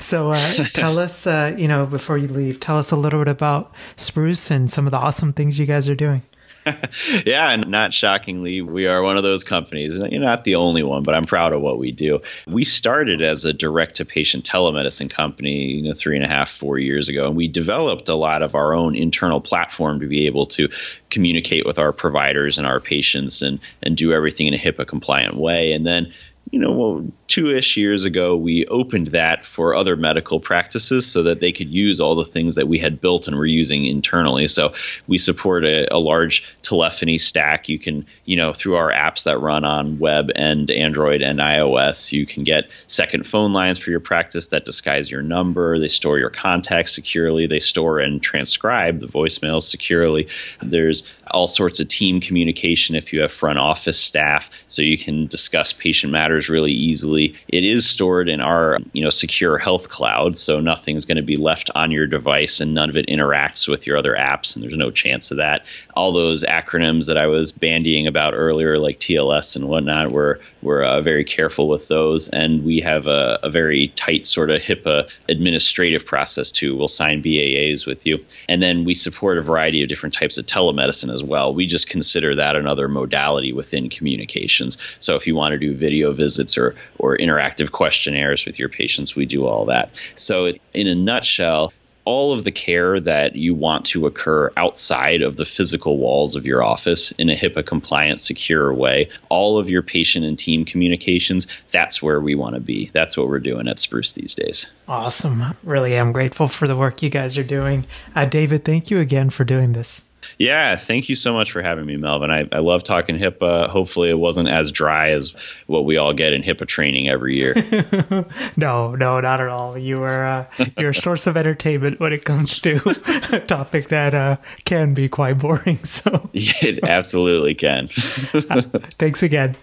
So 0.00 0.32
uh, 0.32 0.64
tell 0.72 0.98
us, 0.98 1.26
uh, 1.26 1.54
you 1.56 1.68
know, 1.68 1.86
before 1.86 2.18
you 2.18 2.28
leave, 2.28 2.58
tell 2.58 2.78
us 2.78 2.90
a 2.90 2.96
little 2.96 3.20
bit 3.20 3.30
about 3.30 3.72
Spruce 3.96 4.50
and 4.50 4.70
some 4.70 4.86
of 4.86 4.90
the 4.90 4.98
awesome 4.98 5.32
things 5.32 5.58
you 5.58 5.66
guys 5.66 5.88
are 5.88 5.94
doing. 5.94 6.22
yeah, 7.24 7.50
and 7.50 7.68
not 7.68 7.94
shockingly, 7.94 8.60
we 8.60 8.86
are 8.86 9.02
one 9.02 9.16
of 9.16 9.22
those 9.22 9.44
companies. 9.44 9.96
You're 9.96 10.20
not 10.20 10.44
the 10.44 10.56
only 10.56 10.82
one, 10.82 11.02
but 11.02 11.14
I'm 11.14 11.24
proud 11.24 11.52
of 11.52 11.62
what 11.62 11.78
we 11.78 11.90
do. 11.90 12.20
We 12.46 12.64
started 12.64 13.22
as 13.22 13.44
a 13.44 13.52
direct 13.52 13.96
to 13.96 14.04
patient 14.04 14.44
telemedicine 14.44 15.10
company, 15.10 15.72
you 15.72 15.82
know, 15.82 15.94
three 15.94 16.16
and 16.16 16.24
a 16.24 16.28
half, 16.28 16.50
four 16.50 16.78
years 16.78 17.08
ago, 17.08 17.26
and 17.26 17.36
we 17.36 17.48
developed 17.48 18.08
a 18.08 18.14
lot 18.14 18.42
of 18.42 18.54
our 18.54 18.74
own 18.74 18.94
internal 18.94 19.40
platform 19.40 20.00
to 20.00 20.06
be 20.06 20.26
able 20.26 20.46
to 20.46 20.68
communicate 21.08 21.64
with 21.66 21.78
our 21.78 21.92
providers 21.92 22.58
and 22.58 22.66
our 22.66 22.80
patients 22.80 23.42
and 23.42 23.58
and 23.82 23.96
do 23.96 24.12
everything 24.12 24.46
in 24.46 24.54
a 24.54 24.58
HIPAA 24.58 24.86
compliant 24.86 25.36
way. 25.36 25.72
And 25.72 25.86
then 25.86 26.12
you 26.50 26.58
know, 26.58 26.72
well, 26.72 27.06
two 27.28 27.54
ish 27.56 27.76
years 27.76 28.04
ago, 28.04 28.36
we 28.36 28.66
opened 28.66 29.08
that 29.08 29.46
for 29.46 29.74
other 29.74 29.94
medical 29.94 30.40
practices 30.40 31.06
so 31.06 31.22
that 31.22 31.38
they 31.38 31.52
could 31.52 31.70
use 31.70 32.00
all 32.00 32.16
the 32.16 32.24
things 32.24 32.56
that 32.56 32.66
we 32.66 32.78
had 32.78 33.00
built 33.00 33.28
and 33.28 33.36
were 33.36 33.46
using 33.46 33.86
internally. 33.86 34.48
So 34.48 34.74
we 35.06 35.16
support 35.16 35.64
a, 35.64 35.92
a, 35.94 35.98
large 35.98 36.42
telephony 36.62 37.18
stack. 37.18 37.68
You 37.68 37.78
can, 37.78 38.04
you 38.24 38.36
know, 38.36 38.52
through 38.52 38.74
our 38.74 38.90
apps 38.90 39.24
that 39.24 39.38
run 39.38 39.64
on 39.64 40.00
web 40.00 40.32
and 40.34 40.68
Android 40.72 41.22
and 41.22 41.38
iOS, 41.38 42.10
you 42.10 42.26
can 42.26 42.42
get 42.42 42.68
second 42.88 43.26
phone 43.26 43.52
lines 43.52 43.78
for 43.78 43.90
your 43.90 44.00
practice 44.00 44.48
that 44.48 44.64
disguise 44.64 45.08
your 45.08 45.22
number. 45.22 45.78
They 45.78 45.88
store 45.88 46.18
your 46.18 46.30
contacts 46.30 46.92
securely. 46.92 47.46
They 47.46 47.60
store 47.60 48.00
and 48.00 48.20
transcribe 48.20 48.98
the 48.98 49.06
voicemails 49.06 49.62
securely. 49.62 50.26
There's 50.60 51.04
all 51.30 51.46
sorts 51.46 51.80
of 51.80 51.88
team 51.88 52.20
communication 52.20 52.94
if 52.94 53.12
you 53.12 53.20
have 53.20 53.32
front 53.32 53.58
office 53.58 53.98
staff, 53.98 54.50
so 54.68 54.82
you 54.82 54.98
can 54.98 55.26
discuss 55.26 55.72
patient 55.72 56.12
matters 56.12 56.48
really 56.48 56.72
easily 56.72 57.34
it 57.48 57.64
is 57.64 57.88
stored 57.88 58.28
in 58.28 58.40
our 58.40 58.78
you 58.92 59.02
know 59.02 59.10
secure 59.10 59.58
health 59.58 59.88
cloud, 59.88 60.36
so 60.36 60.60
nothing's 60.60 61.04
going 61.04 61.16
to 61.16 61.22
be 61.22 61.36
left 61.36 61.70
on 61.74 61.90
your 61.90 62.06
device, 62.06 62.60
and 62.60 62.74
none 62.74 62.88
of 62.88 62.96
it 62.96 63.06
interacts 63.08 63.68
with 63.68 63.86
your 63.86 63.96
other 63.96 64.14
apps, 64.14 64.54
and 64.54 64.62
there's 64.62 64.76
no 64.76 64.90
chance 64.90 65.30
of 65.30 65.38
that. 65.38 65.64
All 65.94 66.12
those 66.12 66.44
acronyms 66.44 67.06
that 67.06 67.16
I 67.16 67.26
was 67.26 67.52
bandying 67.52 68.06
about 68.06 68.34
earlier, 68.34 68.78
like 68.78 68.98
TLS 68.98 69.56
and 69.56 69.68
whatnot, 69.68 70.12
we're 70.12 70.38
we're 70.62 70.84
uh, 70.84 71.00
very 71.00 71.24
careful 71.24 71.68
with 71.68 71.88
those, 71.88 72.28
and 72.28 72.64
we 72.64 72.80
have 72.80 73.06
a, 73.06 73.38
a 73.42 73.50
very 73.50 73.88
tight 73.96 74.26
sort 74.26 74.50
of 74.50 74.60
HIPAA 74.60 75.10
administrative 75.28 76.04
process 76.04 76.50
too. 76.50 76.76
We'll 76.76 76.88
sign 76.88 77.22
BAAs 77.22 77.86
with 77.86 78.06
you, 78.06 78.24
and 78.48 78.62
then 78.62 78.84
we 78.84 78.94
support 78.94 79.38
a 79.38 79.42
variety 79.42 79.82
of 79.82 79.88
different 79.88 80.14
types 80.14 80.38
of 80.38 80.46
telemedicine 80.46 81.12
as 81.12 81.19
well. 81.22 81.54
We 81.54 81.66
just 81.66 81.88
consider 81.88 82.34
that 82.34 82.56
another 82.56 82.88
modality 82.88 83.52
within 83.52 83.88
communications. 83.88 84.78
So 84.98 85.16
if 85.16 85.26
you 85.26 85.34
want 85.34 85.52
to 85.52 85.58
do 85.58 85.74
video 85.74 86.12
visits 86.12 86.56
or 86.56 86.74
or 86.98 87.16
interactive 87.16 87.72
questionnaires 87.72 88.46
with 88.46 88.58
your 88.58 88.68
patients. 88.68 89.16
We 89.16 89.26
do 89.26 89.46
all 89.46 89.64
that. 89.66 89.90
So, 90.14 90.52
in 90.74 90.86
a 90.86 90.94
nutshell, 90.94 91.72
all 92.06 92.32
of 92.32 92.44
the 92.44 92.50
care 92.50 92.98
that 92.98 93.36
you 93.36 93.54
want 93.54 93.84
to 93.84 94.06
occur 94.06 94.50
outside 94.56 95.22
of 95.22 95.36
the 95.36 95.44
physical 95.44 95.98
walls 95.98 96.34
of 96.34 96.46
your 96.46 96.62
office 96.62 97.12
in 97.12 97.28
a 97.28 97.36
HIPAA 97.36 97.64
compliant, 97.64 98.20
secure 98.20 98.72
way, 98.72 99.08
all 99.28 99.58
of 99.58 99.68
your 99.68 99.82
patient 99.82 100.24
and 100.24 100.38
team 100.38 100.64
communications, 100.64 101.46
that's 101.70 102.02
where 102.02 102.20
we 102.20 102.34
want 102.34 102.54
to 102.54 102.60
be. 102.60 102.90
That's 102.94 103.16
what 103.16 103.28
we're 103.28 103.38
doing 103.38 103.68
at 103.68 103.78
Spruce 103.78 104.12
these 104.12 104.34
days. 104.34 104.66
Awesome. 104.88 105.54
Really 105.62 105.94
am 105.94 106.12
grateful 106.12 106.48
for 106.48 106.66
the 106.66 106.76
work 106.76 107.02
you 107.02 107.10
guys 107.10 107.36
are 107.36 107.44
doing. 107.44 107.86
Uh, 108.14 108.24
David, 108.24 108.64
thank 108.64 108.90
you 108.90 108.98
again 108.98 109.30
for 109.30 109.44
doing 109.44 109.72
this. 109.74 110.09
Yeah, 110.40 110.76
thank 110.76 111.10
you 111.10 111.16
so 111.16 111.34
much 111.34 111.52
for 111.52 111.60
having 111.60 111.84
me, 111.84 111.98
Melvin. 111.98 112.30
I, 112.30 112.48
I 112.50 112.60
love 112.60 112.82
talking 112.82 113.18
HIPAA. 113.18 113.68
Hopefully, 113.68 114.08
it 114.08 114.18
wasn't 114.18 114.48
as 114.48 114.72
dry 114.72 115.10
as 115.10 115.34
what 115.66 115.84
we 115.84 115.98
all 115.98 116.14
get 116.14 116.32
in 116.32 116.42
HIPAA 116.42 116.66
training 116.66 117.10
every 117.10 117.36
year. 117.36 117.52
no, 118.56 118.92
no, 118.92 119.20
not 119.20 119.42
at 119.42 119.48
all. 119.48 119.76
You 119.76 120.02
are 120.02 120.24
uh, 120.24 120.46
you're 120.78 120.90
a 120.90 120.94
source 120.94 121.26
of 121.26 121.36
entertainment 121.36 122.00
when 122.00 122.14
it 122.14 122.24
comes 122.24 122.58
to 122.60 122.80
a 123.36 123.40
topic 123.40 123.90
that 123.90 124.14
uh, 124.14 124.38
can 124.64 124.94
be 124.94 125.10
quite 125.10 125.38
boring. 125.38 125.84
So 125.84 126.30
yeah, 126.32 126.54
it 126.62 126.84
absolutely 126.84 127.54
can. 127.54 127.90
uh, 128.32 128.62
thanks 128.98 129.22
again. 129.22 129.56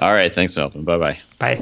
All 0.00 0.12
right, 0.12 0.34
thanks, 0.34 0.56
Melvin. 0.56 0.82
Bye-bye. 0.82 1.20
Bye. 1.38 1.54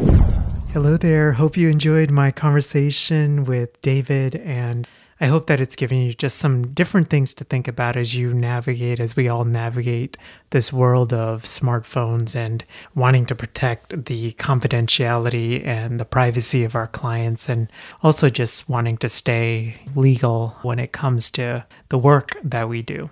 Hello 0.72 0.96
there. 0.96 1.32
Hope 1.32 1.58
you 1.58 1.68
enjoyed 1.68 2.10
my 2.10 2.30
conversation 2.30 3.44
with 3.44 3.78
David 3.82 4.36
and 4.36 4.88
I 5.20 5.26
hope 5.26 5.48
that 5.48 5.60
it's 5.60 5.74
given 5.74 5.98
you 5.98 6.14
just 6.14 6.38
some 6.38 6.74
different 6.74 7.10
things 7.10 7.34
to 7.34 7.44
think 7.44 7.66
about 7.66 7.96
as 7.96 8.14
you 8.14 8.32
navigate, 8.32 9.00
as 9.00 9.16
we 9.16 9.28
all 9.28 9.44
navigate 9.44 10.16
this 10.50 10.72
world 10.72 11.12
of 11.12 11.42
smartphones 11.42 12.36
and 12.36 12.64
wanting 12.94 13.26
to 13.26 13.34
protect 13.34 14.04
the 14.06 14.32
confidentiality 14.34 15.66
and 15.66 15.98
the 15.98 16.04
privacy 16.04 16.62
of 16.62 16.76
our 16.76 16.86
clients, 16.86 17.48
and 17.48 17.70
also 18.02 18.30
just 18.30 18.68
wanting 18.68 18.96
to 18.98 19.08
stay 19.08 19.74
legal 19.96 20.50
when 20.62 20.78
it 20.78 20.92
comes 20.92 21.30
to 21.32 21.66
the 21.88 21.98
work 21.98 22.36
that 22.44 22.68
we 22.68 22.82
do. 22.82 23.10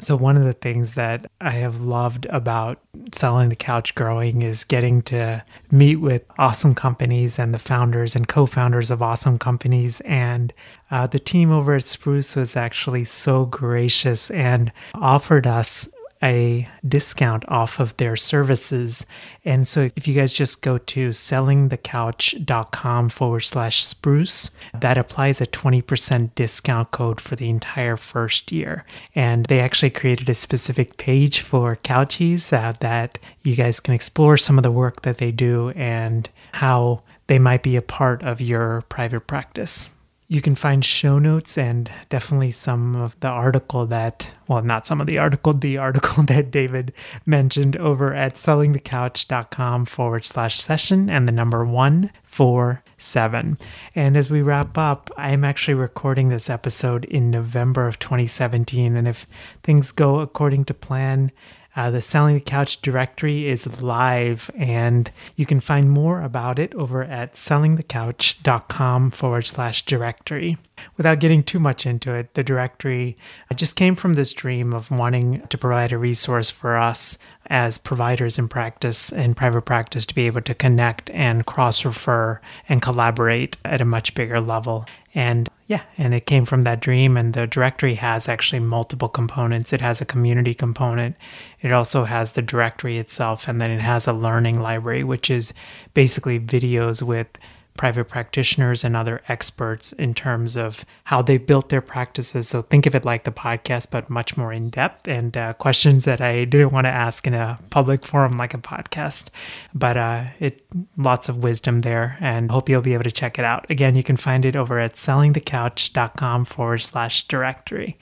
So, 0.00 0.16
one 0.16 0.36
of 0.36 0.44
the 0.44 0.52
things 0.54 0.94
that 0.94 1.30
I 1.40 1.50
have 1.50 1.80
loved 1.80 2.26
about 2.26 2.80
selling 3.12 3.50
the 3.50 3.56
couch 3.56 3.94
growing 3.94 4.42
is 4.42 4.64
getting 4.64 5.02
to 5.02 5.44
meet 5.70 5.96
with 5.96 6.24
awesome 6.38 6.74
companies 6.74 7.38
and 7.38 7.54
the 7.54 7.58
founders 7.58 8.16
and 8.16 8.26
co 8.26 8.46
founders 8.46 8.90
of 8.90 9.02
awesome 9.02 9.38
companies. 9.38 10.00
And 10.00 10.52
uh, 10.90 11.06
the 11.06 11.18
team 11.18 11.52
over 11.52 11.74
at 11.74 11.84
Spruce 11.84 12.34
was 12.34 12.56
actually 12.56 13.04
so 13.04 13.44
gracious 13.44 14.30
and 14.30 14.72
offered 14.94 15.46
us 15.46 15.88
a 16.22 16.68
discount 16.86 17.44
off 17.48 17.80
of 17.80 17.96
their 17.96 18.16
services. 18.16 19.06
And 19.44 19.66
so 19.66 19.88
if 19.96 20.06
you 20.06 20.14
guys 20.14 20.32
just 20.32 20.62
go 20.62 20.78
to 20.78 21.10
sellingthecouch.com 21.10 23.08
forward 23.08 23.40
slash 23.40 23.84
spruce, 23.84 24.50
that 24.78 24.98
applies 24.98 25.40
a 25.40 25.46
20% 25.46 26.34
discount 26.34 26.90
code 26.90 27.20
for 27.20 27.36
the 27.36 27.48
entire 27.48 27.96
first 27.96 28.52
year. 28.52 28.84
And 29.14 29.46
they 29.46 29.60
actually 29.60 29.90
created 29.90 30.28
a 30.28 30.34
specific 30.34 30.96
page 30.98 31.40
for 31.40 31.76
couchies 31.76 32.52
uh, 32.52 32.72
that 32.80 33.18
you 33.42 33.56
guys 33.56 33.80
can 33.80 33.94
explore 33.94 34.36
some 34.36 34.58
of 34.58 34.62
the 34.62 34.70
work 34.70 35.02
that 35.02 35.18
they 35.18 35.32
do 35.32 35.70
and 35.70 36.28
how 36.52 37.02
they 37.28 37.38
might 37.38 37.62
be 37.62 37.76
a 37.76 37.82
part 37.82 38.22
of 38.22 38.40
your 38.40 38.82
private 38.88 39.26
practice. 39.26 39.88
You 40.30 40.40
can 40.40 40.54
find 40.54 40.84
show 40.84 41.18
notes 41.18 41.58
and 41.58 41.90
definitely 42.08 42.52
some 42.52 42.94
of 42.94 43.18
the 43.18 43.26
article 43.26 43.84
that, 43.86 44.32
well, 44.46 44.62
not 44.62 44.86
some 44.86 45.00
of 45.00 45.08
the 45.08 45.18
article, 45.18 45.52
the 45.52 45.76
article 45.76 46.22
that 46.28 46.52
David 46.52 46.92
mentioned 47.26 47.76
over 47.76 48.14
at 48.14 48.34
sellingthecouch.com 48.34 49.86
forward 49.86 50.24
slash 50.24 50.60
session 50.60 51.10
and 51.10 51.26
the 51.26 51.32
number 51.32 51.64
one 51.64 52.12
four 52.22 52.80
seven. 52.96 53.58
And 53.96 54.16
as 54.16 54.30
we 54.30 54.40
wrap 54.40 54.78
up, 54.78 55.10
I'm 55.16 55.42
actually 55.42 55.74
recording 55.74 56.28
this 56.28 56.48
episode 56.48 57.06
in 57.06 57.32
November 57.32 57.88
of 57.88 57.98
2017. 57.98 58.96
And 58.96 59.08
if 59.08 59.26
things 59.64 59.90
go 59.90 60.20
according 60.20 60.62
to 60.64 60.74
plan, 60.74 61.32
uh, 61.76 61.90
the 61.90 62.02
Selling 62.02 62.34
the 62.34 62.40
Couch 62.40 62.82
directory 62.82 63.48
is 63.48 63.82
live, 63.82 64.50
and 64.56 65.10
you 65.36 65.46
can 65.46 65.60
find 65.60 65.90
more 65.90 66.22
about 66.22 66.58
it 66.58 66.74
over 66.74 67.04
at 67.04 67.34
sellingthecouch.com 67.34 69.10
forward 69.12 69.46
slash 69.46 69.84
directory. 69.84 70.58
Without 70.96 71.20
getting 71.20 71.42
too 71.42 71.60
much 71.60 71.86
into 71.86 72.14
it, 72.14 72.34
the 72.34 72.42
directory 72.42 73.16
just 73.54 73.76
came 73.76 73.94
from 73.94 74.14
this 74.14 74.32
dream 74.32 74.72
of 74.72 74.90
wanting 74.90 75.46
to 75.48 75.58
provide 75.58 75.92
a 75.92 75.98
resource 75.98 76.50
for 76.50 76.76
us 76.76 77.18
as 77.46 77.78
providers 77.78 78.38
in 78.38 78.48
practice 78.48 79.12
and 79.12 79.36
private 79.36 79.62
practice 79.62 80.06
to 80.06 80.14
be 80.14 80.26
able 80.26 80.40
to 80.40 80.54
connect 80.54 81.10
and 81.10 81.46
cross 81.46 81.84
refer 81.84 82.40
and 82.68 82.82
collaborate 82.82 83.56
at 83.64 83.80
a 83.80 83.84
much 83.84 84.14
bigger 84.14 84.40
level. 84.40 84.86
And 85.14 85.48
yeah, 85.70 85.82
and 85.96 86.12
it 86.12 86.26
came 86.26 86.44
from 86.46 86.62
that 86.62 86.80
dream. 86.80 87.16
And 87.16 87.32
the 87.32 87.46
directory 87.46 87.94
has 87.94 88.28
actually 88.28 88.58
multiple 88.58 89.08
components. 89.08 89.72
It 89.72 89.80
has 89.80 90.00
a 90.00 90.04
community 90.04 90.52
component, 90.52 91.14
it 91.60 91.70
also 91.70 92.06
has 92.06 92.32
the 92.32 92.42
directory 92.42 92.98
itself, 92.98 93.46
and 93.46 93.60
then 93.60 93.70
it 93.70 93.80
has 93.80 94.08
a 94.08 94.12
learning 94.12 94.60
library, 94.60 95.04
which 95.04 95.30
is 95.30 95.54
basically 95.94 96.40
videos 96.40 97.02
with 97.02 97.28
private 97.74 98.04
practitioners 98.04 98.84
and 98.84 98.96
other 98.96 99.22
experts 99.28 99.92
in 99.92 100.14
terms 100.14 100.56
of 100.56 100.84
how 101.04 101.22
they 101.22 101.38
built 101.38 101.68
their 101.68 101.80
practices. 101.80 102.48
So 102.48 102.62
think 102.62 102.86
of 102.86 102.94
it 102.94 103.04
like 103.04 103.24
the 103.24 103.32
podcast, 103.32 103.90
but 103.90 104.10
much 104.10 104.36
more 104.36 104.52
in 104.52 104.70
depth 104.70 105.08
and 105.08 105.36
uh, 105.36 105.52
questions 105.54 106.04
that 106.04 106.20
I 106.20 106.44
didn't 106.44 106.72
want 106.72 106.86
to 106.86 106.90
ask 106.90 107.26
in 107.26 107.34
a 107.34 107.58
public 107.70 108.04
forum 108.04 108.32
like 108.32 108.54
a 108.54 108.58
podcast. 108.58 109.30
But 109.74 109.96
uh, 109.96 110.24
it 110.38 110.64
lots 110.96 111.28
of 111.28 111.38
wisdom 111.38 111.80
there, 111.80 112.16
and 112.20 112.50
hope 112.50 112.68
you'll 112.68 112.82
be 112.82 112.94
able 112.94 113.04
to 113.04 113.10
check 113.10 113.38
it 113.38 113.44
out. 113.44 113.70
Again, 113.70 113.96
you 113.96 114.02
can 114.02 114.16
find 114.16 114.44
it 114.44 114.56
over 114.56 114.78
at 114.78 114.94
sellingthecouch.com 114.94 116.44
forward 116.44 116.82
slash 116.82 117.26
directory. 117.26 117.98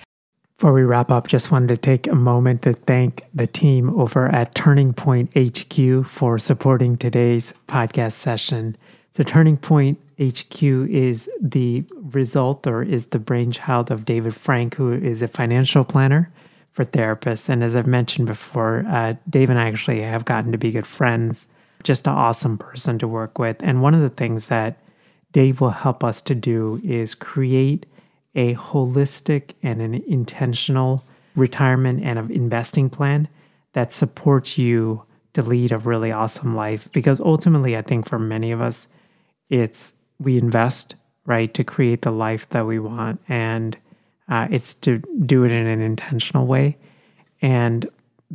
Before 0.58 0.72
we 0.72 0.82
wrap 0.82 1.12
up, 1.12 1.28
just 1.28 1.52
wanted 1.52 1.68
to 1.68 1.76
take 1.76 2.08
a 2.08 2.16
moment 2.16 2.62
to 2.62 2.72
thank 2.72 3.22
the 3.32 3.46
team 3.46 3.90
over 3.90 4.26
at 4.26 4.56
Turning 4.56 4.92
Point 4.92 5.32
HQ 5.36 6.04
for 6.04 6.36
supporting 6.40 6.96
today's 6.96 7.54
podcast 7.68 8.14
session. 8.14 8.76
So, 9.18 9.24
Turning 9.24 9.56
Point 9.56 9.98
HQ 10.22 10.62
is 10.62 11.28
the 11.40 11.82
result 12.12 12.68
or 12.68 12.84
is 12.84 13.06
the 13.06 13.18
brainchild 13.18 13.90
of 13.90 14.04
David 14.04 14.36
Frank, 14.36 14.76
who 14.76 14.92
is 14.92 15.22
a 15.22 15.26
financial 15.26 15.82
planner 15.82 16.30
for 16.70 16.84
therapists. 16.84 17.48
And 17.48 17.64
as 17.64 17.74
I've 17.74 17.88
mentioned 17.88 18.28
before, 18.28 18.84
uh, 18.88 19.14
Dave 19.28 19.50
and 19.50 19.58
I 19.58 19.66
actually 19.66 20.02
have 20.02 20.24
gotten 20.24 20.52
to 20.52 20.58
be 20.58 20.70
good 20.70 20.86
friends, 20.86 21.48
just 21.82 22.06
an 22.06 22.12
awesome 22.12 22.58
person 22.58 22.96
to 23.00 23.08
work 23.08 23.40
with. 23.40 23.56
And 23.60 23.82
one 23.82 23.92
of 23.92 24.02
the 24.02 24.08
things 24.08 24.46
that 24.46 24.78
Dave 25.32 25.60
will 25.60 25.70
help 25.70 26.04
us 26.04 26.22
to 26.22 26.36
do 26.36 26.80
is 26.84 27.16
create 27.16 27.86
a 28.36 28.54
holistic 28.54 29.54
and 29.64 29.82
an 29.82 29.94
intentional 30.06 31.02
retirement 31.34 32.04
and 32.04 32.20
an 32.20 32.30
investing 32.30 32.88
plan 32.88 33.26
that 33.72 33.92
supports 33.92 34.58
you 34.58 35.02
to 35.32 35.42
lead 35.42 35.72
a 35.72 35.78
really 35.78 36.12
awesome 36.12 36.54
life. 36.54 36.88
Because 36.92 37.18
ultimately, 37.20 37.76
I 37.76 37.82
think 37.82 38.08
for 38.08 38.20
many 38.20 38.52
of 38.52 38.60
us, 38.60 38.86
it's 39.50 39.94
we 40.18 40.36
invest 40.36 40.94
right 41.26 41.52
to 41.54 41.64
create 41.64 42.02
the 42.02 42.10
life 42.10 42.48
that 42.50 42.66
we 42.66 42.78
want, 42.78 43.20
and 43.28 43.76
uh, 44.28 44.48
it's 44.50 44.74
to 44.74 44.98
do 45.24 45.44
it 45.44 45.52
in 45.52 45.66
an 45.66 45.80
intentional 45.80 46.46
way. 46.46 46.76
And 47.40 47.88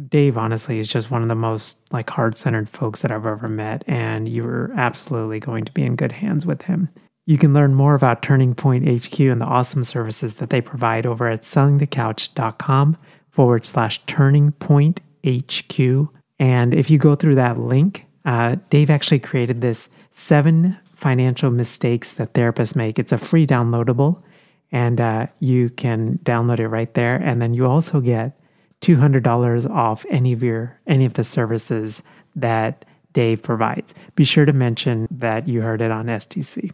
Dave, 0.09 0.37
honestly, 0.37 0.79
is 0.79 0.87
just 0.87 1.11
one 1.11 1.21
of 1.21 1.27
the 1.27 1.35
most 1.35 1.77
like 1.91 2.09
heart 2.09 2.37
centered 2.37 2.69
folks 2.69 3.01
that 3.01 3.11
I've 3.11 3.25
ever 3.25 3.49
met, 3.49 3.83
and 3.87 4.27
you're 4.27 4.71
absolutely 4.75 5.39
going 5.39 5.65
to 5.65 5.71
be 5.71 5.83
in 5.83 5.95
good 5.95 6.13
hands 6.13 6.45
with 6.45 6.63
him. 6.63 6.89
You 7.25 7.37
can 7.37 7.53
learn 7.53 7.73
more 7.73 7.95
about 7.95 8.21
Turning 8.21 8.53
Point 8.53 8.87
HQ 8.87 9.19
and 9.19 9.39
the 9.39 9.45
awesome 9.45 9.83
services 9.83 10.35
that 10.35 10.49
they 10.49 10.61
provide 10.61 11.05
over 11.05 11.29
at 11.29 11.43
sellingthecouch.com 11.43 12.97
forward 13.29 13.65
slash 13.65 13.99
turning 14.05 14.51
point 14.53 15.01
HQ. 15.25 16.09
And 16.37 16.73
if 16.73 16.89
you 16.89 16.97
go 16.97 17.15
through 17.15 17.35
that 17.35 17.59
link, 17.59 18.05
uh, 18.25 18.57
Dave 18.69 18.89
actually 18.89 19.19
created 19.19 19.61
this 19.61 19.89
seven 20.11 20.77
financial 21.03 21.51
mistakes 21.51 22.13
that 22.13 22.33
therapists 22.33 22.77
make. 22.77 22.97
It's 22.97 23.11
a 23.11 23.17
free 23.17 23.45
downloadable, 23.45 24.23
and 24.71 25.01
uh, 25.01 25.27
you 25.39 25.69
can 25.69 26.19
download 26.23 26.59
it 26.59 26.69
right 26.69 26.93
there. 26.93 27.17
And 27.17 27.41
then 27.41 27.53
you 27.53 27.67
also 27.67 27.99
get 27.99 28.39
$200 28.81 29.69
off 29.69 30.05
any 30.09 30.31
of 30.31 30.41
your 30.41 30.79
any 30.87 31.03
of 31.05 31.13
the 31.13 31.25
services 31.25 32.01
that 32.35 32.85
Dave 33.11 33.43
provides. 33.43 33.93
Be 34.15 34.23
sure 34.23 34.45
to 34.45 34.53
mention 34.53 35.09
that 35.11 35.45
you 35.47 35.61
heard 35.61 35.81
it 35.81 35.91
on 35.91 36.05
STC. 36.05 36.71